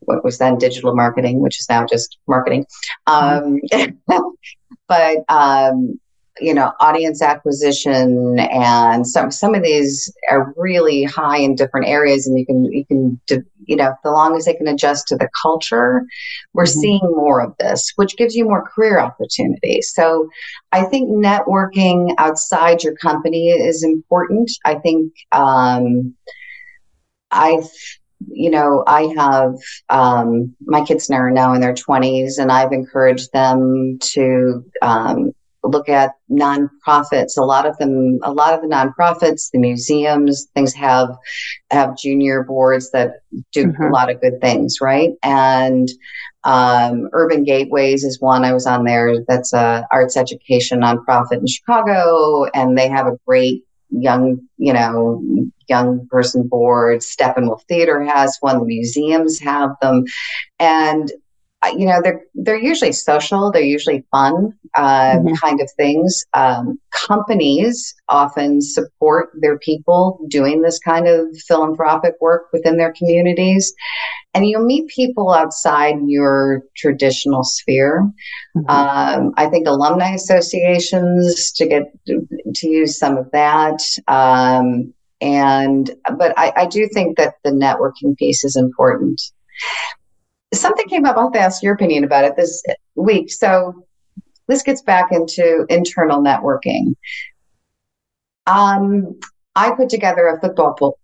what 0.00 0.24
was 0.24 0.38
then 0.38 0.56
digital 0.56 0.94
marketing, 0.94 1.40
which 1.40 1.60
is 1.60 1.68
now 1.68 1.84
just 1.84 2.16
marketing. 2.26 2.64
Um, 3.06 3.60
but 4.88 5.18
um, 5.28 6.00
you 6.40 6.54
know, 6.54 6.72
audience 6.80 7.22
acquisition 7.22 8.38
and 8.38 9.06
some 9.06 9.30
some 9.30 9.54
of 9.54 9.62
these 9.62 10.12
are 10.30 10.52
really 10.56 11.04
high 11.04 11.38
in 11.38 11.54
different 11.54 11.86
areas, 11.88 12.26
and 12.26 12.38
you 12.38 12.46
can 12.46 12.64
you 12.64 12.84
can 12.86 13.20
you 13.68 13.76
know, 13.76 13.94
the 14.02 14.10
long 14.10 14.36
as 14.36 14.46
they 14.46 14.54
can 14.54 14.66
adjust 14.66 15.06
to 15.08 15.16
the 15.16 15.28
culture, 15.40 16.02
we're 16.54 16.64
mm-hmm. 16.64 16.80
seeing 16.80 17.00
more 17.02 17.40
of 17.40 17.54
this, 17.58 17.92
which 17.96 18.16
gives 18.16 18.34
you 18.34 18.44
more 18.44 18.66
career 18.66 18.98
opportunities. 18.98 19.92
So, 19.94 20.28
I 20.72 20.84
think 20.84 21.10
networking 21.10 22.14
outside 22.18 22.82
your 22.82 22.96
company 22.96 23.50
is 23.50 23.84
important. 23.84 24.50
I 24.64 24.76
think 24.76 25.12
um, 25.32 26.14
I've 27.30 27.70
you 28.26 28.50
know, 28.50 28.82
I 28.86 29.02
have 29.16 29.54
um, 29.90 30.54
my 30.66 30.84
kids 30.84 31.08
now 31.08 31.18
are 31.18 31.30
now 31.30 31.54
in 31.54 31.60
their 31.60 31.74
20s, 31.74 32.38
and 32.38 32.50
I've 32.50 32.72
encouraged 32.72 33.32
them 33.32 33.98
to 34.00 34.64
um, 34.82 35.32
look 35.64 35.88
at 35.88 36.12
nonprofits. 36.30 37.36
A 37.36 37.44
lot 37.44 37.66
of 37.66 37.76
them, 37.78 38.18
a 38.22 38.32
lot 38.32 38.54
of 38.54 38.60
the 38.60 38.68
nonprofits, 38.68 39.50
the 39.50 39.58
museums, 39.58 40.48
things 40.54 40.72
have 40.74 41.10
have 41.70 41.96
junior 41.96 42.44
boards 42.44 42.90
that 42.92 43.20
do 43.52 43.66
mm-hmm. 43.66 43.82
a 43.82 43.90
lot 43.90 44.10
of 44.10 44.20
good 44.20 44.40
things, 44.40 44.76
right? 44.80 45.10
And 45.22 45.88
um, 46.44 47.08
Urban 47.12 47.44
Gateways 47.44 48.04
is 48.04 48.20
one 48.20 48.44
I 48.44 48.52
was 48.52 48.66
on 48.66 48.84
there. 48.84 49.24
That's 49.26 49.52
a 49.52 49.86
arts 49.92 50.16
education 50.16 50.80
nonprofit 50.80 51.40
in 51.40 51.46
Chicago, 51.46 52.46
and 52.54 52.76
they 52.76 52.88
have 52.88 53.06
a 53.06 53.18
great 53.26 53.64
young, 53.90 54.40
you 54.56 54.72
know, 54.72 55.22
young 55.68 56.06
person 56.08 56.46
board. 56.46 57.00
Steppenwolf 57.00 57.62
Theater 57.68 58.02
has 58.02 58.36
one. 58.40 58.60
The 58.60 58.64
museums 58.64 59.40
have 59.40 59.70
them, 59.82 60.04
and 60.58 61.10
you 61.66 61.86
know 61.86 62.00
they're 62.02 62.22
they're 62.34 62.58
usually 62.58 62.92
social 62.92 63.50
they're 63.50 63.62
usually 63.62 64.04
fun 64.10 64.56
uh, 64.76 65.16
mm-hmm. 65.16 65.34
kind 65.34 65.60
of 65.60 65.70
things. 65.76 66.24
Um, 66.34 66.78
companies 67.06 67.94
often 68.08 68.60
support 68.60 69.30
their 69.40 69.58
people 69.58 70.24
doing 70.28 70.62
this 70.62 70.78
kind 70.78 71.08
of 71.08 71.26
philanthropic 71.46 72.14
work 72.20 72.48
within 72.52 72.76
their 72.76 72.92
communities. 72.92 73.74
And 74.34 74.46
you'll 74.46 74.64
meet 74.64 74.88
people 74.88 75.32
outside 75.32 75.96
your 76.06 76.62
traditional 76.76 77.44
sphere. 77.44 78.08
Mm-hmm. 78.56 78.70
um, 78.70 79.34
i 79.36 79.46
think 79.46 79.66
alumni 79.66 80.14
associations 80.14 81.52
to 81.52 81.66
get 81.66 81.82
to 82.06 82.68
use 82.68 82.98
some 82.98 83.16
of 83.16 83.30
that. 83.32 83.80
Um, 84.06 84.94
and 85.20 85.90
but 86.16 86.32
I, 86.38 86.52
I 86.56 86.66
do 86.66 86.88
think 86.92 87.16
that 87.16 87.34
the 87.42 87.50
networking 87.50 88.16
piece 88.16 88.44
is 88.44 88.54
important 88.56 89.20
something 90.52 90.86
came 90.88 91.04
up. 91.04 91.16
I'll 91.16 91.24
have 91.24 91.32
to 91.32 91.40
ask 91.40 91.62
your 91.62 91.74
opinion 91.74 92.04
about 92.04 92.24
it 92.24 92.36
this 92.36 92.62
week. 92.94 93.30
So 93.32 93.86
this 94.46 94.62
gets 94.62 94.82
back 94.82 95.12
into 95.12 95.66
internal 95.68 96.22
networking. 96.22 96.94
Um, 98.46 99.18
I 99.54 99.72
put 99.72 99.90
together 99.90 100.26
a 100.26 100.40
football 100.40 100.74
pool. 100.74 100.98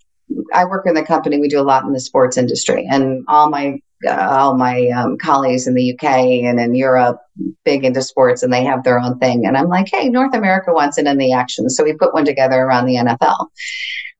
I 0.54 0.64
work 0.64 0.86
in 0.86 0.94
the 0.94 1.04
company. 1.04 1.38
We 1.38 1.48
do 1.48 1.60
a 1.60 1.62
lot 1.62 1.84
in 1.84 1.92
the 1.92 2.00
sports 2.00 2.38
industry, 2.38 2.86
and 2.90 3.24
all 3.28 3.50
my 3.50 3.78
uh, 4.06 4.28
all 4.30 4.54
my 4.54 4.88
um, 4.88 5.18
colleagues 5.18 5.66
in 5.66 5.74
the 5.74 5.92
UK 5.92 6.04
and 6.04 6.58
in 6.58 6.74
Europe 6.74 7.20
big 7.64 7.84
into 7.84 8.00
sports, 8.00 8.42
and 8.42 8.52
they 8.52 8.64
have 8.64 8.84
their 8.84 8.98
own 8.98 9.18
thing. 9.18 9.46
And 9.46 9.56
I'm 9.56 9.68
like, 9.68 9.88
hey, 9.92 10.08
North 10.08 10.34
America 10.34 10.72
wants 10.72 10.96
it 10.98 11.06
in 11.06 11.18
the 11.18 11.32
action, 11.32 11.68
so 11.68 11.84
we 11.84 11.92
put 11.92 12.14
one 12.14 12.24
together 12.24 12.56
around 12.56 12.86
the 12.86 12.96
NFL. 12.96 13.48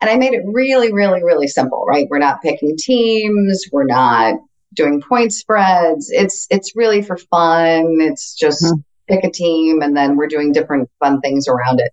And 0.00 0.10
I 0.10 0.16
made 0.16 0.34
it 0.34 0.42
really, 0.44 0.92
really, 0.92 1.24
really 1.24 1.48
simple. 1.48 1.86
Right? 1.86 2.06
We're 2.10 2.18
not 2.18 2.42
picking 2.42 2.76
teams. 2.76 3.64
We're 3.72 3.86
not 3.86 4.34
doing 4.74 5.00
point 5.00 5.32
spreads. 5.32 6.10
It's 6.10 6.46
it's 6.50 6.76
really 6.76 7.02
for 7.02 7.16
fun. 7.16 7.98
It's 8.00 8.34
just 8.34 8.64
mm-hmm. 8.64 8.80
pick 9.08 9.24
a 9.24 9.30
team 9.30 9.82
and 9.82 9.96
then 9.96 10.16
we're 10.16 10.28
doing 10.28 10.52
different 10.52 10.90
fun 11.00 11.20
things 11.20 11.48
around 11.48 11.80
it. 11.80 11.92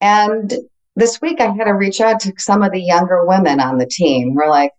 And 0.00 0.52
this 0.94 1.20
week 1.20 1.40
I 1.40 1.50
had 1.52 1.64
to 1.64 1.72
reach 1.72 2.00
out 2.00 2.20
to 2.20 2.32
some 2.38 2.62
of 2.62 2.72
the 2.72 2.80
younger 2.80 3.24
women 3.26 3.60
on 3.60 3.78
the 3.78 3.86
team. 3.86 4.34
We're 4.34 4.50
like, 4.50 4.72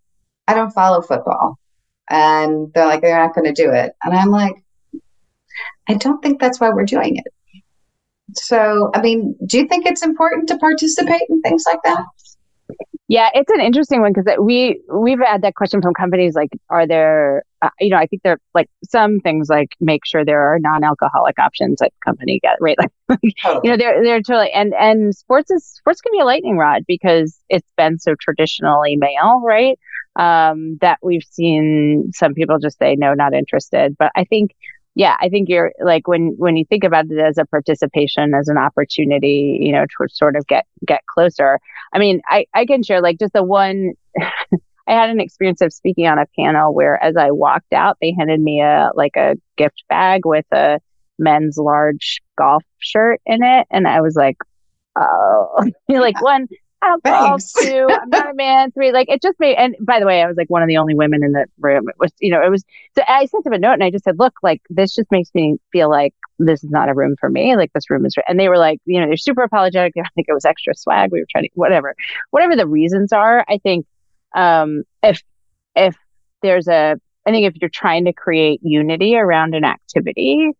I 0.47 0.53
don't 0.53 0.71
follow 0.71 1.01
football. 1.01 1.57
And 2.09 2.71
they're 2.73 2.85
like, 2.85 3.01
they're 3.01 3.17
not 3.17 3.35
going 3.35 3.53
to 3.53 3.63
do 3.63 3.71
it. 3.71 3.91
And 4.03 4.15
I'm 4.15 4.29
like, 4.29 4.55
I 5.89 5.95
don't 5.95 6.21
think 6.21 6.39
that's 6.39 6.59
why 6.59 6.69
we're 6.69 6.85
doing 6.85 7.17
it. 7.17 7.25
So, 8.33 8.91
I 8.93 9.01
mean, 9.01 9.35
do 9.45 9.57
you 9.57 9.67
think 9.67 9.85
it's 9.85 10.03
important 10.03 10.47
to 10.49 10.57
participate 10.57 11.21
in 11.29 11.41
things 11.41 11.63
like 11.67 11.79
that? 11.83 12.03
Yeah, 13.09 13.29
it's 13.33 13.49
an 13.51 13.61
interesting 13.61 14.01
one 14.01 14.11
because 14.13 14.37
we 14.37 14.81
we've 14.93 15.19
had 15.19 15.41
that 15.43 15.55
question 15.55 15.81
from 15.81 15.93
companies 15.93 16.35
like, 16.35 16.49
are 16.69 16.85
there, 16.85 17.43
uh, 17.61 17.69
you 17.79 17.89
know, 17.89 17.95
I 17.97 18.05
think 18.05 18.21
there 18.23 18.37
like 18.53 18.69
some 18.83 19.19
things 19.21 19.47
like 19.49 19.75
make 19.79 20.05
sure 20.05 20.25
there 20.25 20.53
are 20.53 20.59
non-alcoholic 20.59 21.39
options 21.39 21.81
at 21.81 21.93
company 22.03 22.39
get 22.43 22.57
right, 22.59 22.77
like 23.09 23.19
you 23.23 23.69
know, 23.71 23.77
they're 23.77 24.03
they're 24.03 24.21
totally 24.21 24.51
and 24.51 24.73
and 24.73 25.15
sports 25.15 25.49
is 25.51 25.65
sports 25.65 26.01
can 26.01 26.11
be 26.11 26.19
a 26.19 26.25
lightning 26.25 26.57
rod 26.57 26.83
because 26.85 27.39
it's 27.47 27.71
been 27.77 27.97
so 27.97 28.13
traditionally 28.19 28.97
male, 28.97 29.41
right? 29.41 29.79
Um, 30.17 30.77
that 30.81 30.97
we've 31.01 31.23
seen 31.29 32.11
some 32.13 32.33
people 32.33 32.59
just 32.59 32.77
say 32.77 32.95
no, 32.95 33.13
not 33.13 33.33
interested. 33.33 33.95
But 33.97 34.11
I 34.15 34.25
think 34.25 34.51
yeah, 34.97 35.15
I 35.21 35.29
think 35.29 35.47
you're 35.47 35.71
like 35.79 36.07
when 36.07 36.33
when 36.39 36.57
you 36.57 36.65
think 36.65 36.83
about 36.83 37.05
it 37.11 37.19
as 37.19 37.37
a 37.37 37.45
participation, 37.45 38.33
as 38.33 38.47
an 38.47 38.57
opportunity, 38.57 39.59
you 39.61 39.71
know, 39.71 39.85
to 39.85 40.07
sort 40.09 40.35
of 40.35 40.47
get 40.47 40.65
get 40.87 41.05
closer. 41.05 41.59
I 41.93 41.99
mean, 41.99 42.19
I 42.27 42.47
I 42.55 42.65
can 42.65 42.81
share 42.81 42.99
like 42.99 43.19
just 43.19 43.33
the 43.33 43.43
one. 43.43 43.93
I 44.87 44.93
had 44.93 45.11
an 45.11 45.19
experience 45.19 45.61
of 45.61 45.71
speaking 45.71 46.07
on 46.07 46.17
a 46.17 46.25
panel 46.39 46.73
where, 46.73 47.01
as 47.03 47.15
I 47.15 47.29
walked 47.29 47.73
out, 47.73 47.97
they 48.01 48.15
handed 48.17 48.41
me 48.41 48.59
a 48.61 48.89
like 48.95 49.15
a 49.15 49.35
gift 49.55 49.83
bag 49.87 50.25
with 50.25 50.45
a 50.51 50.79
men's 51.19 51.57
large 51.57 52.19
golf 52.35 52.63
shirt 52.79 53.21
in 53.27 53.43
it, 53.43 53.67
and 53.69 53.87
I 53.87 54.01
was 54.01 54.15
like, 54.15 54.37
oh, 54.95 55.63
like 55.89 56.19
one 56.23 56.47
I 56.81 56.89
don't 56.89 57.03
golf. 57.03 57.41
Two, 57.59 57.87
I'm 57.89 58.09
not 58.09 58.29
a 58.29 58.33
man. 58.33 58.71
Three, 58.71 58.91
like 58.91 59.09
it 59.09 59.21
just 59.21 59.39
made. 59.39 59.55
And 59.55 59.75
by 59.79 59.99
the 59.99 60.05
way, 60.05 60.21
I 60.21 60.27
was 60.27 60.37
like 60.37 60.49
one 60.49 60.61
of 60.61 60.67
the 60.67 60.77
only 60.77 60.93
women 60.93 61.23
in 61.23 61.31
the 61.31 61.45
room. 61.59 61.89
It 61.89 61.95
was, 61.99 62.11
you 62.19 62.31
know, 62.31 62.43
it 62.43 62.49
was. 62.49 62.63
So 62.95 63.03
I 63.07 63.25
sent 63.25 63.43
them 63.43 63.53
a 63.53 63.57
note 63.57 63.73
and 63.73 63.83
I 63.83 63.89
just 63.89 64.03
said, 64.03 64.19
look, 64.19 64.33
like 64.43 64.61
this 64.69 64.93
just 64.93 65.11
makes 65.11 65.29
me 65.33 65.57
feel 65.71 65.89
like 65.89 66.13
this 66.39 66.63
is 66.63 66.69
not 66.69 66.89
a 66.89 66.93
room 66.93 67.15
for 67.19 67.29
me. 67.29 67.55
Like 67.55 67.73
this 67.73 67.89
room 67.89 68.05
is. 68.05 68.15
And 68.27 68.39
they 68.39 68.47
were 68.47 68.57
like, 68.57 68.79
you 68.85 69.01
know, 69.01 69.07
they're 69.07 69.17
super 69.17 69.41
apologetic. 69.43 69.93
I 69.97 70.07
think 70.15 70.27
it 70.29 70.33
was 70.33 70.45
extra 70.45 70.75
swag. 70.75 71.11
We 71.11 71.19
were 71.19 71.27
trying 71.29 71.45
to 71.45 71.49
whatever, 71.55 71.95
whatever 72.29 72.55
the 72.55 72.67
reasons 72.67 73.11
are. 73.11 73.43
I 73.47 73.57
think 73.57 73.85
um, 74.35 74.83
if 75.01 75.21
if 75.75 75.95
there's 76.41 76.67
a, 76.67 76.95
I 77.25 77.31
think 77.31 77.47
if 77.47 77.59
you're 77.59 77.69
trying 77.69 78.05
to 78.05 78.13
create 78.13 78.59
unity 78.63 79.15
around 79.15 79.55
an 79.55 79.63
activity, 79.63 80.51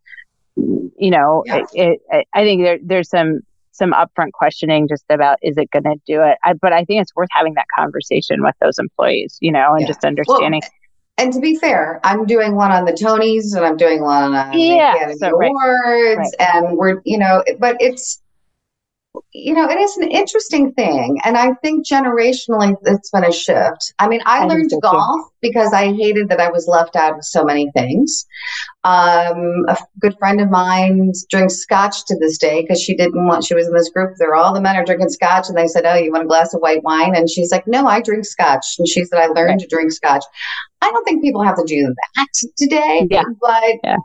you 0.55 1.11
know, 1.11 1.43
yeah. 1.45 1.63
it, 1.73 2.01
it, 2.09 2.27
I 2.33 2.43
think 2.43 2.63
there, 2.63 2.79
there's 2.81 3.09
some 3.09 3.41
some 3.77 3.91
upfront 3.91 4.31
questioning 4.33 4.87
just 4.87 5.05
about 5.09 5.37
is 5.41 5.57
it 5.57 5.69
going 5.71 5.83
to 5.83 5.95
do 6.05 6.21
it 6.21 6.37
I, 6.43 6.53
but 6.53 6.73
i 6.73 6.83
think 6.83 7.01
it's 7.01 7.15
worth 7.15 7.29
having 7.31 7.53
that 7.55 7.67
conversation 7.77 8.43
with 8.43 8.55
those 8.61 8.79
employees 8.79 9.37
you 9.41 9.51
know 9.51 9.73
and 9.73 9.81
yeah. 9.81 9.87
just 9.87 10.03
understanding 10.03 10.61
well, 10.63 10.71
and 11.19 11.33
to 11.33 11.39
be 11.39 11.57
fair, 11.57 11.99
I'm 12.03 12.25
doing 12.25 12.55
one 12.55 12.71
on 12.71 12.85
the 12.85 12.91
Tonys 12.91 13.55
and 13.55 13.65
I'm 13.65 13.75
doing 13.75 14.03
one 14.03 14.35
on 14.35 14.53
Yeah, 14.53 14.93
the 14.93 14.97
Academy 14.97 15.17
so, 15.17 15.31
right. 15.31 15.49
Awards, 15.49 16.35
and 16.39 16.77
we're 16.77 17.01
you 17.05 17.17
know, 17.17 17.43
but 17.57 17.75
it's 17.79 18.21
you 19.31 19.53
know, 19.53 19.69
it 19.69 19.79
is 19.79 19.97
an 19.97 20.09
interesting 20.09 20.71
thing. 20.73 21.19
And 21.23 21.37
I 21.37 21.53
think 21.63 21.85
generationally, 21.87 22.75
it's 22.83 23.09
been 23.11 23.23
a 23.23 23.31
shift. 23.31 23.93
I 23.99 24.07
mean, 24.07 24.21
I, 24.25 24.43
I 24.43 24.45
learned 24.45 24.71
so, 24.71 24.77
too. 24.77 24.81
golf 24.81 25.21
because 25.41 25.73
I 25.73 25.93
hated 25.93 26.29
that 26.29 26.39
I 26.39 26.49
was 26.49 26.67
left 26.67 26.95
out 26.95 27.13
of 27.17 27.23
so 27.23 27.43
many 27.43 27.69
things. 27.71 28.25
Um, 28.83 29.65
a 29.67 29.77
good 29.99 30.15
friend 30.19 30.39
of 30.41 30.49
mine 30.49 31.11
drinks 31.29 31.55
scotch 31.55 32.05
to 32.07 32.17
this 32.19 32.37
day 32.37 32.61
because 32.61 32.81
she 32.81 32.95
didn't 32.95 33.25
want, 33.27 33.43
she 33.43 33.53
was 33.55 33.67
in 33.67 33.73
this 33.73 33.89
group. 33.89 34.13
There, 34.17 34.35
all 34.35 34.53
the 34.53 34.61
men 34.61 34.75
are 34.75 34.85
drinking 34.85 35.09
scotch. 35.09 35.49
And 35.49 35.57
they 35.57 35.67
said, 35.67 35.85
Oh, 35.85 35.95
you 35.95 36.11
want 36.11 36.23
a 36.23 36.27
glass 36.27 36.53
of 36.53 36.61
white 36.61 36.83
wine? 36.83 37.15
And 37.15 37.29
she's 37.29 37.51
like, 37.51 37.67
No, 37.67 37.85
I 37.87 38.01
drink 38.01 38.25
scotch. 38.25 38.65
And 38.79 38.87
she 38.87 39.03
said, 39.05 39.19
I 39.19 39.27
learned 39.27 39.49
Right. 39.49 39.59
to 39.59 39.67
drink 39.67 39.91
scotch. 39.91 40.23
I 40.81 40.91
don't 40.91 41.03
think 41.03 41.21
people 41.23 41.43
have 41.43 41.55
to 41.57 41.63
do 41.65 41.93
that 42.15 42.27
today, 42.57 43.07
Yeah. 43.09 43.23
but 43.41 43.63
Yeah. 43.83 43.97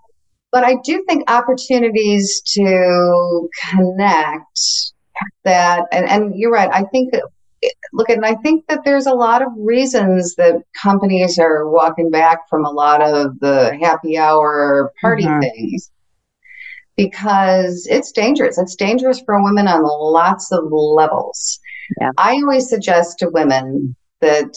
but 0.50 0.64
I 0.64 0.76
do 0.84 1.04
think 1.08 1.30
opportunities 1.30 2.40
to 2.54 3.48
connect 3.70 4.60
that, 5.44 5.84
and, 5.92 6.08
and 6.08 6.34
you're 6.36 6.50
right. 6.52 6.70
I 6.72 6.84
think, 6.84 7.14
look, 7.92 8.08
and 8.08 8.24
I 8.24 8.34
think 8.36 8.66
that 8.68 8.84
there's 8.84 9.06
a 9.06 9.14
lot 9.14 9.42
of 9.42 9.48
reasons 9.56 10.34
that 10.36 10.62
companies 10.80 11.38
are 11.38 11.68
walking 11.68 12.10
back 12.10 12.48
from 12.48 12.64
a 12.64 12.70
lot 12.70 13.02
of 13.02 13.38
the 13.40 13.76
happy 13.80 14.16
hour 14.18 14.92
party 15.00 15.24
Mhm. 15.24 15.40
things 15.40 15.90
because 16.96 17.86
it's 17.90 18.12
dangerous. 18.12 18.58
It's 18.58 18.76
dangerous 18.76 19.20
for 19.24 19.42
women 19.42 19.66
on 19.66 19.82
lots 19.82 20.52
of 20.52 20.64
levels. 20.70 21.58
Yeah. 22.00 22.10
I 22.18 22.34
always 22.36 22.68
suggest 22.68 23.18
to 23.20 23.28
women 23.30 23.96
that 24.20 24.54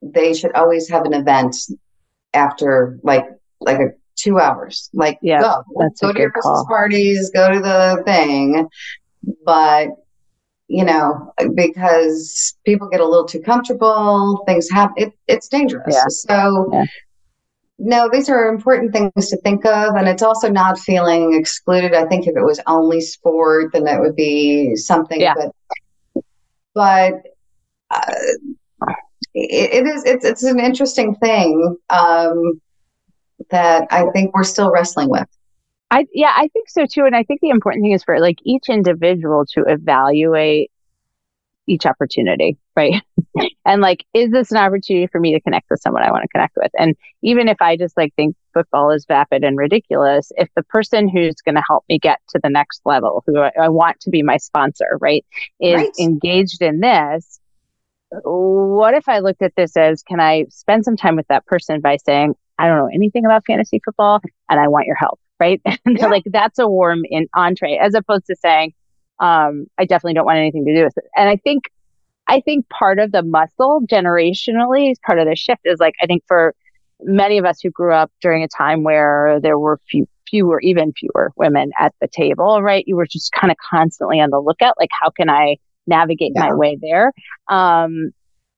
they 0.00 0.34
should 0.34 0.52
always 0.54 0.88
have 0.88 1.04
an 1.04 1.14
event 1.14 1.56
after 2.34 2.98
like 3.02 3.26
like 3.60 3.78
a 3.78 3.88
two 4.16 4.38
hours. 4.38 4.90
Like 4.92 5.18
Yeah, 5.22 5.40
go 5.40 5.62
go 5.78 6.12
to 6.12 6.18
your 6.20 6.30
Christmas 6.30 6.64
parties, 6.66 7.30
go 7.34 7.50
to 7.52 7.60
the 7.60 8.02
thing, 8.04 8.68
but 9.44 9.88
you 10.72 10.84
know 10.84 11.32
because 11.54 12.56
people 12.64 12.88
get 12.88 13.00
a 13.00 13.06
little 13.06 13.26
too 13.26 13.40
comfortable, 13.40 14.42
things 14.46 14.70
happen. 14.70 14.94
It, 14.96 15.12
it's 15.28 15.48
dangerous. 15.48 15.94
Yeah. 15.94 16.04
So. 16.08 16.70
Yeah. 16.72 16.84
No, 17.84 18.08
these 18.08 18.28
are 18.28 18.46
important 18.46 18.92
things 18.92 19.28
to 19.30 19.36
think 19.38 19.64
of, 19.64 19.96
and 19.96 20.06
it's 20.06 20.22
also 20.22 20.48
not 20.48 20.78
feeling 20.78 21.34
excluded. 21.34 21.94
I 21.94 22.04
think 22.04 22.28
if 22.28 22.36
it 22.36 22.44
was 22.44 22.60
only 22.68 23.00
sport, 23.00 23.72
then 23.72 23.84
that 23.84 23.98
would 23.98 24.14
be 24.14 24.76
something. 24.76 25.20
Yeah. 25.20 25.34
But, 25.34 26.24
but 26.74 27.14
uh, 27.90 28.14
it, 29.34 29.84
it 29.84 29.86
is 29.86 30.04
it's 30.04 30.24
it's 30.24 30.44
an 30.44 30.60
interesting 30.60 31.16
thing 31.16 31.76
um, 31.90 32.60
that 33.50 33.88
I 33.90 34.10
think 34.12 34.32
we're 34.32 34.44
still 34.44 34.70
wrestling 34.70 35.08
with. 35.08 35.26
I 35.92 36.06
yeah, 36.12 36.32
I 36.34 36.48
think 36.48 36.70
so 36.70 36.86
too. 36.86 37.04
And 37.04 37.14
I 37.14 37.22
think 37.22 37.42
the 37.42 37.50
important 37.50 37.84
thing 37.84 37.92
is 37.92 38.02
for 38.02 38.18
like 38.18 38.38
each 38.44 38.70
individual 38.70 39.44
to 39.54 39.64
evaluate 39.68 40.70
each 41.66 41.84
opportunity, 41.84 42.56
right? 42.74 43.02
and 43.66 43.82
like, 43.82 44.04
is 44.14 44.30
this 44.30 44.50
an 44.50 44.56
opportunity 44.56 45.06
for 45.06 45.20
me 45.20 45.34
to 45.34 45.40
connect 45.40 45.68
with 45.70 45.80
someone 45.80 46.02
I 46.02 46.10
want 46.10 46.22
to 46.22 46.28
connect 46.28 46.56
with? 46.56 46.70
And 46.78 46.96
even 47.22 47.46
if 47.46 47.60
I 47.60 47.76
just 47.76 47.94
like 47.96 48.14
think 48.14 48.36
football 48.54 48.90
is 48.90 49.04
vapid 49.06 49.44
and 49.44 49.58
ridiculous, 49.58 50.32
if 50.36 50.48
the 50.56 50.62
person 50.64 51.08
who's 51.08 51.36
going 51.44 51.56
to 51.56 51.62
help 51.68 51.84
me 51.90 51.98
get 51.98 52.20
to 52.30 52.40
the 52.42 52.48
next 52.48 52.80
level, 52.86 53.22
who 53.26 53.38
I, 53.38 53.52
I 53.60 53.68
want 53.68 54.00
to 54.00 54.10
be 54.10 54.22
my 54.22 54.38
sponsor, 54.38 54.98
right, 55.00 55.24
is 55.60 55.74
Right. 55.74 55.90
engaged 56.00 56.62
in 56.62 56.80
this, 56.80 57.38
what 58.24 58.94
if 58.94 59.08
I 59.08 59.20
looked 59.20 59.42
at 59.42 59.54
this 59.56 59.76
as 59.76 60.02
can 60.02 60.20
I 60.20 60.46
spend 60.50 60.84
some 60.84 60.96
time 60.96 61.16
with 61.16 61.28
that 61.28 61.46
person 61.46 61.80
by 61.80 61.96
saying, 62.04 62.34
I 62.58 62.66
don't 62.66 62.78
know 62.78 62.90
anything 62.92 63.24
about 63.24 63.44
fantasy 63.46 63.80
football 63.84 64.20
and 64.48 64.60
I 64.60 64.68
want 64.68 64.86
your 64.86 64.96
help, 64.96 65.20
right? 65.42 65.60
And 65.86 65.98
Yeah. 65.98 66.06
like 66.08 66.24
that's 66.26 66.58
a 66.58 66.68
warm 66.68 67.02
in 67.10 67.26
entree 67.34 67.78
as 67.82 67.94
opposed 67.94 68.26
to 68.26 68.36
saying, 68.36 68.72
um, 69.20 69.66
I 69.78 69.84
definitely 69.84 70.14
don't 70.14 70.26
want 70.26 70.38
anything 70.38 70.64
to 70.66 70.74
do 70.74 70.84
with 70.84 70.96
it. 70.96 71.04
And 71.16 71.28
I 71.28 71.36
think, 71.36 71.64
I 72.28 72.40
think 72.40 72.68
part 72.68 72.98
of 72.98 73.12
the 73.12 73.22
muscle 73.22 73.82
generationally 73.90 74.92
is 74.92 74.98
part 75.04 75.18
of 75.18 75.26
the 75.28 75.36
shift 75.36 75.62
is 75.64 75.80
like, 75.80 75.94
I 76.02 76.06
think 76.06 76.22
for 76.28 76.54
many 77.02 77.38
of 77.38 77.44
us 77.44 77.60
who 77.62 77.70
grew 77.70 77.94
up 77.94 78.10
during 78.20 78.42
a 78.44 78.48
time 78.48 78.84
where 78.84 79.40
there 79.42 79.58
were 79.58 79.78
few, 79.90 80.06
fewer, 80.28 80.60
even 80.60 80.92
fewer 80.92 81.32
women 81.36 81.72
at 81.78 81.92
the 82.00 82.08
table, 82.08 82.62
right? 82.62 82.84
You 82.86 82.96
were 82.96 83.06
just 83.06 83.32
kind 83.32 83.50
of 83.50 83.56
constantly 83.70 84.20
on 84.20 84.30
the 84.30 84.40
lookout, 84.40 84.74
like, 84.78 84.90
how 85.00 85.10
can 85.10 85.28
I 85.28 85.56
navigate 85.86 86.32
my 86.34 86.52
way 86.54 86.78
there? 86.80 87.12
Um, 87.48 88.12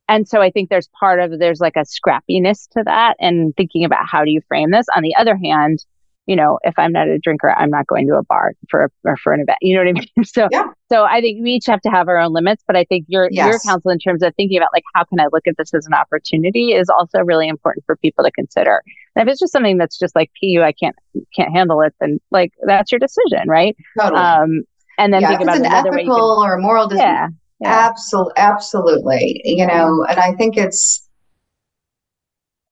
and 0.08 0.28
so 0.28 0.40
I 0.42 0.50
think 0.50 0.68
there's 0.68 0.88
part 1.00 1.20
of 1.20 1.38
there's 1.38 1.60
like 1.60 1.76
a 1.76 1.84
scrappiness 1.84 2.68
to 2.72 2.82
that 2.84 3.16
and 3.20 3.54
thinking 3.56 3.84
about 3.84 4.06
how 4.06 4.24
do 4.24 4.30
you 4.30 4.40
frame 4.48 4.70
this. 4.70 4.86
On 4.94 5.02
the 5.02 5.14
other 5.16 5.36
hand, 5.42 5.84
you 6.26 6.36
know, 6.36 6.58
if 6.62 6.74
I'm 6.78 6.92
not 6.92 7.06
a 7.08 7.18
drinker, 7.18 7.50
I'm 7.50 7.68
not 7.70 7.86
going 7.86 8.06
to 8.08 8.14
a 8.14 8.22
bar 8.22 8.52
for 8.70 8.84
a, 8.84 8.88
or 9.04 9.16
for 9.16 9.32
an 9.34 9.40
event. 9.40 9.58
You 9.60 9.76
know 9.76 9.82
what 9.84 9.88
I 9.88 9.92
mean? 10.16 10.24
So, 10.24 10.48
Yeah. 10.50 10.66
so 10.90 11.04
I 11.04 11.20
think 11.20 11.42
we 11.42 11.52
each 11.52 11.66
have 11.66 11.80
to 11.82 11.90
have 11.90 12.08
our 12.08 12.18
own 12.18 12.32
limits. 12.32 12.62
But 12.66 12.76
I 12.76 12.84
think 12.84 13.04
your 13.08 13.28
your 13.30 13.58
counsel 13.60 13.90
in 13.90 13.98
terms 13.98 14.22
of 14.22 14.34
thinking 14.34 14.56
about 14.56 14.70
like 14.74 14.84
how 14.94 15.04
can 15.04 15.20
I 15.20 15.26
look 15.32 15.46
at 15.46 15.54
this 15.58 15.74
as 15.74 15.86
an 15.86 15.92
opportunity 15.94 16.72
is 16.72 16.88
also 16.88 17.20
really 17.20 17.46
important 17.48 17.84
for 17.84 17.96
people 17.96 18.24
to 18.24 18.30
consider. 18.32 18.82
And 19.16 19.28
if 19.28 19.32
it's 19.32 19.40
just 19.40 19.52
something 19.52 19.76
that's 19.78 19.98
just 19.98 20.16
like 20.16 20.30
pu, 20.42 20.62
I 20.62 20.72
can't 20.72 20.96
can't 21.36 21.52
handle 21.52 21.82
it, 21.82 21.94
then 22.00 22.18
like 22.30 22.52
that's 22.66 22.90
your 22.90 22.98
decision, 22.98 23.46
right? 23.48 23.76
Totally. 24.00 24.20
Um, 24.20 24.62
and 24.98 25.12
then 25.12 25.22
yeah, 25.22 25.28
think 25.28 25.42
about 25.42 25.56
it's 25.56 25.66
an 25.66 25.72
another 25.72 25.90
way. 25.90 26.04
You 26.04 26.12
ethical 26.12 26.42
or 26.44 26.54
a 26.54 26.60
moral 26.60 26.88
can, 26.88 26.96
decision. 26.96 27.14
yeah, 27.14 27.28
yeah. 27.60 27.88
Absolutely, 27.90 28.32
absolutely. 28.36 29.40
You 29.44 29.66
know, 29.66 30.06
and 30.08 30.18
I 30.18 30.32
think 30.34 30.56
it's, 30.56 31.06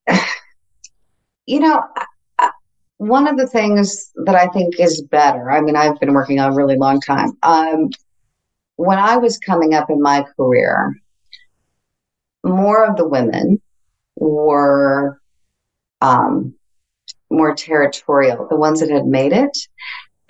you 1.47 1.61
know, 1.61 1.83
I- 1.97 2.07
one 3.03 3.27
of 3.27 3.37
the 3.37 3.49
things 3.49 4.13
that 4.27 4.37
I 4.37 4.47
think 4.49 4.79
is 4.79 5.03
better. 5.03 5.51
I 5.51 5.61
mean, 5.61 5.75
I've 5.75 5.99
been 5.99 6.13
working 6.13 6.39
on 6.39 6.53
a 6.53 6.55
really 6.55 6.77
long 6.77 7.01
time. 7.01 7.33
Um, 7.43 7.91
when 8.77 8.97
I 8.97 9.17
was 9.17 9.39
coming 9.39 9.75
up 9.75 9.91
in 9.91 10.01
my 10.01 10.25
career, 10.37 10.95
more 12.45 12.85
of 12.87 12.97
the 12.97 13.09
women 13.09 13.61
were 14.15 15.21
um, 16.01 16.55
more 17.29 17.57
territorial, 17.57 18.47
the 18.49 18.57
ones 18.57 18.79
that 18.81 18.91
had 18.91 19.07
made 19.07 19.33
it, 19.33 19.57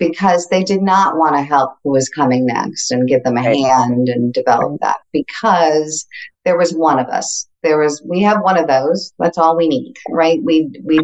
because 0.09 0.47
they 0.47 0.63
did 0.63 0.81
not 0.81 1.17
want 1.17 1.35
to 1.35 1.41
help 1.41 1.75
who 1.83 1.91
was 1.91 2.09
coming 2.09 2.45
next 2.45 2.91
and 2.91 3.07
give 3.07 3.23
them 3.23 3.37
a 3.37 3.41
Right. 3.41 3.57
hand 3.65 4.09
and 4.09 4.33
develop 4.33 4.79
that 4.81 4.97
because 5.13 6.05
there 6.45 6.57
was 6.57 6.73
one 6.73 6.99
of 6.99 7.07
us. 7.07 7.47
There 7.61 7.77
was 7.79 8.01
we 8.05 8.21
have 8.21 8.41
one 8.41 8.57
of 8.57 8.67
those. 8.67 9.13
That's 9.19 9.37
all 9.37 9.55
we 9.55 9.67
need, 9.69 9.93
right? 10.09 10.39
We 10.43 10.69
we 10.83 10.99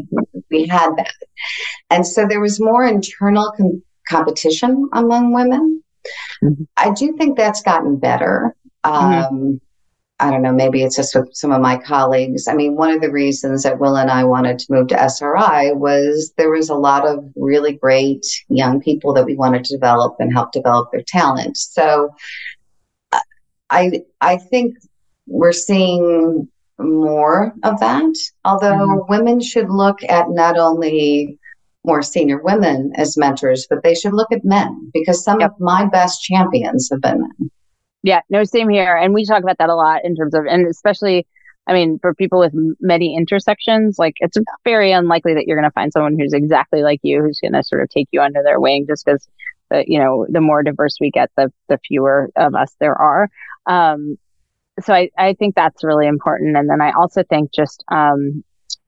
we 0.51 0.67
had 0.67 0.89
that, 0.97 1.13
and 1.89 2.05
so 2.05 2.25
there 2.27 2.41
was 2.41 2.59
more 2.59 2.83
internal 2.85 3.53
com- 3.57 3.81
competition 4.09 4.89
among 4.93 5.33
women. 5.33 5.81
Mhm. 6.43 6.67
I 6.75 6.91
do 6.91 7.13
think 7.17 7.37
that's 7.37 7.61
gotten 7.61 7.95
better. 7.97 8.55
Mhm. 8.85 9.31
Um, 9.31 9.61
I 10.21 10.29
don't 10.31 10.41
know, 10.41 10.51
maybe 10.51 10.83
it's 10.83 10.97
just 10.97 11.15
with 11.15 11.29
some 11.33 11.51
of 11.51 11.61
my 11.61 11.77
colleagues. 11.77 12.47
I 12.47 12.53
mean, 12.53 12.75
one 12.75 12.91
of 12.91 12.99
the 13.01 13.11
reasons 13.11 13.63
that 13.63 13.79
Will 13.79 13.95
and 13.97 14.11
I 14.11 14.23
wanted 14.25 14.59
to 14.59 14.65
move 14.73 14.87
to 14.89 15.01
SRI 15.01 15.71
was 15.71 16.33
there 16.37 16.49
was 16.51 16.69
a 16.69 16.75
lot 16.75 17.05
of 17.07 17.23
really 17.37 17.73
great 17.73 18.25
young 18.49 18.81
people 18.81 19.13
that 19.13 19.25
we 19.25 19.35
wanted 19.35 19.63
to 19.65 19.75
develop 19.75 20.15
and 20.19 20.33
help 20.33 20.51
develop 20.51 20.91
their 20.91 21.03
talent. 21.07 21.55
So 21.57 22.09
uh, 23.13 23.19
I 23.69 24.01
I 24.19 24.37
think 24.37 24.75
we're 25.27 25.53
seeing 25.53 26.47
more 26.79 27.53
of 27.63 27.79
that. 27.79 28.13
Although 28.45 28.87
Mhm. 28.87 29.09
women 29.09 29.39
should 29.41 29.69
look 29.69 29.99
at 30.09 30.29
not 30.29 30.57
only 30.57 31.37
more 31.85 32.01
senior 32.01 32.41
women 32.41 32.91
as 32.95 33.17
mentors, 33.17 33.67
but 33.69 33.83
they 33.83 33.95
should 33.95 34.13
look 34.13 34.31
at 34.31 34.43
men 34.43 34.89
because 34.93 35.23
some 35.23 35.39
Yep. 35.39 35.51
of 35.51 35.59
my 35.59 35.85
best 35.85 36.21
champions 36.21 36.89
have 36.91 37.01
been 37.01 37.21
men. 37.21 37.51
Yeah, 38.03 38.21
no, 38.29 38.43
same 38.43 38.69
here. 38.69 38.95
And 38.95 39.13
we 39.13 39.25
talk 39.25 39.43
about 39.43 39.57
that 39.59 39.69
a 39.69 39.75
lot 39.75 40.01
in 40.05 40.15
terms 40.15 40.33
of, 40.33 40.45
and 40.45 40.67
especially, 40.67 41.27
I 41.67 41.73
mean, 41.73 41.99
for 41.99 42.13
people 42.13 42.39
with 42.39 42.53
many 42.79 43.15
intersections, 43.15 43.99
like 43.99 44.15
it's 44.19 44.37
very 44.63 44.91
unlikely 44.91 45.33
that 45.35 45.45
you're 45.47 45.57
going 45.57 45.69
to 45.69 45.73
find 45.73 45.91
someone 45.91 46.17
who's 46.17 46.33
exactly 46.33 46.81
like 46.81 46.99
you, 47.03 47.21
who's 47.21 47.39
going 47.39 47.53
to 47.53 47.63
sort 47.63 47.83
of 47.83 47.89
take 47.89 48.07
you 48.11 48.21
under 48.21 48.41
their 48.43 48.59
wing 48.59 48.85
just 48.87 49.05
because, 49.05 49.27
the, 49.69 49.83
you 49.85 49.99
know, 49.99 50.25
the 50.29 50.41
more 50.41 50.63
diverse 50.63 50.95
we 50.99 51.11
get, 51.11 51.29
the, 51.35 51.51
the 51.67 51.77
fewer 51.87 52.29
of 52.35 52.55
us 52.55 52.73
there 52.79 52.95
are. 52.95 53.29
Um, 53.65 54.17
so 54.81 54.93
I, 54.93 55.09
I 55.17 55.33
think 55.33 55.55
that's 55.55 55.83
really 55.83 56.07
important. 56.07 56.57
And 56.57 56.69
then 56.69 56.81
I 56.81 56.91
also 56.91 57.23
think 57.23 57.51
just, 57.53 57.83
um, 57.91 58.43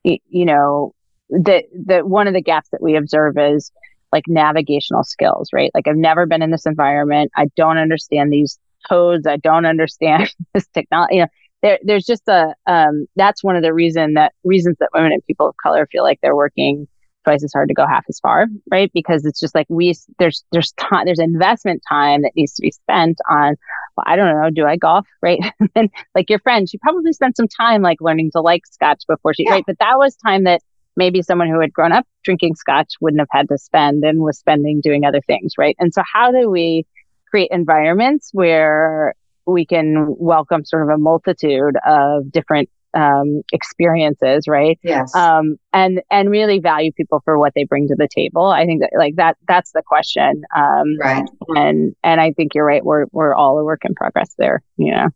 y- 0.06 0.20
you 0.30 0.46
know, 0.46 0.94
that, 1.30 1.66
that 1.88 2.08
one 2.08 2.28
of 2.28 2.34
the 2.34 2.42
gaps 2.42 2.70
that 2.72 2.82
we 2.82 2.96
observe 2.96 3.38
is 3.38 3.72
like 4.12 4.24
navigational 4.28 5.04
skills, 5.04 5.50
right? 5.54 5.72
Like 5.74 5.88
I've 5.88 5.96
never 5.98 6.26
been 6.26 6.42
in 6.42 6.52
this 6.52 6.66
environment. 6.66 7.32
I 7.36 7.48
don't 7.56 7.78
understand 7.78 8.32
these 8.32 8.58
codes. 8.88 9.28
I 9.28 9.38
don't 9.38 9.66
understand 9.66 10.34
this 10.54 10.68
technology. 10.68 11.16
You 11.16 11.22
know, 11.22 11.28
there, 11.64 11.80
there's 11.84 12.06
just 12.06 12.28
a, 12.28 12.56
um, 12.66 13.06
that's 13.16 13.44
one 13.44 13.56
of 13.56 13.64
the 13.64 13.74
reason 13.74 14.16
that 14.16 14.34
reasons 14.44 14.78
that 14.80 14.90
women 14.94 15.12
and 15.12 15.26
people 15.26 15.48
of 15.48 15.56
color 15.62 15.88
feel 15.92 16.04
like 16.04 16.20
they're 16.22 16.36
working 16.36 16.88
twice 17.24 17.44
as 17.44 17.54
hard 17.54 17.68
to 17.68 17.76
go 17.76 17.86
half 17.86 18.04
as 18.10 18.20
far, 18.20 18.48
right? 18.72 18.92
Because 18.94 19.26
it's 19.26 19.40
just 19.40 19.54
like 19.54 19.68
we, 19.70 19.94
there's, 20.18 20.44
there's 20.52 20.72
time, 20.74 21.06
there's 21.06 21.20
investment 21.20 21.84
time 21.88 22.24
that 22.24 22.32
needs 22.36 22.54
to 22.56 22.64
be 22.64 22.72
spent 22.72 23.20
on 23.30 23.56
well, 23.96 24.06
I 24.08 24.16
don't 24.16 24.34
know, 24.34 24.50
do 24.50 24.66
I 24.66 24.78
golf? 24.78 25.08
Right. 25.22 25.40
and 25.76 25.90
like 26.16 26.30
your 26.30 26.40
friend, 26.40 26.70
she 26.70 26.78
probably 26.78 27.14
spent 27.14 27.38
some 27.38 27.48
time 27.48 27.82
like 27.82 28.02
learning 28.02 28.32
to 28.32 28.42
like 28.42 28.66
scotch 28.66 29.04
before 29.08 29.34
she, 29.34 29.44
yeah. 29.44 29.52
right. 29.52 29.64
But 29.66 29.80
that 29.80 29.98
was 29.98 30.16
time 30.16 30.46
that 30.46 30.62
maybe 30.96 31.22
someone 31.22 31.50
who 31.50 31.60
had 31.60 31.74
grown 31.74 31.92
up 31.92 32.06
drinking 32.24 32.56
scotch 32.56 32.94
wouldn't 33.00 33.20
have 33.22 33.28
had 33.32 33.50
to 33.50 33.58
spend 33.58 34.04
and 34.04 34.20
was 34.20 34.38
spending 34.38 34.82
doing 34.82 35.06
other 35.06 35.22
things. 35.22 35.54
Right. 35.58 35.76
And 35.80 35.94
so 35.94 36.02
how 36.12 36.32
do 36.32 36.50
we 36.50 36.86
create 37.32 37.50
environments 37.52 38.30
where 38.34 39.16
we 39.48 39.66
can 39.66 40.06
welcome 40.18 40.64
sort 40.66 40.84
of 40.84 40.90
a 40.90 40.98
multitude 40.98 41.76
of 41.86 42.32
different 42.32 42.70
um, 42.94 43.42
experiences, 43.54 44.48
right? 44.48 44.78
Yes. 44.84 45.16
Um, 45.16 45.58
and 45.74 46.02
and 46.12 46.30
really 46.30 46.60
value 46.60 46.92
people 46.92 47.22
for 47.24 47.40
what 47.40 47.54
they 47.56 47.64
bring 47.64 47.88
to 47.88 47.96
the 47.98 48.08
table. 48.14 48.48
I 48.48 48.66
think 48.66 48.82
that 48.82 48.92
like 48.98 49.16
that 49.16 49.38
that's 49.48 49.72
the 49.72 49.82
question. 49.86 50.44
Um, 50.56 50.98
right. 51.00 51.28
And 51.50 51.96
and 52.04 52.22
I 52.22 52.34
think 52.34 52.54
you're 52.54 52.66
right. 52.66 52.84
We're 52.84 53.06
we're 53.12 53.34
all 53.34 53.58
a 53.58 53.64
work 53.64 53.86
in 53.86 53.96
progress 53.96 54.34
there. 54.38 54.62
You 54.78 54.92
know. 54.92 55.08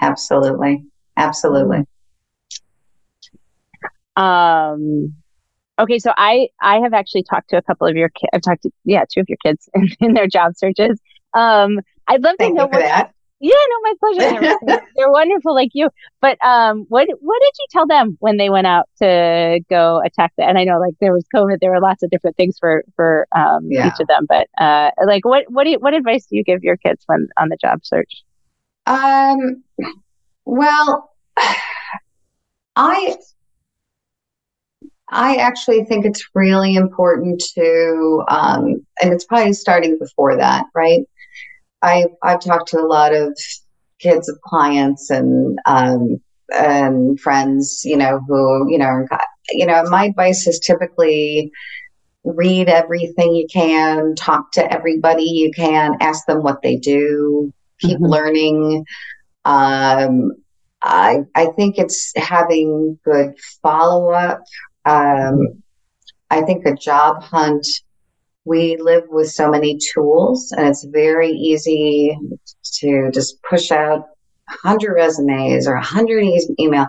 Absolutely. 0.00 0.84
Absolutely. 1.16 1.84
Um. 4.16 5.14
Okay, 5.80 5.98
so 6.00 6.12
I 6.16 6.48
I 6.60 6.80
have 6.80 6.92
actually 6.92 7.22
talked 7.22 7.50
to 7.50 7.56
a 7.56 7.62
couple 7.62 7.86
of 7.86 7.96
your 7.96 8.08
kids. 8.08 8.30
I've 8.32 8.42
talked 8.42 8.62
to 8.62 8.70
yeah 8.84 9.04
two 9.12 9.20
of 9.20 9.26
your 9.28 9.38
kids 9.44 9.68
in, 9.74 9.88
in 10.00 10.14
their 10.14 10.26
job 10.26 10.52
searches. 10.56 11.00
Um, 11.34 11.80
I'd 12.06 12.22
love 12.22 12.36
Thank 12.38 12.56
to 12.56 12.62
know 12.62 12.66
what, 12.66 12.80
that. 12.80 13.12
Yeah, 13.40 13.54
no, 13.54 13.80
my 13.82 13.94
pleasure. 14.00 14.40
They're, 14.66 14.86
they're 14.96 15.10
wonderful 15.10 15.54
like 15.54 15.70
you. 15.72 15.90
But 16.20 16.38
um, 16.44 16.86
what 16.88 17.08
what 17.20 17.40
did 17.40 17.52
you 17.58 17.66
tell 17.70 17.86
them 17.86 18.16
when 18.20 18.36
they 18.36 18.50
went 18.50 18.66
out 18.66 18.88
to 18.98 19.60
go 19.70 20.02
attack 20.04 20.32
that? 20.38 20.48
And 20.48 20.58
I 20.58 20.64
know 20.64 20.78
like 20.80 20.94
there 21.00 21.12
was 21.12 21.24
COVID, 21.34 21.60
there 21.60 21.70
were 21.70 21.80
lots 21.80 22.02
of 22.02 22.10
different 22.10 22.36
things 22.36 22.56
for 22.58 22.84
for 22.96 23.28
um, 23.36 23.68
yeah. 23.70 23.86
each 23.86 24.00
of 24.00 24.08
them. 24.08 24.26
But 24.28 24.48
uh, 24.60 24.90
like 25.06 25.24
what 25.24 25.44
what 25.48 25.64
do 25.64 25.70
you, 25.70 25.78
what 25.78 25.94
advice 25.94 26.26
do 26.26 26.36
you 26.36 26.42
give 26.42 26.64
your 26.64 26.76
kids 26.76 27.04
when 27.06 27.28
on 27.36 27.48
the 27.48 27.56
job 27.56 27.80
search? 27.84 28.24
Um, 28.86 29.62
well, 30.44 31.12
I 32.74 33.16
I 35.10 35.36
actually 35.36 35.84
think 35.84 36.04
it's 36.04 36.22
really 36.34 36.74
important 36.74 37.42
to, 37.54 38.24
um, 38.28 38.86
and 39.00 39.12
it's 39.12 39.24
probably 39.24 39.54
starting 39.54 39.98
before 39.98 40.36
that, 40.36 40.66
right? 40.74 41.00
I 41.82 42.06
I've 42.22 42.40
talked 42.40 42.68
to 42.68 42.80
a 42.80 42.86
lot 42.86 43.14
of 43.14 43.36
kids 43.98 44.28
of 44.28 44.40
clients 44.42 45.10
and 45.10 45.58
um, 45.66 46.20
and 46.50 47.18
friends, 47.20 47.82
you 47.84 47.96
know, 47.96 48.20
who 48.26 48.70
you 48.70 48.78
know, 48.78 49.06
you 49.50 49.66
know, 49.66 49.82
my 49.84 50.06
advice 50.06 50.46
is 50.46 50.58
typically 50.58 51.50
read 52.24 52.68
everything 52.68 53.34
you 53.34 53.46
can, 53.52 54.14
talk 54.14 54.52
to 54.52 54.72
everybody 54.72 55.24
you 55.24 55.50
can, 55.52 55.96
ask 56.00 56.26
them 56.26 56.42
what 56.42 56.62
they 56.62 56.76
do, 56.76 57.52
keep 57.80 57.96
mm-hmm. 57.96 58.06
learning. 58.06 58.84
Um, 59.44 60.32
I 60.82 61.20
I 61.34 61.46
think 61.56 61.78
it's 61.78 62.12
having 62.16 62.98
good 63.04 63.34
follow 63.62 64.10
up. 64.10 64.42
Um, 64.84 65.62
I 66.30 66.42
think 66.42 66.66
a 66.66 66.74
job 66.74 67.22
hunt 67.22 67.66
we 68.48 68.76
live 68.78 69.04
with 69.08 69.30
so 69.30 69.50
many 69.50 69.78
tools 69.92 70.52
and 70.52 70.66
it's 70.66 70.84
very 70.84 71.30
easy 71.30 72.16
to 72.80 73.10
just 73.12 73.42
push 73.42 73.70
out 73.70 74.00
100 74.62 74.94
resumes 74.94 75.68
or 75.68 75.74
100 75.74 76.22
e- 76.22 76.56
email. 76.58 76.86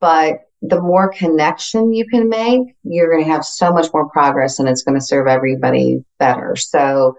But 0.00 0.40
the 0.62 0.80
more 0.80 1.12
connection 1.12 1.92
you 1.92 2.06
can 2.06 2.28
make 2.28 2.76
you're 2.84 3.10
going 3.10 3.24
to 3.24 3.30
have 3.30 3.44
so 3.44 3.72
much 3.72 3.88
more 3.92 4.08
progress 4.10 4.60
and 4.60 4.68
it's 4.68 4.82
going 4.82 4.98
to 4.98 5.04
serve 5.04 5.26
everybody 5.26 6.04
better. 6.20 6.54
So 6.54 7.16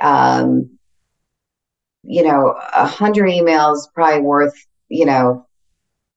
um, 0.00 0.78
you 2.04 2.22
know 2.22 2.54
100 2.76 3.28
emails 3.28 3.80
probably 3.92 4.22
worth 4.22 4.54
you 4.88 5.04
know 5.04 5.47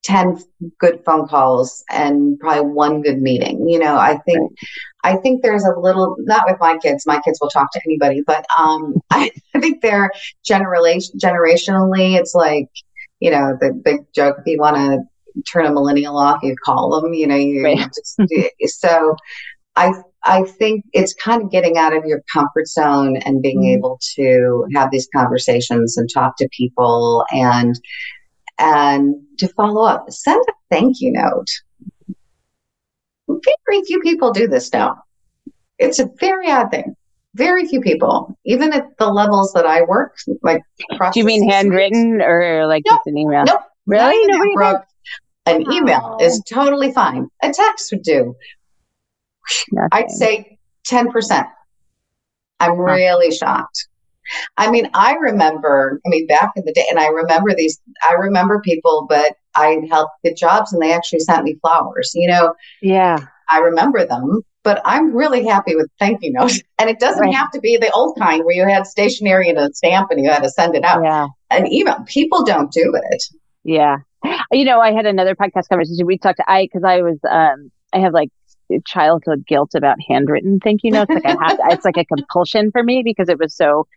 10 0.04 0.40
good 0.80 1.02
phone 1.06 1.28
calls 1.28 1.84
and 1.90 2.40
probably 2.40 2.68
one 2.72 3.02
good 3.02 3.22
meeting 3.22 3.68
you 3.70 3.78
know 3.78 3.98
i 3.98 4.18
think 4.26 4.40
right. 4.40 5.14
i 5.14 5.16
think 5.18 5.42
there's 5.42 5.64
a 5.64 5.80
little 5.80 6.16
not 6.20 6.44
with 6.48 6.58
my 6.60 6.78
kids 6.80 7.06
my 7.06 7.20
kids 7.22 7.38
will 7.42 7.50
talk 7.50 7.72
to 7.72 7.82
anybody 7.86 8.22
but 8.26 8.46
um 8.58 8.96
i, 9.12 9.30
think 9.60 9.82
they're 9.82 10.12
generation 10.44 11.18
generationally 11.20 12.18
it's 12.18 12.34
like 12.34 12.68
you 13.20 13.30
know 13.30 13.58
the 13.62 13.72
big 13.74 14.00
joke 14.14 14.38
if 14.40 14.48
you 14.48 14.58
want 14.60 14.76
to 14.76 15.00
turn 15.50 15.66
a 15.66 15.72
millennial 15.72 16.18
off 16.18 16.42
you 16.44 16.56
call 16.64 17.00
them 17.02 17.14
you 17.14 17.28
know 17.28 17.36
you 17.36 17.64
right. 17.64 17.88
just 18.20 18.82
so 18.82 19.16
i 19.76 19.94
i 20.24 20.44
think 20.44 20.84
it's 20.94 21.14
kind 21.14 21.44
of 21.44 21.52
getting 21.52 21.78
out 21.78 21.96
of 21.96 22.04
your 22.06 22.22
comfort 22.34 22.68
zone 22.68 23.18
and 23.18 23.42
being 23.42 23.62
mm-hmm. 23.62 23.78
able 23.78 24.00
to 24.16 24.66
have 24.74 24.90
these 24.92 25.08
conversations 25.16 25.96
and 25.96 26.10
talk 26.12 26.36
to 26.38 26.50
people 26.52 27.24
and 27.32 27.80
and 28.62 29.16
to 29.40 29.48
follow 29.50 29.84
up, 29.84 30.10
send 30.10 30.44
a 30.48 30.54
thank 30.70 31.02
you 31.02 31.12
note. 31.12 31.48
Very 33.28 33.84
few 33.86 34.00
people 34.02 34.32
do 34.32 34.48
this 34.48 34.72
now. 34.72 35.02
It's 35.80 36.00
a 36.00 36.10
very 36.20 36.50
odd 36.50 36.70
thing. 36.72 36.96
Very 37.34 37.68
few 37.68 37.82
people, 37.82 38.38
even 38.46 38.74
at 38.74 38.98
the 38.98 39.08
levels 39.08 39.54
that 39.54 39.66
I 39.66 39.84
work, 39.84 40.18
like. 40.44 40.62
Do 41.14 41.20
you 41.20 41.26
mean 41.26 41.50
handwritten 41.50 42.22
or 42.22 42.68
like 42.68 42.84
nope, 42.86 43.00
just 43.00 43.08
an 43.08 43.18
email? 43.18 43.46
Nope. 43.46 43.62
Really? 43.88 44.28
Nobody 44.28 44.84
an 45.48 45.64
oh. 45.68 45.74
email 45.74 46.18
is 46.22 46.42
totally 46.48 46.92
fine. 46.92 47.28
A 47.42 47.52
text 47.52 47.92
would 47.92 48.04
do. 48.04 48.36
Nothing. 49.72 49.90
I'd 49.92 50.12
say 50.12 50.60
10%. 50.88 51.48
I'm 52.60 52.78
really 52.78 53.32
shocked. 53.32 53.88
I 54.58 54.70
mean, 54.70 54.90
I 54.94 55.14
remember, 55.16 56.00
I 56.06 56.10
mean, 56.10 56.28
back 56.28 56.52
in 56.56 56.64
the 56.66 56.74
day, 56.74 56.86
and 56.90 57.00
I 57.00 57.08
remember 57.08 57.54
these, 57.56 57.80
I 58.08 58.14
remember 58.14 58.62
people, 58.62 59.06
but 59.10 59.34
I 59.56 59.82
helped 59.90 60.14
get 60.24 60.38
jobs 60.38 60.74
and 60.74 60.82
they 60.82 60.94
actually 60.94 61.20
sent 61.20 61.44
me 61.44 61.58
flowers, 61.62 62.12
you 62.14 62.30
know? 62.30 62.54
Yeah. 62.82 63.18
I 63.50 63.60
remember 63.60 64.06
them, 64.06 64.42
but 64.64 64.82
I'm 64.86 65.16
really 65.16 65.46
happy 65.46 65.76
with 65.76 65.90
thank 66.00 66.24
you 66.24 66.32
notes. 66.32 66.62
And 66.80 66.90
it 66.90 67.00
doesn't 67.00 67.22
right. 67.22 67.36
have 67.36 67.52
to 67.52 67.60
be 67.60 67.78
the 67.78 67.92
old 67.92 68.18
kind 68.18 68.44
where 68.44 68.56
you 68.56 68.68
had 68.68 68.88
stationery 68.88 69.50
and 69.50 69.60
a 69.60 69.72
stamp 69.72 70.10
and 70.10 70.24
you 70.24 70.32
had 70.32 70.42
to 70.42 70.50
send 70.50 70.76
it 70.76 70.84
out. 70.84 71.04
Yeah. 71.04 71.28
An 71.52 71.72
email, 71.72 71.98
people 72.08 72.44
don't 72.44 72.72
do 72.72 72.94
it. 73.12 73.24
Yeah. 73.64 73.98
You 74.52 74.66
know, 74.66 74.80
I 74.80 74.94
had 74.94 75.06
another 75.06 75.36
podcast 75.36 75.68
conversation. 75.70 76.08
We 76.08 76.18
talked 76.18 76.38
to 76.38 76.50
I, 76.50 76.68
cause 76.74 76.84
I 76.84 77.02
was, 77.02 77.20
um, 77.30 77.72
I 77.94 78.00
have 78.00 78.14
like 78.14 78.30
childhood 78.88 79.46
guilt 79.46 79.72
about 79.76 79.98
handwritten 80.08 80.60
thank 80.60 80.82
you 80.84 80.92
notes. 80.92 81.12
Like 81.14 81.26
I 81.26 81.30
have 81.48 81.58
to, 81.58 81.64
it's 81.70 81.86
like 81.86 81.98
a 81.98 82.06
compulsion 82.06 82.72
for 82.72 82.84
me 82.84 83.02
because 83.04 83.30
it 83.30 83.38
was 83.38 83.56
so 83.56 83.88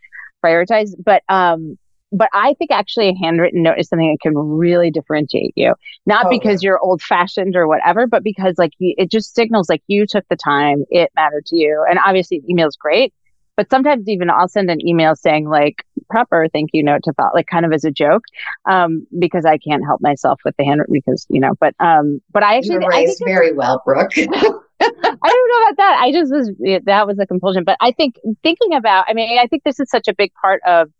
prioritize. 0.44 0.90
But 1.02 1.22
um, 1.28 1.78
but 2.12 2.28
I 2.32 2.54
think 2.54 2.70
actually 2.70 3.08
a 3.08 3.14
handwritten 3.14 3.62
note 3.62 3.78
is 3.78 3.88
something 3.88 4.10
that 4.10 4.20
can 4.22 4.36
really 4.36 4.90
differentiate 4.90 5.52
you. 5.56 5.74
Not 6.06 6.26
oh, 6.26 6.30
because 6.30 6.62
you're 6.62 6.78
old 6.78 7.02
fashioned 7.02 7.56
or 7.56 7.66
whatever, 7.66 8.06
but 8.06 8.22
because 8.22 8.54
like 8.56 8.72
you, 8.78 8.94
it 8.96 9.10
just 9.10 9.34
signals 9.34 9.68
like 9.68 9.82
you 9.88 10.06
took 10.06 10.24
the 10.28 10.36
time, 10.36 10.84
it 10.90 11.10
mattered 11.16 11.46
to 11.46 11.56
you. 11.56 11.84
And 11.88 11.98
obviously, 12.04 12.42
email 12.48 12.68
is 12.68 12.76
great. 12.76 13.12
But 13.56 13.70
sometimes 13.70 14.08
even 14.08 14.30
I'll 14.30 14.48
send 14.48 14.70
an 14.70 14.84
email 14.86 15.14
saying 15.14 15.48
like 15.48 15.84
proper 16.10 16.48
thank 16.52 16.70
you 16.72 16.82
note 16.82 17.02
to 17.04 17.12
follow, 17.12 17.30
like 17.34 17.46
kind 17.46 17.64
of 17.64 17.72
as 17.72 17.84
a 17.84 17.90
joke, 17.90 18.24
um, 18.68 19.06
because 19.18 19.44
I 19.44 19.58
can't 19.58 19.84
help 19.84 20.00
myself 20.00 20.40
with 20.44 20.56
the 20.56 20.64
handwritten 20.64 20.92
because 20.92 21.26
you 21.28 21.40
know. 21.40 21.54
But 21.58 21.74
um, 21.80 22.20
but 22.32 22.42
I 22.42 22.56
actually 22.56 22.84
I 22.86 23.06
very 23.24 23.52
well, 23.52 23.82
Brooke. 23.84 24.12
I 24.80 24.86
don't 24.90 25.12
know 25.12 25.66
about 25.66 25.76
that. 25.76 25.98
I 26.00 26.12
just 26.12 26.32
was 26.32 26.50
that 26.84 27.06
was 27.06 27.18
a 27.18 27.26
compulsion. 27.26 27.64
But 27.64 27.76
I 27.80 27.92
think 27.92 28.16
thinking 28.42 28.74
about, 28.74 29.06
I 29.08 29.14
mean, 29.14 29.38
I 29.38 29.46
think 29.46 29.62
this 29.64 29.80
is 29.80 29.88
such 29.90 30.08
a 30.08 30.14
big 30.14 30.32
part 30.40 30.60
of 30.66 30.90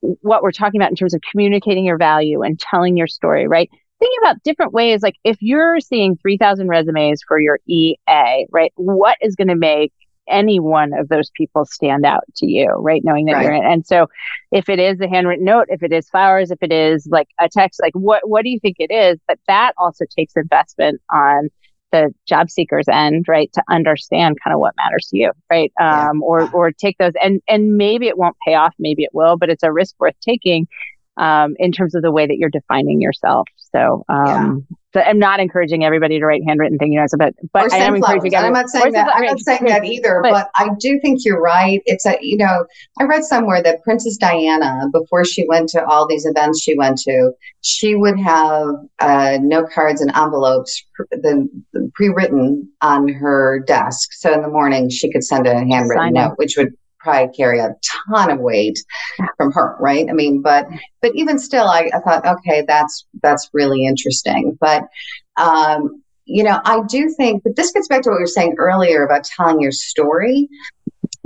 what 0.00 0.42
we're 0.42 0.52
talking 0.52 0.80
about 0.80 0.90
in 0.90 0.96
terms 0.96 1.14
of 1.14 1.20
communicating 1.30 1.84
your 1.84 1.98
value 1.98 2.42
and 2.42 2.58
telling 2.58 2.96
your 2.96 3.06
story, 3.06 3.46
right? 3.46 3.70
Thinking 3.98 4.18
about 4.22 4.42
different 4.42 4.72
ways, 4.72 5.02
like 5.02 5.14
if 5.22 5.36
you're 5.40 5.78
seeing 5.78 6.16
3,000 6.16 6.68
resumes 6.68 7.20
for 7.26 7.38
your 7.38 7.60
EA, 7.68 8.46
right? 8.50 8.72
What 8.74 9.16
is 9.20 9.36
going 9.36 9.48
to 9.48 9.54
make 9.54 9.92
any 10.28 10.60
one 10.60 10.92
of 10.92 11.08
those 11.08 11.30
people 11.36 11.64
stand 11.64 12.04
out 12.04 12.24
to 12.36 12.46
you, 12.46 12.68
right? 12.68 13.02
Knowing 13.04 13.26
that 13.26 13.34
right. 13.34 13.44
you're 13.44 13.54
in. 13.54 13.64
And 13.64 13.86
so 13.86 14.08
if 14.50 14.68
it 14.68 14.78
is 14.78 15.00
a 15.00 15.08
handwritten 15.08 15.44
note, 15.44 15.66
if 15.68 15.82
it 15.82 15.92
is 15.92 16.08
flowers, 16.08 16.50
if 16.50 16.58
it 16.62 16.72
is 16.72 17.06
like 17.10 17.28
a 17.40 17.48
text, 17.48 17.80
like 17.80 17.94
what, 17.94 18.28
what 18.28 18.42
do 18.42 18.50
you 18.50 18.60
think 18.60 18.76
it 18.78 18.92
is? 18.92 19.18
But 19.26 19.38
that 19.46 19.72
also 19.76 20.04
takes 20.16 20.34
investment 20.36 21.00
on 21.12 21.48
the 21.92 22.12
job 22.26 22.50
seekers 22.50 22.86
end, 22.88 23.26
right, 23.28 23.52
to 23.52 23.62
understand 23.70 24.38
kind 24.42 24.54
of 24.54 24.60
what 24.60 24.74
matters 24.76 25.08
to 25.08 25.18
you, 25.18 25.32
right? 25.50 25.72
Um, 25.80 26.18
yeah. 26.20 26.24
or 26.24 26.48
or 26.52 26.72
take 26.72 26.98
those 26.98 27.12
and 27.22 27.40
and 27.48 27.76
maybe 27.76 28.08
it 28.08 28.18
won't 28.18 28.36
pay 28.46 28.54
off, 28.54 28.74
maybe 28.78 29.04
it 29.04 29.10
will, 29.12 29.36
but 29.36 29.50
it's 29.50 29.62
a 29.62 29.72
risk 29.72 29.94
worth 29.98 30.16
taking 30.20 30.66
um, 31.16 31.54
in 31.58 31.72
terms 31.72 31.94
of 31.94 32.02
the 32.02 32.12
way 32.12 32.26
that 32.26 32.36
you're 32.38 32.50
defining 32.50 33.00
yourself. 33.00 33.48
So 33.56 34.04
um, 34.08 34.66
yeah. 34.68 34.76
So 34.94 35.00
I'm 35.00 35.18
not 35.18 35.40
encouraging 35.40 35.84
everybody 35.84 36.18
to 36.18 36.26
write 36.26 36.42
handwritten 36.46 36.76
thing, 36.76 36.92
you 36.92 37.00
know, 37.00 37.06
but 37.18 37.32
but 37.54 37.72
I 37.72 37.78
am 37.78 37.94
encouraging. 37.94 38.34
I'm 38.34 38.52
not 38.52 38.68
saying 38.68 38.92
that. 38.92 39.08
I'm 39.14 39.24
not 39.24 39.40
saying 39.40 39.64
that 39.64 39.84
either. 39.84 40.20
But, 40.22 40.32
but, 40.32 40.50
I 40.54 40.68
do 40.78 41.00
think 41.00 41.20
you're 41.24 41.40
right. 41.40 41.80
It's 41.86 42.04
a 42.04 42.18
you 42.20 42.36
know 42.36 42.66
I 43.00 43.04
read 43.04 43.24
somewhere 43.24 43.62
that 43.62 43.82
Princess 43.82 44.18
Diana, 44.18 44.88
before 44.92 45.24
she 45.24 45.46
went 45.48 45.70
to 45.70 45.84
all 45.86 46.06
these 46.06 46.26
events 46.26 46.62
she 46.62 46.76
went 46.76 46.98
to, 46.98 47.32
she 47.62 47.94
would 47.94 48.20
have 48.20 48.68
uh, 48.98 49.38
note 49.40 49.70
cards 49.70 50.02
and 50.02 50.14
envelopes 50.14 50.84
the, 51.10 51.48
pre-written 51.94 52.70
on 52.82 53.08
her 53.08 53.64
desk. 53.66 54.10
So 54.12 54.32
in 54.34 54.42
the 54.42 54.48
morning 54.48 54.90
she 54.90 55.10
could 55.10 55.24
send 55.24 55.46
a 55.46 55.54
handwritten 55.54 56.12
note, 56.12 56.34
which 56.36 56.56
would 56.58 56.74
probably 57.02 57.34
carry 57.34 57.58
a 57.58 57.74
ton 58.10 58.30
of 58.30 58.38
weight 58.38 58.78
from 59.36 59.52
her, 59.52 59.76
right? 59.80 60.08
I 60.08 60.12
mean, 60.12 60.42
but 60.42 60.66
but 61.00 61.12
even 61.14 61.38
still, 61.38 61.66
I, 61.66 61.90
I 61.92 62.00
thought, 62.00 62.26
okay, 62.26 62.64
that's 62.66 63.06
that's 63.22 63.50
really 63.52 63.84
interesting. 63.84 64.56
But 64.60 64.84
um, 65.36 66.02
you 66.24 66.44
know, 66.44 66.60
I 66.64 66.82
do 66.88 67.12
think, 67.16 67.42
but 67.42 67.56
this 67.56 67.72
gets 67.72 67.88
back 67.88 68.02
to 68.02 68.10
what 68.10 68.16
you 68.16 68.22
were 68.22 68.26
saying 68.26 68.54
earlier 68.58 69.04
about 69.04 69.24
telling 69.24 69.60
your 69.60 69.72
story 69.72 70.48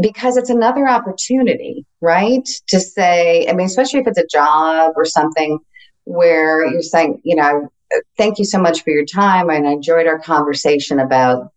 because 0.01 0.37
it's 0.37 0.51
another 0.51 0.89
opportunity, 0.89 1.87
right? 2.01 2.47
To 2.69 2.81
say, 2.81 3.47
I 3.49 3.53
mean, 3.53 3.67
especially 3.67 4.01
if 4.01 4.07
it's 4.07 4.19
a 4.19 4.27
job 4.27 4.93
or 4.97 5.05
something 5.05 5.59
where 6.05 6.67
you're 6.67 6.83
saying, 6.83 7.21
you 7.25 7.37
know, 7.37 7.69
thank 8.17 8.39
you 8.39 8.45
so 8.45 8.59
much 8.59 8.83
for 8.83 8.91
your 8.91 9.05
time. 9.05 9.51
And 9.51 9.67
I 9.67 9.73
enjoyed 9.73 10.07
our 10.07 10.19
conversation 10.19 10.99
about 10.99 11.53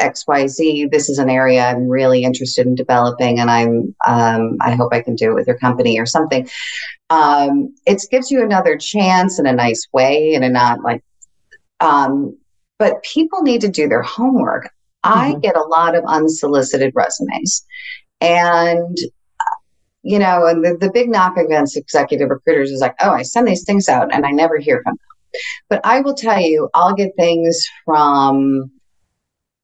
XYZ. 0.00 0.90
This 0.90 1.08
is 1.08 1.18
an 1.18 1.30
area 1.30 1.64
I'm 1.64 1.88
really 1.88 2.22
interested 2.22 2.66
in 2.66 2.74
developing, 2.74 3.40
and 3.40 3.50
I'm 3.50 3.94
um, 4.06 4.56
I 4.60 4.74
hope 4.74 4.92
I 4.92 5.02
can 5.02 5.14
do 5.14 5.30
it 5.30 5.34
with 5.34 5.46
your 5.46 5.58
company 5.58 5.98
or 5.98 6.06
something. 6.06 6.48
Um, 7.10 7.74
it 7.86 8.02
gives 8.10 8.30
you 8.30 8.42
another 8.42 8.76
chance 8.76 9.38
in 9.38 9.46
a 9.46 9.52
nice 9.52 9.86
way, 9.92 10.34
and 10.34 10.44
a 10.44 10.48
not 10.48 10.82
like. 10.82 11.02
Um, 11.80 12.38
but 12.78 13.02
people 13.02 13.42
need 13.42 13.62
to 13.62 13.68
do 13.68 13.88
their 13.88 14.02
homework. 14.02 14.70
Mm-hmm. 15.04 15.18
I 15.18 15.34
get 15.40 15.56
a 15.56 15.62
lot 15.62 15.94
of 15.94 16.04
unsolicited 16.04 16.92
resumes, 16.94 17.64
and 18.20 18.96
you 20.06 20.20
know, 20.20 20.46
and 20.46 20.64
the, 20.64 20.76
the 20.80 20.92
big 20.92 21.08
knock 21.08 21.36
against 21.36 21.76
executive 21.76 22.30
recruiters 22.30 22.70
is 22.70 22.80
like, 22.80 22.94
oh, 23.00 23.10
I 23.10 23.22
send 23.22 23.48
these 23.48 23.64
things 23.64 23.88
out 23.88 24.14
and 24.14 24.24
I 24.24 24.30
never 24.30 24.56
hear 24.56 24.80
from 24.84 24.92
them. 24.92 25.40
But 25.68 25.80
I 25.82 26.00
will 26.00 26.14
tell 26.14 26.40
you, 26.40 26.70
I'll 26.74 26.94
get 26.94 27.10
things 27.16 27.66
from 27.84 28.70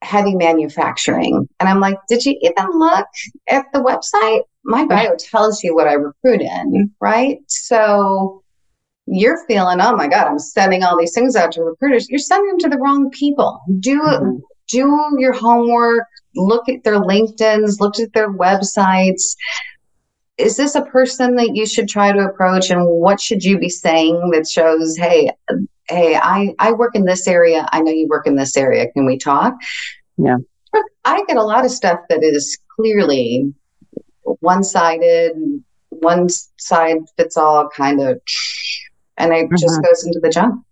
heavy 0.02 0.34
manufacturing. 0.34 1.48
And 1.60 1.68
I'm 1.68 1.80
like, 1.80 1.96
did 2.08 2.24
you 2.24 2.36
even 2.42 2.78
look 2.78 3.06
at 3.48 3.66
the 3.72 3.80
website? 3.80 4.42
My 4.64 4.84
bio 4.84 5.16
tells 5.16 5.62
you 5.62 5.74
what 5.74 5.88
I 5.88 5.94
recruit 5.94 6.40
in, 6.40 6.92
right? 7.00 7.38
So 7.48 8.42
you're 9.06 9.44
feeling, 9.46 9.80
oh 9.80 9.96
my 9.96 10.08
God, 10.08 10.26
I'm 10.26 10.38
sending 10.38 10.82
all 10.82 10.98
these 10.98 11.14
things 11.14 11.36
out 11.36 11.52
to 11.52 11.62
recruiters. 11.62 12.08
You're 12.08 12.18
sending 12.18 12.50
them 12.50 12.58
to 12.60 12.68
the 12.68 12.78
wrong 12.78 13.10
people. 13.10 13.60
Do 13.80 14.00
mm-hmm. 14.00 14.38
do 14.68 15.16
your 15.18 15.32
homework, 15.32 16.06
look 16.36 16.68
at 16.68 16.84
their 16.84 17.00
LinkedIn's, 17.00 17.80
look 17.80 17.98
at 17.98 18.12
their 18.12 18.32
websites. 18.32 19.36
Is 20.38 20.56
this 20.56 20.74
a 20.74 20.82
person 20.82 21.36
that 21.36 21.54
you 21.54 21.66
should 21.66 21.88
try 21.88 22.10
to 22.12 22.26
approach 22.26 22.70
and 22.70 22.84
what 22.86 23.20
should 23.20 23.44
you 23.44 23.58
be 23.58 23.68
saying 23.68 24.30
that 24.32 24.48
shows, 24.48 24.96
hey, 24.96 25.30
hey, 25.88 26.16
I, 26.16 26.54
I 26.58 26.72
work 26.72 26.94
in 26.94 27.04
this 27.04 27.26
area. 27.26 27.68
I 27.72 27.80
know 27.80 27.90
you 27.90 28.06
work 28.08 28.26
in 28.26 28.36
this 28.36 28.56
area. 28.56 28.90
Can 28.92 29.06
we 29.06 29.18
talk? 29.18 29.54
Yeah. 30.16 30.36
I 31.04 31.22
get 31.26 31.36
a 31.36 31.42
lot 31.42 31.64
of 31.64 31.70
stuff 31.70 32.00
that 32.08 32.22
is 32.22 32.58
clearly 32.76 33.52
one 34.22 34.62
sided, 34.62 35.32
one 35.90 36.28
side 36.58 36.98
fits 37.16 37.36
all 37.36 37.68
kind 37.68 38.00
of, 38.00 38.20
and 39.18 39.32
it 39.32 39.46
mm-hmm. 39.46 39.56
just 39.56 39.82
goes 39.82 40.06
into 40.06 40.20
the 40.20 40.30
junk. 40.30 40.64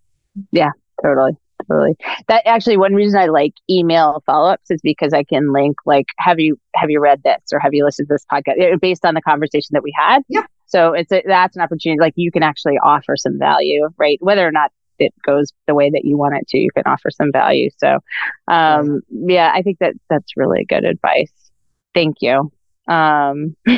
Yeah, 0.52 0.70
totally. 1.02 1.32
Totally. 1.68 1.94
That 2.28 2.42
actually 2.46 2.78
one 2.78 2.94
reason 2.94 3.20
I 3.20 3.26
like 3.26 3.52
email 3.68 4.22
follow-ups 4.24 4.70
is 4.70 4.80
because 4.82 5.12
I 5.12 5.22
can 5.24 5.52
link 5.52 5.76
like 5.84 6.06
have 6.18 6.40
you 6.40 6.58
have 6.74 6.90
you 6.90 7.00
read 7.00 7.22
this 7.22 7.42
or 7.52 7.58
have 7.60 7.74
you 7.74 7.84
listened 7.84 8.08
to 8.08 8.14
this 8.14 8.24
podcast 8.32 8.80
based 8.80 9.04
on 9.04 9.14
the 9.14 9.20
conversation 9.20 9.68
that 9.72 9.82
we 9.82 9.94
had. 9.96 10.22
Yeah. 10.28 10.46
So 10.66 10.94
it's 10.94 11.12
a, 11.12 11.22
that's 11.26 11.56
an 11.56 11.62
opportunity 11.62 12.00
like 12.00 12.14
you 12.16 12.32
can 12.32 12.42
actually 12.42 12.78
offer 12.82 13.14
some 13.16 13.38
value, 13.38 13.88
right? 13.98 14.18
Whether 14.22 14.46
or 14.46 14.52
not 14.52 14.72
it 15.00 15.14
goes 15.26 15.52
the 15.66 15.74
way 15.74 15.90
that 15.90 16.04
you 16.04 16.16
want 16.16 16.36
it 16.36 16.46
to, 16.48 16.58
you 16.58 16.70
can 16.74 16.84
offer 16.86 17.10
some 17.10 17.32
value. 17.32 17.70
So, 17.78 17.98
um, 18.48 19.00
yeah, 19.10 19.52
I 19.54 19.62
think 19.62 19.78
that 19.80 19.94
that's 20.08 20.36
really 20.36 20.64
good 20.68 20.84
advice. 20.84 21.32
Thank 21.94 22.16
you. 22.20 22.52
Um, 22.88 23.56
all 23.68 23.76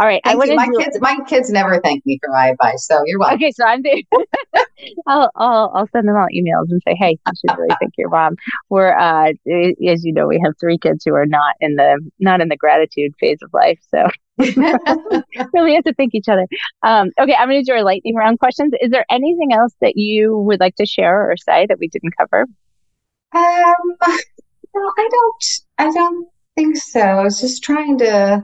right. 0.00 0.20
Thank 0.24 0.42
I 0.42 0.54
my 0.54 0.66
do... 0.66 0.78
kids, 0.78 0.98
my 1.00 1.18
kids 1.28 1.50
never 1.50 1.80
thank 1.80 2.04
me 2.04 2.18
for 2.22 2.32
my 2.32 2.48
advice. 2.48 2.86
So 2.86 3.00
you're 3.04 3.20
welcome. 3.20 3.36
Okay. 3.36 3.52
So 3.52 3.64
I'm 3.64 3.82
the, 3.82 4.04
I'll, 5.06 5.30
I'll, 5.36 5.72
I'll 5.74 5.88
send 5.92 6.08
them 6.08 6.16
all 6.16 6.26
emails 6.34 6.70
and 6.70 6.82
say, 6.86 6.96
Hey, 6.98 7.18
you 7.26 7.32
should 7.36 7.56
really 7.56 7.74
thank 7.80 7.92
your 7.96 8.08
mom. 8.08 8.36
We're, 8.68 8.96
uh, 8.98 9.30
as 9.30 10.04
you 10.04 10.12
know, 10.12 10.26
we 10.26 10.40
have 10.44 10.54
three 10.58 10.78
kids 10.78 11.04
who 11.04 11.14
are 11.14 11.26
not 11.26 11.54
in 11.60 11.76
the, 11.76 12.00
not 12.18 12.40
in 12.40 12.48
the 12.48 12.56
gratitude 12.56 13.12
phase 13.20 13.38
of 13.42 13.50
life. 13.52 13.78
So 13.94 14.08
really 15.52 15.74
have 15.74 15.84
to 15.84 15.94
thank 15.94 16.14
each 16.14 16.28
other. 16.28 16.46
Um, 16.82 17.10
okay. 17.20 17.34
I'm 17.34 17.48
going 17.48 17.62
to 17.64 17.70
do 17.70 17.76
our 17.76 17.84
lightning 17.84 18.14
round 18.14 18.38
questions. 18.38 18.72
Is 18.80 18.90
there 18.90 19.04
anything 19.10 19.52
else 19.52 19.74
that 19.80 19.96
you 19.96 20.38
would 20.38 20.60
like 20.60 20.76
to 20.76 20.86
share 20.86 21.30
or 21.30 21.36
say 21.36 21.66
that 21.66 21.78
we 21.78 21.88
didn't 21.88 22.14
cover? 22.18 22.46
Um, 23.32 24.12
no, 24.74 24.92
I 24.98 25.08
don't, 25.10 25.44
I 25.78 25.92
don't 25.92 26.28
think 26.56 26.76
so. 26.76 27.00
I 27.00 27.22
was 27.22 27.40
just 27.40 27.62
trying 27.62 27.98
to, 27.98 28.42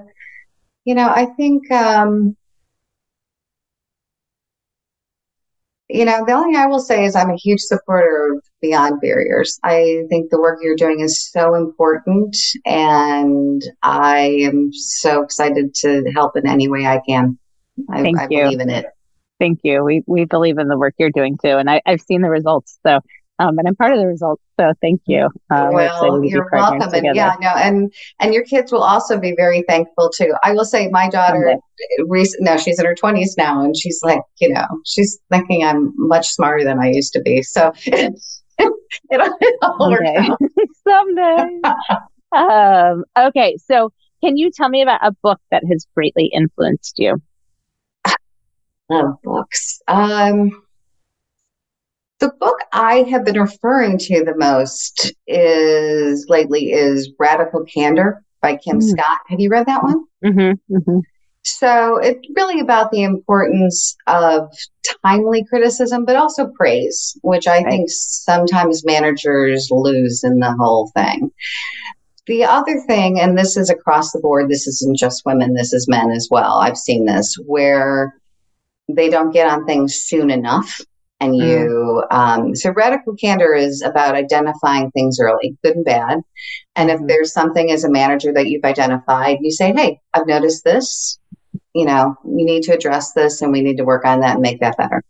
you 0.84 0.94
know, 0.94 1.08
I 1.08 1.26
think, 1.36 1.70
um, 1.70 2.36
you 5.88 6.04
know, 6.04 6.24
the 6.26 6.32
only 6.32 6.54
thing 6.54 6.62
I 6.62 6.66
will 6.66 6.80
say 6.80 7.04
is 7.04 7.14
I'm 7.14 7.30
a 7.30 7.36
huge 7.36 7.60
supporter 7.60 8.34
of 8.34 8.44
Beyond 8.60 9.00
Barriers. 9.00 9.58
I 9.62 10.04
think 10.08 10.30
the 10.30 10.40
work 10.40 10.58
you're 10.60 10.76
doing 10.76 11.00
is 11.00 11.30
so 11.30 11.54
important, 11.54 12.36
and 12.64 13.62
I 13.82 14.38
am 14.42 14.70
so 14.72 15.22
excited 15.22 15.74
to 15.76 16.04
help 16.14 16.36
in 16.36 16.48
any 16.48 16.68
way 16.68 16.86
I 16.86 17.00
can. 17.08 17.38
I, 17.90 18.02
Thank 18.02 18.18
I 18.18 18.26
you. 18.30 18.42
believe 18.42 18.60
in 18.60 18.70
it. 18.70 18.86
Thank 19.38 19.60
you. 19.62 19.84
We 19.84 20.02
we 20.06 20.24
believe 20.24 20.58
in 20.58 20.68
the 20.68 20.78
work 20.78 20.94
you're 20.98 21.10
doing 21.10 21.38
too, 21.42 21.56
and 21.56 21.70
I, 21.70 21.82
I've 21.86 22.00
seen 22.00 22.22
the 22.22 22.30
results. 22.30 22.78
So 22.84 23.00
um, 23.38 23.58
and 23.58 23.68
I'm 23.68 23.76
part 23.76 23.92
of 23.92 23.98
the 23.98 24.06
results. 24.06 24.42
So 24.58 24.72
thank 24.80 25.02
you. 25.06 25.28
Uh, 25.50 25.68
well, 25.72 26.24
you're 26.24 26.48
welcome. 26.50 26.92
And 26.92 27.14
yeah, 27.14 27.34
no, 27.40 27.48
and 27.48 27.92
and 28.20 28.32
your 28.32 28.44
kids 28.44 28.72
will 28.72 28.82
also 28.82 29.18
be 29.18 29.34
very 29.36 29.62
thankful 29.68 30.10
too. 30.10 30.34
I 30.42 30.52
will 30.52 30.64
say, 30.64 30.88
my 30.88 31.08
daughter, 31.08 31.56
recent, 32.06 32.42
no, 32.42 32.56
she's 32.56 32.78
in 32.78 32.86
her 32.86 32.94
20s 32.94 33.36
now, 33.36 33.62
and 33.62 33.76
she's 33.76 34.00
like, 34.02 34.20
you 34.40 34.48
know, 34.48 34.66
she's 34.86 35.18
thinking 35.30 35.64
I'm 35.64 35.92
much 35.96 36.28
smarter 36.28 36.64
than 36.64 36.78
I 36.78 36.90
used 36.90 37.12
to 37.12 37.20
be. 37.20 37.42
So 37.42 37.72
it, 37.86 38.14
it 39.10 39.58
all 39.62 39.90
work 39.90 40.02
out. 40.16 40.38
Someday. 40.88 41.60
um, 42.32 43.04
okay, 43.18 43.56
so 43.58 43.92
can 44.22 44.38
you 44.38 44.50
tell 44.50 44.70
me 44.70 44.80
about 44.80 45.00
a 45.02 45.12
book 45.22 45.40
that 45.50 45.62
has 45.70 45.86
greatly 45.94 46.30
influenced 46.32 46.98
you? 46.98 47.20
Oh, 48.88 49.18
books. 49.24 49.80
Um, 49.88 50.62
the 52.18 52.30
book 52.40 52.58
I 52.72 53.02
have 53.10 53.24
been 53.24 53.40
referring 53.40 53.98
to 53.98 54.24
the 54.24 54.36
most 54.36 55.12
is 55.26 56.26
lately 56.28 56.72
is 56.72 57.12
Radical 57.18 57.64
Candor 57.64 58.24
by 58.40 58.56
Kim 58.56 58.78
mm 58.78 58.82
Scott. 58.82 59.20
Have 59.28 59.40
you 59.40 59.50
read 59.50 59.66
that 59.66 59.82
one? 59.82 60.04
Mm-hmm, 60.24 60.74
mm-hmm. 60.74 60.98
So 61.42 61.98
it's 61.98 62.26
really 62.34 62.60
about 62.60 62.90
the 62.90 63.04
importance 63.04 63.96
of 64.06 64.52
timely 65.04 65.44
criticism, 65.44 66.04
but 66.04 66.16
also 66.16 66.48
praise, 66.48 67.16
which 67.22 67.46
I 67.46 67.58
right. 67.58 67.66
think 67.66 67.88
sometimes 67.88 68.84
managers 68.84 69.68
lose 69.70 70.24
in 70.24 70.40
the 70.40 70.52
whole 70.58 70.90
thing. 70.96 71.30
The 72.26 72.44
other 72.44 72.80
thing, 72.88 73.20
and 73.20 73.38
this 73.38 73.56
is 73.56 73.70
across 73.70 74.10
the 74.10 74.18
board, 74.18 74.48
this 74.48 74.66
isn't 74.66 74.98
just 74.98 75.24
women, 75.24 75.54
this 75.54 75.72
is 75.72 75.86
men 75.86 76.10
as 76.10 76.26
well. 76.28 76.58
I've 76.58 76.76
seen 76.76 77.04
this 77.04 77.36
where 77.46 78.14
they 78.88 79.08
don't 79.08 79.30
get 79.30 79.48
on 79.48 79.66
things 79.66 79.94
soon 79.94 80.30
enough 80.30 80.80
and 81.20 81.32
mm. 81.32 81.48
you 81.48 82.04
um, 82.10 82.54
so 82.54 82.70
radical 82.70 83.14
candor 83.14 83.54
is 83.54 83.82
about 83.82 84.14
identifying 84.14 84.90
things 84.90 85.18
early 85.20 85.56
good 85.62 85.76
and 85.76 85.84
bad. 85.84 86.20
And 86.74 86.90
if 86.90 87.00
mm. 87.00 87.08
there's 87.08 87.32
something 87.32 87.70
as 87.70 87.84
a 87.84 87.90
manager 87.90 88.32
that 88.32 88.48
you've 88.48 88.64
identified 88.64 89.38
you 89.40 89.50
say 89.50 89.72
hey 89.74 90.00
i've 90.14 90.26
noticed 90.26 90.64
this. 90.64 91.18
You 91.74 91.86
know 91.86 92.16
you 92.24 92.44
need 92.44 92.62
to 92.64 92.74
address 92.74 93.12
this 93.12 93.42
and 93.42 93.52
we 93.52 93.62
need 93.62 93.76
to 93.78 93.84
work 93.84 94.04
on 94.04 94.20
that 94.20 94.34
and 94.34 94.42
make 94.42 94.60
that 94.60 94.76
better. 94.76 95.02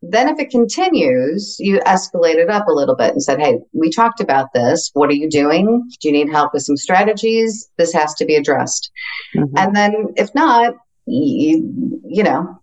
Then 0.00 0.28
if 0.28 0.38
it 0.38 0.50
continues 0.50 1.56
you 1.58 1.78
escalate 1.80 2.36
it 2.36 2.50
up 2.50 2.66
a 2.68 2.72
little 2.72 2.96
bit 2.96 3.12
and 3.12 3.22
said 3.22 3.40
hey 3.40 3.58
we 3.72 3.90
talked 3.90 4.20
about 4.20 4.52
this. 4.52 4.90
What 4.94 5.10
are 5.10 5.14
you 5.14 5.30
doing? 5.30 5.88
Do 6.00 6.08
you 6.08 6.12
need 6.12 6.30
help 6.30 6.52
with 6.52 6.62
some 6.62 6.76
strategies? 6.76 7.70
This 7.76 7.92
has 7.92 8.14
to 8.14 8.24
be 8.24 8.34
addressed. 8.36 8.90
Mm-hmm. 9.36 9.56
and 9.56 9.76
then 9.76 10.06
if 10.16 10.34
not 10.34 10.74
you, 11.06 12.02
you 12.06 12.22
know 12.22 12.60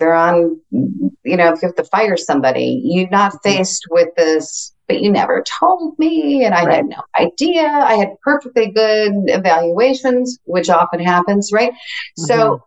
they're 0.00 0.14
on, 0.14 0.60
you 0.72 1.36
know, 1.36 1.52
if 1.52 1.62
you 1.62 1.68
have 1.68 1.76
to 1.76 1.84
fire 1.84 2.16
somebody, 2.16 2.80
you're 2.82 3.08
not 3.10 3.32
mm-hmm. 3.32 3.48
faced 3.48 3.84
with 3.90 4.08
this, 4.16 4.74
but 4.88 5.00
you 5.00 5.12
never 5.12 5.44
told 5.60 5.96
me, 6.00 6.44
and 6.44 6.52
I 6.52 6.64
right. 6.64 6.74
had 6.76 6.86
no 6.86 7.02
idea. 7.20 7.62
I 7.62 7.94
had 7.94 8.08
perfectly 8.24 8.72
good 8.72 9.12
evaluations, 9.26 10.40
which 10.44 10.68
often 10.68 10.98
happens, 10.98 11.50
right? 11.52 11.70
Mm-hmm. 11.70 12.24
So 12.24 12.64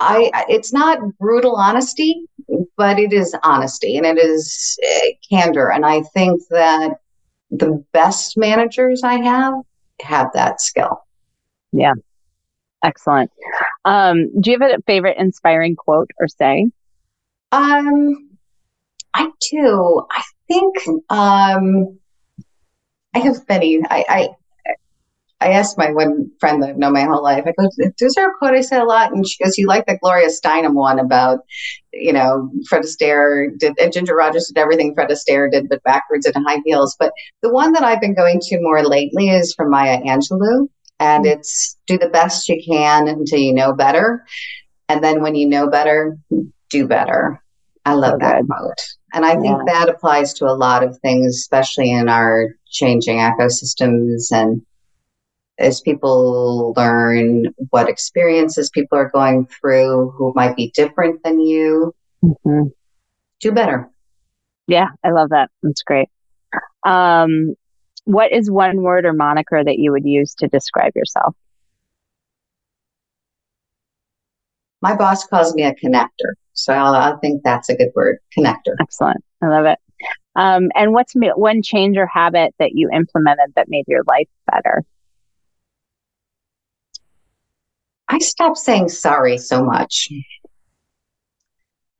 I, 0.00 0.44
it's 0.48 0.72
not 0.72 0.98
brutal 1.18 1.54
honesty, 1.54 2.24
but 2.76 2.98
it 2.98 3.12
is 3.12 3.36
honesty 3.44 3.96
and 3.96 4.06
it 4.06 4.18
is 4.18 4.78
uh, 4.84 5.06
candor. 5.28 5.70
And 5.70 5.84
I 5.86 6.02
think 6.14 6.40
that 6.50 6.96
the 7.50 7.84
best 7.92 8.36
managers 8.36 9.02
I 9.04 9.20
have 9.22 9.54
have 10.02 10.28
that 10.34 10.60
skill. 10.60 11.04
Yeah. 11.72 11.94
Excellent. 12.82 13.30
Um, 13.84 14.30
do 14.40 14.50
you 14.50 14.58
have 14.58 14.70
a 14.70 14.82
favorite 14.86 15.16
inspiring 15.18 15.76
quote 15.76 16.10
or 16.20 16.28
say? 16.28 16.66
Um, 17.50 18.30
I 19.14 19.30
do. 19.50 20.06
I 20.10 20.22
think 20.46 20.76
um, 21.10 21.98
I 23.14 23.18
have 23.18 23.48
many. 23.48 23.80
I, 23.90 24.04
I 24.08 24.28
I 25.40 25.50
asked 25.50 25.78
my 25.78 25.92
one 25.92 26.30
friend 26.40 26.60
that 26.62 26.70
I've 26.70 26.78
known 26.78 26.94
my 26.94 27.04
whole 27.04 27.22
life, 27.22 27.44
I 27.46 27.52
go, 27.52 27.68
is 28.00 28.14
there 28.14 28.28
a 28.28 28.34
quote 28.38 28.54
I 28.54 28.60
say 28.60 28.78
a 28.78 28.84
lot? 28.84 29.12
And 29.12 29.26
she 29.26 29.42
goes, 29.42 29.56
you 29.56 29.68
like 29.68 29.86
the 29.86 29.96
Gloria 29.96 30.28
Steinem 30.28 30.74
one 30.74 30.98
about, 30.98 31.40
you 31.92 32.12
know, 32.12 32.50
Fred 32.68 32.82
Astaire 32.82 33.56
did, 33.56 33.78
and 33.78 33.92
Ginger 33.92 34.16
Rogers 34.16 34.48
did 34.48 34.60
everything 34.60 34.94
Fred 34.94 35.10
Astaire 35.10 35.48
did, 35.48 35.68
but 35.68 35.82
backwards 35.84 36.26
in 36.26 36.42
high 36.42 36.58
heels. 36.64 36.96
But 36.98 37.12
the 37.42 37.52
one 37.52 37.72
that 37.74 37.84
I've 37.84 38.00
been 38.00 38.16
going 38.16 38.40
to 38.40 38.60
more 38.60 38.82
lately 38.84 39.28
is 39.28 39.54
from 39.54 39.70
Maya 39.70 40.00
Angelou. 40.00 40.68
And 41.00 41.24
mm-hmm. 41.24 41.38
it's 41.38 41.76
do 41.86 41.98
the 41.98 42.08
best 42.08 42.48
you 42.48 42.62
can 42.64 43.08
until 43.08 43.38
you 43.38 43.54
know 43.54 43.72
better. 43.72 44.24
And 44.88 45.02
then 45.02 45.22
when 45.22 45.34
you 45.34 45.48
know 45.48 45.68
better, 45.68 46.16
do 46.70 46.86
better. 46.86 47.42
I 47.84 47.94
love 47.94 48.14
so 48.14 48.18
that 48.18 48.44
quote. 48.46 48.80
And 49.14 49.24
I 49.24 49.40
think 49.40 49.66
that 49.66 49.88
applies 49.88 50.34
to 50.34 50.46
a 50.46 50.52
lot 50.52 50.82
of 50.82 50.98
things, 50.98 51.36
especially 51.36 51.90
in 51.90 52.08
our 52.08 52.54
changing 52.70 53.16
ecosystems 53.16 54.30
and 54.30 54.62
as 55.58 55.80
people 55.80 56.72
learn 56.76 57.52
what 57.70 57.88
experiences 57.88 58.70
people 58.70 58.96
are 58.96 59.10
going 59.10 59.46
through 59.46 60.10
who 60.10 60.32
might 60.36 60.54
be 60.54 60.70
different 60.74 61.22
than 61.24 61.40
you, 61.40 61.94
mm-hmm. 62.22 62.68
do 63.40 63.52
better. 63.52 63.90
Yeah, 64.66 64.88
I 65.02 65.10
love 65.10 65.30
that. 65.30 65.50
That's 65.62 65.82
great. 65.82 66.08
Um, 66.84 67.54
what 68.08 68.32
is 68.32 68.50
one 68.50 68.80
word 68.80 69.04
or 69.04 69.12
moniker 69.12 69.62
that 69.62 69.78
you 69.78 69.92
would 69.92 70.06
use 70.06 70.34
to 70.36 70.48
describe 70.48 70.92
yourself? 70.96 71.36
My 74.80 74.96
boss 74.96 75.26
calls 75.26 75.54
me 75.54 75.64
a 75.64 75.74
connector. 75.74 76.32
So 76.54 76.72
I 76.72 77.12
think 77.20 77.42
that's 77.44 77.68
a 77.68 77.76
good 77.76 77.90
word, 77.94 78.16
connector. 78.36 78.76
Excellent. 78.80 79.22
I 79.42 79.48
love 79.48 79.66
it. 79.66 79.78
Um, 80.36 80.70
and 80.74 80.94
what's 80.94 81.12
one 81.14 81.60
change 81.60 81.98
or 81.98 82.06
habit 82.06 82.54
that 82.58 82.70
you 82.72 82.88
implemented 82.90 83.52
that 83.56 83.68
made 83.68 83.84
your 83.86 84.04
life 84.08 84.28
better? 84.50 84.82
I 88.08 88.20
stopped 88.20 88.56
saying 88.56 88.88
sorry 88.88 89.36
so 89.36 89.62
much. 89.62 90.08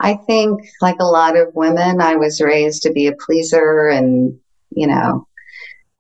I 0.01 0.15
think, 0.15 0.63
like 0.81 1.01
a 1.01 1.05
lot 1.05 1.37
of 1.37 1.49
women, 1.55 2.01
I 2.01 2.17
was 2.17 2.41
raised 2.41 2.85
to 2.85 2.93
be 2.93 3.09
a 3.09 3.15
pleaser 3.27 3.89
and, 3.89 4.39
you 4.71 4.87
know, 4.87 5.28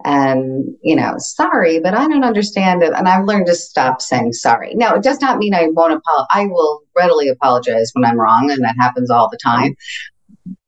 and, 0.04 0.64
you 0.82 0.94
know, 0.94 1.14
sorry, 1.18 1.80
but 1.80 1.94
I 1.94 2.06
don't 2.06 2.24
understand 2.24 2.82
it. 2.82 2.92
And 2.94 3.08
I've 3.08 3.24
learned 3.24 3.46
to 3.46 3.54
stop 3.54 4.00
saying 4.00 4.32
sorry. 4.32 4.74
Now, 4.74 4.94
it 4.94 5.02
does 5.02 5.20
not 5.20 5.38
mean 5.38 5.54
I 5.54 5.68
won't 5.72 5.92
apologize. 5.92 6.26
I 6.30 6.46
will 6.46 6.82
readily 6.96 7.28
apologize 7.28 7.90
when 7.94 8.04
I'm 8.04 8.18
wrong, 8.18 8.50
and 8.50 8.62
that 8.62 8.76
happens 8.78 9.10
all 9.10 9.28
the 9.28 9.38
time. 9.42 9.74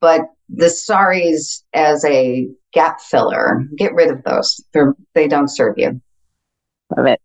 But 0.01 0.21
the 0.49 0.65
sorries 0.65 1.63
as 1.73 2.03
a 2.03 2.49
gap 2.73 2.99
filler, 2.99 3.63
get 3.77 3.93
rid 3.93 4.11
of 4.11 4.23
those. 4.23 4.61
They're, 4.73 4.95
they 5.13 5.27
don't 5.27 5.47
serve 5.47 5.75
you. 5.77 6.01
Love 6.97 7.05
it. 7.05 7.21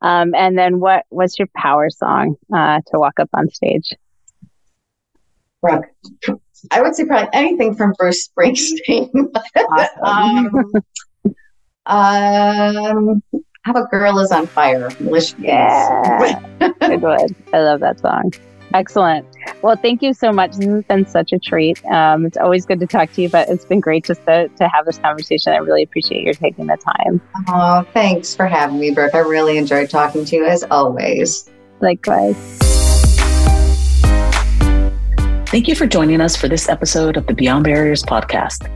Um, 0.00 0.34
and 0.34 0.56
then 0.56 0.78
what 0.78 1.04
what's 1.08 1.38
your 1.38 1.48
power 1.56 1.90
song 1.90 2.36
uh, 2.54 2.80
to 2.86 2.98
walk 2.98 3.18
up 3.18 3.28
on 3.34 3.50
stage? 3.50 3.92
I 6.70 6.80
would 6.80 6.94
say 6.94 7.04
probably 7.04 7.28
anything 7.32 7.74
from 7.74 7.92
Bruce 7.98 8.28
Springsteen. 8.28 9.10
Um, 10.02 10.72
um, 11.86 13.22
how 13.62 13.72
about 13.72 13.90
"Girl 13.90 14.18
Is 14.18 14.32
on 14.32 14.46
Fire"? 14.46 14.90
Yeah, 15.38 16.40
good 16.80 17.02
one. 17.02 17.34
I 17.52 17.60
love 17.60 17.80
that 17.80 18.00
song. 18.00 18.32
Excellent. 18.74 19.26
Well, 19.62 19.76
thank 19.76 20.02
you 20.02 20.12
so 20.12 20.32
much. 20.32 20.56
This 20.56 20.66
has 20.66 20.84
been 20.84 21.06
such 21.06 21.32
a 21.32 21.38
treat. 21.38 21.84
Um, 21.86 22.26
it's 22.26 22.36
always 22.36 22.66
good 22.66 22.80
to 22.80 22.86
talk 22.86 23.12
to 23.12 23.22
you, 23.22 23.28
but 23.28 23.48
it's 23.48 23.64
been 23.64 23.80
great 23.80 24.04
just 24.04 24.24
to, 24.26 24.48
to 24.48 24.68
have 24.68 24.84
this 24.84 24.98
conversation. 24.98 25.52
I 25.52 25.58
really 25.58 25.82
appreciate 25.82 26.24
your 26.24 26.34
taking 26.34 26.66
the 26.66 26.76
time. 26.76 27.20
Oh, 27.48 27.86
thanks 27.94 28.34
for 28.34 28.46
having 28.46 28.78
me, 28.78 28.90
Brooke. 28.90 29.14
I 29.14 29.20
really 29.20 29.56
enjoyed 29.56 29.88
talking 29.88 30.24
to 30.26 30.36
you 30.36 30.44
as 30.46 30.64
always. 30.64 31.48
Likewise. 31.80 32.75
Thank 35.56 35.68
you 35.68 35.74
for 35.74 35.86
joining 35.86 36.20
us 36.20 36.36
for 36.36 36.48
this 36.48 36.68
episode 36.68 37.16
of 37.16 37.26
the 37.26 37.32
Beyond 37.32 37.64
Barriers 37.64 38.02
podcast. 38.02 38.70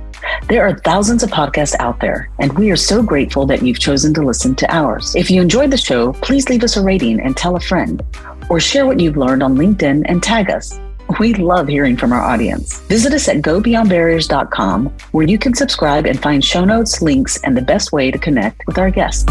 There 0.48 0.66
are 0.66 0.78
thousands 0.78 1.22
of 1.22 1.28
podcasts 1.28 1.76
out 1.78 2.00
there, 2.00 2.30
and 2.38 2.58
we 2.58 2.70
are 2.70 2.76
so 2.76 3.02
grateful 3.02 3.44
that 3.48 3.60
you've 3.60 3.78
chosen 3.78 4.14
to 4.14 4.22
listen 4.22 4.54
to 4.54 4.74
ours. 4.74 5.14
If 5.14 5.30
you 5.30 5.42
enjoyed 5.42 5.72
the 5.72 5.76
show, 5.76 6.14
please 6.14 6.48
leave 6.48 6.64
us 6.64 6.78
a 6.78 6.82
rating 6.82 7.20
and 7.20 7.36
tell 7.36 7.54
a 7.54 7.60
friend 7.60 8.02
or 8.48 8.60
share 8.60 8.86
what 8.86 8.98
you've 8.98 9.18
learned 9.18 9.42
on 9.42 9.56
LinkedIn 9.56 10.04
and 10.06 10.22
tag 10.22 10.48
us. 10.48 10.80
We 11.18 11.34
love 11.34 11.68
hearing 11.68 11.98
from 11.98 12.14
our 12.14 12.22
audience. 12.22 12.80
Visit 12.86 13.12
us 13.12 13.28
at 13.28 13.42
gobeyondbarriers.com 13.42 14.86
where 15.12 15.28
you 15.28 15.36
can 15.36 15.52
subscribe 15.52 16.06
and 16.06 16.18
find 16.18 16.42
show 16.42 16.64
notes, 16.64 17.02
links, 17.02 17.38
and 17.42 17.54
the 17.54 17.60
best 17.60 17.92
way 17.92 18.10
to 18.10 18.16
connect 18.16 18.66
with 18.66 18.78
our 18.78 18.90
guests. 18.90 19.30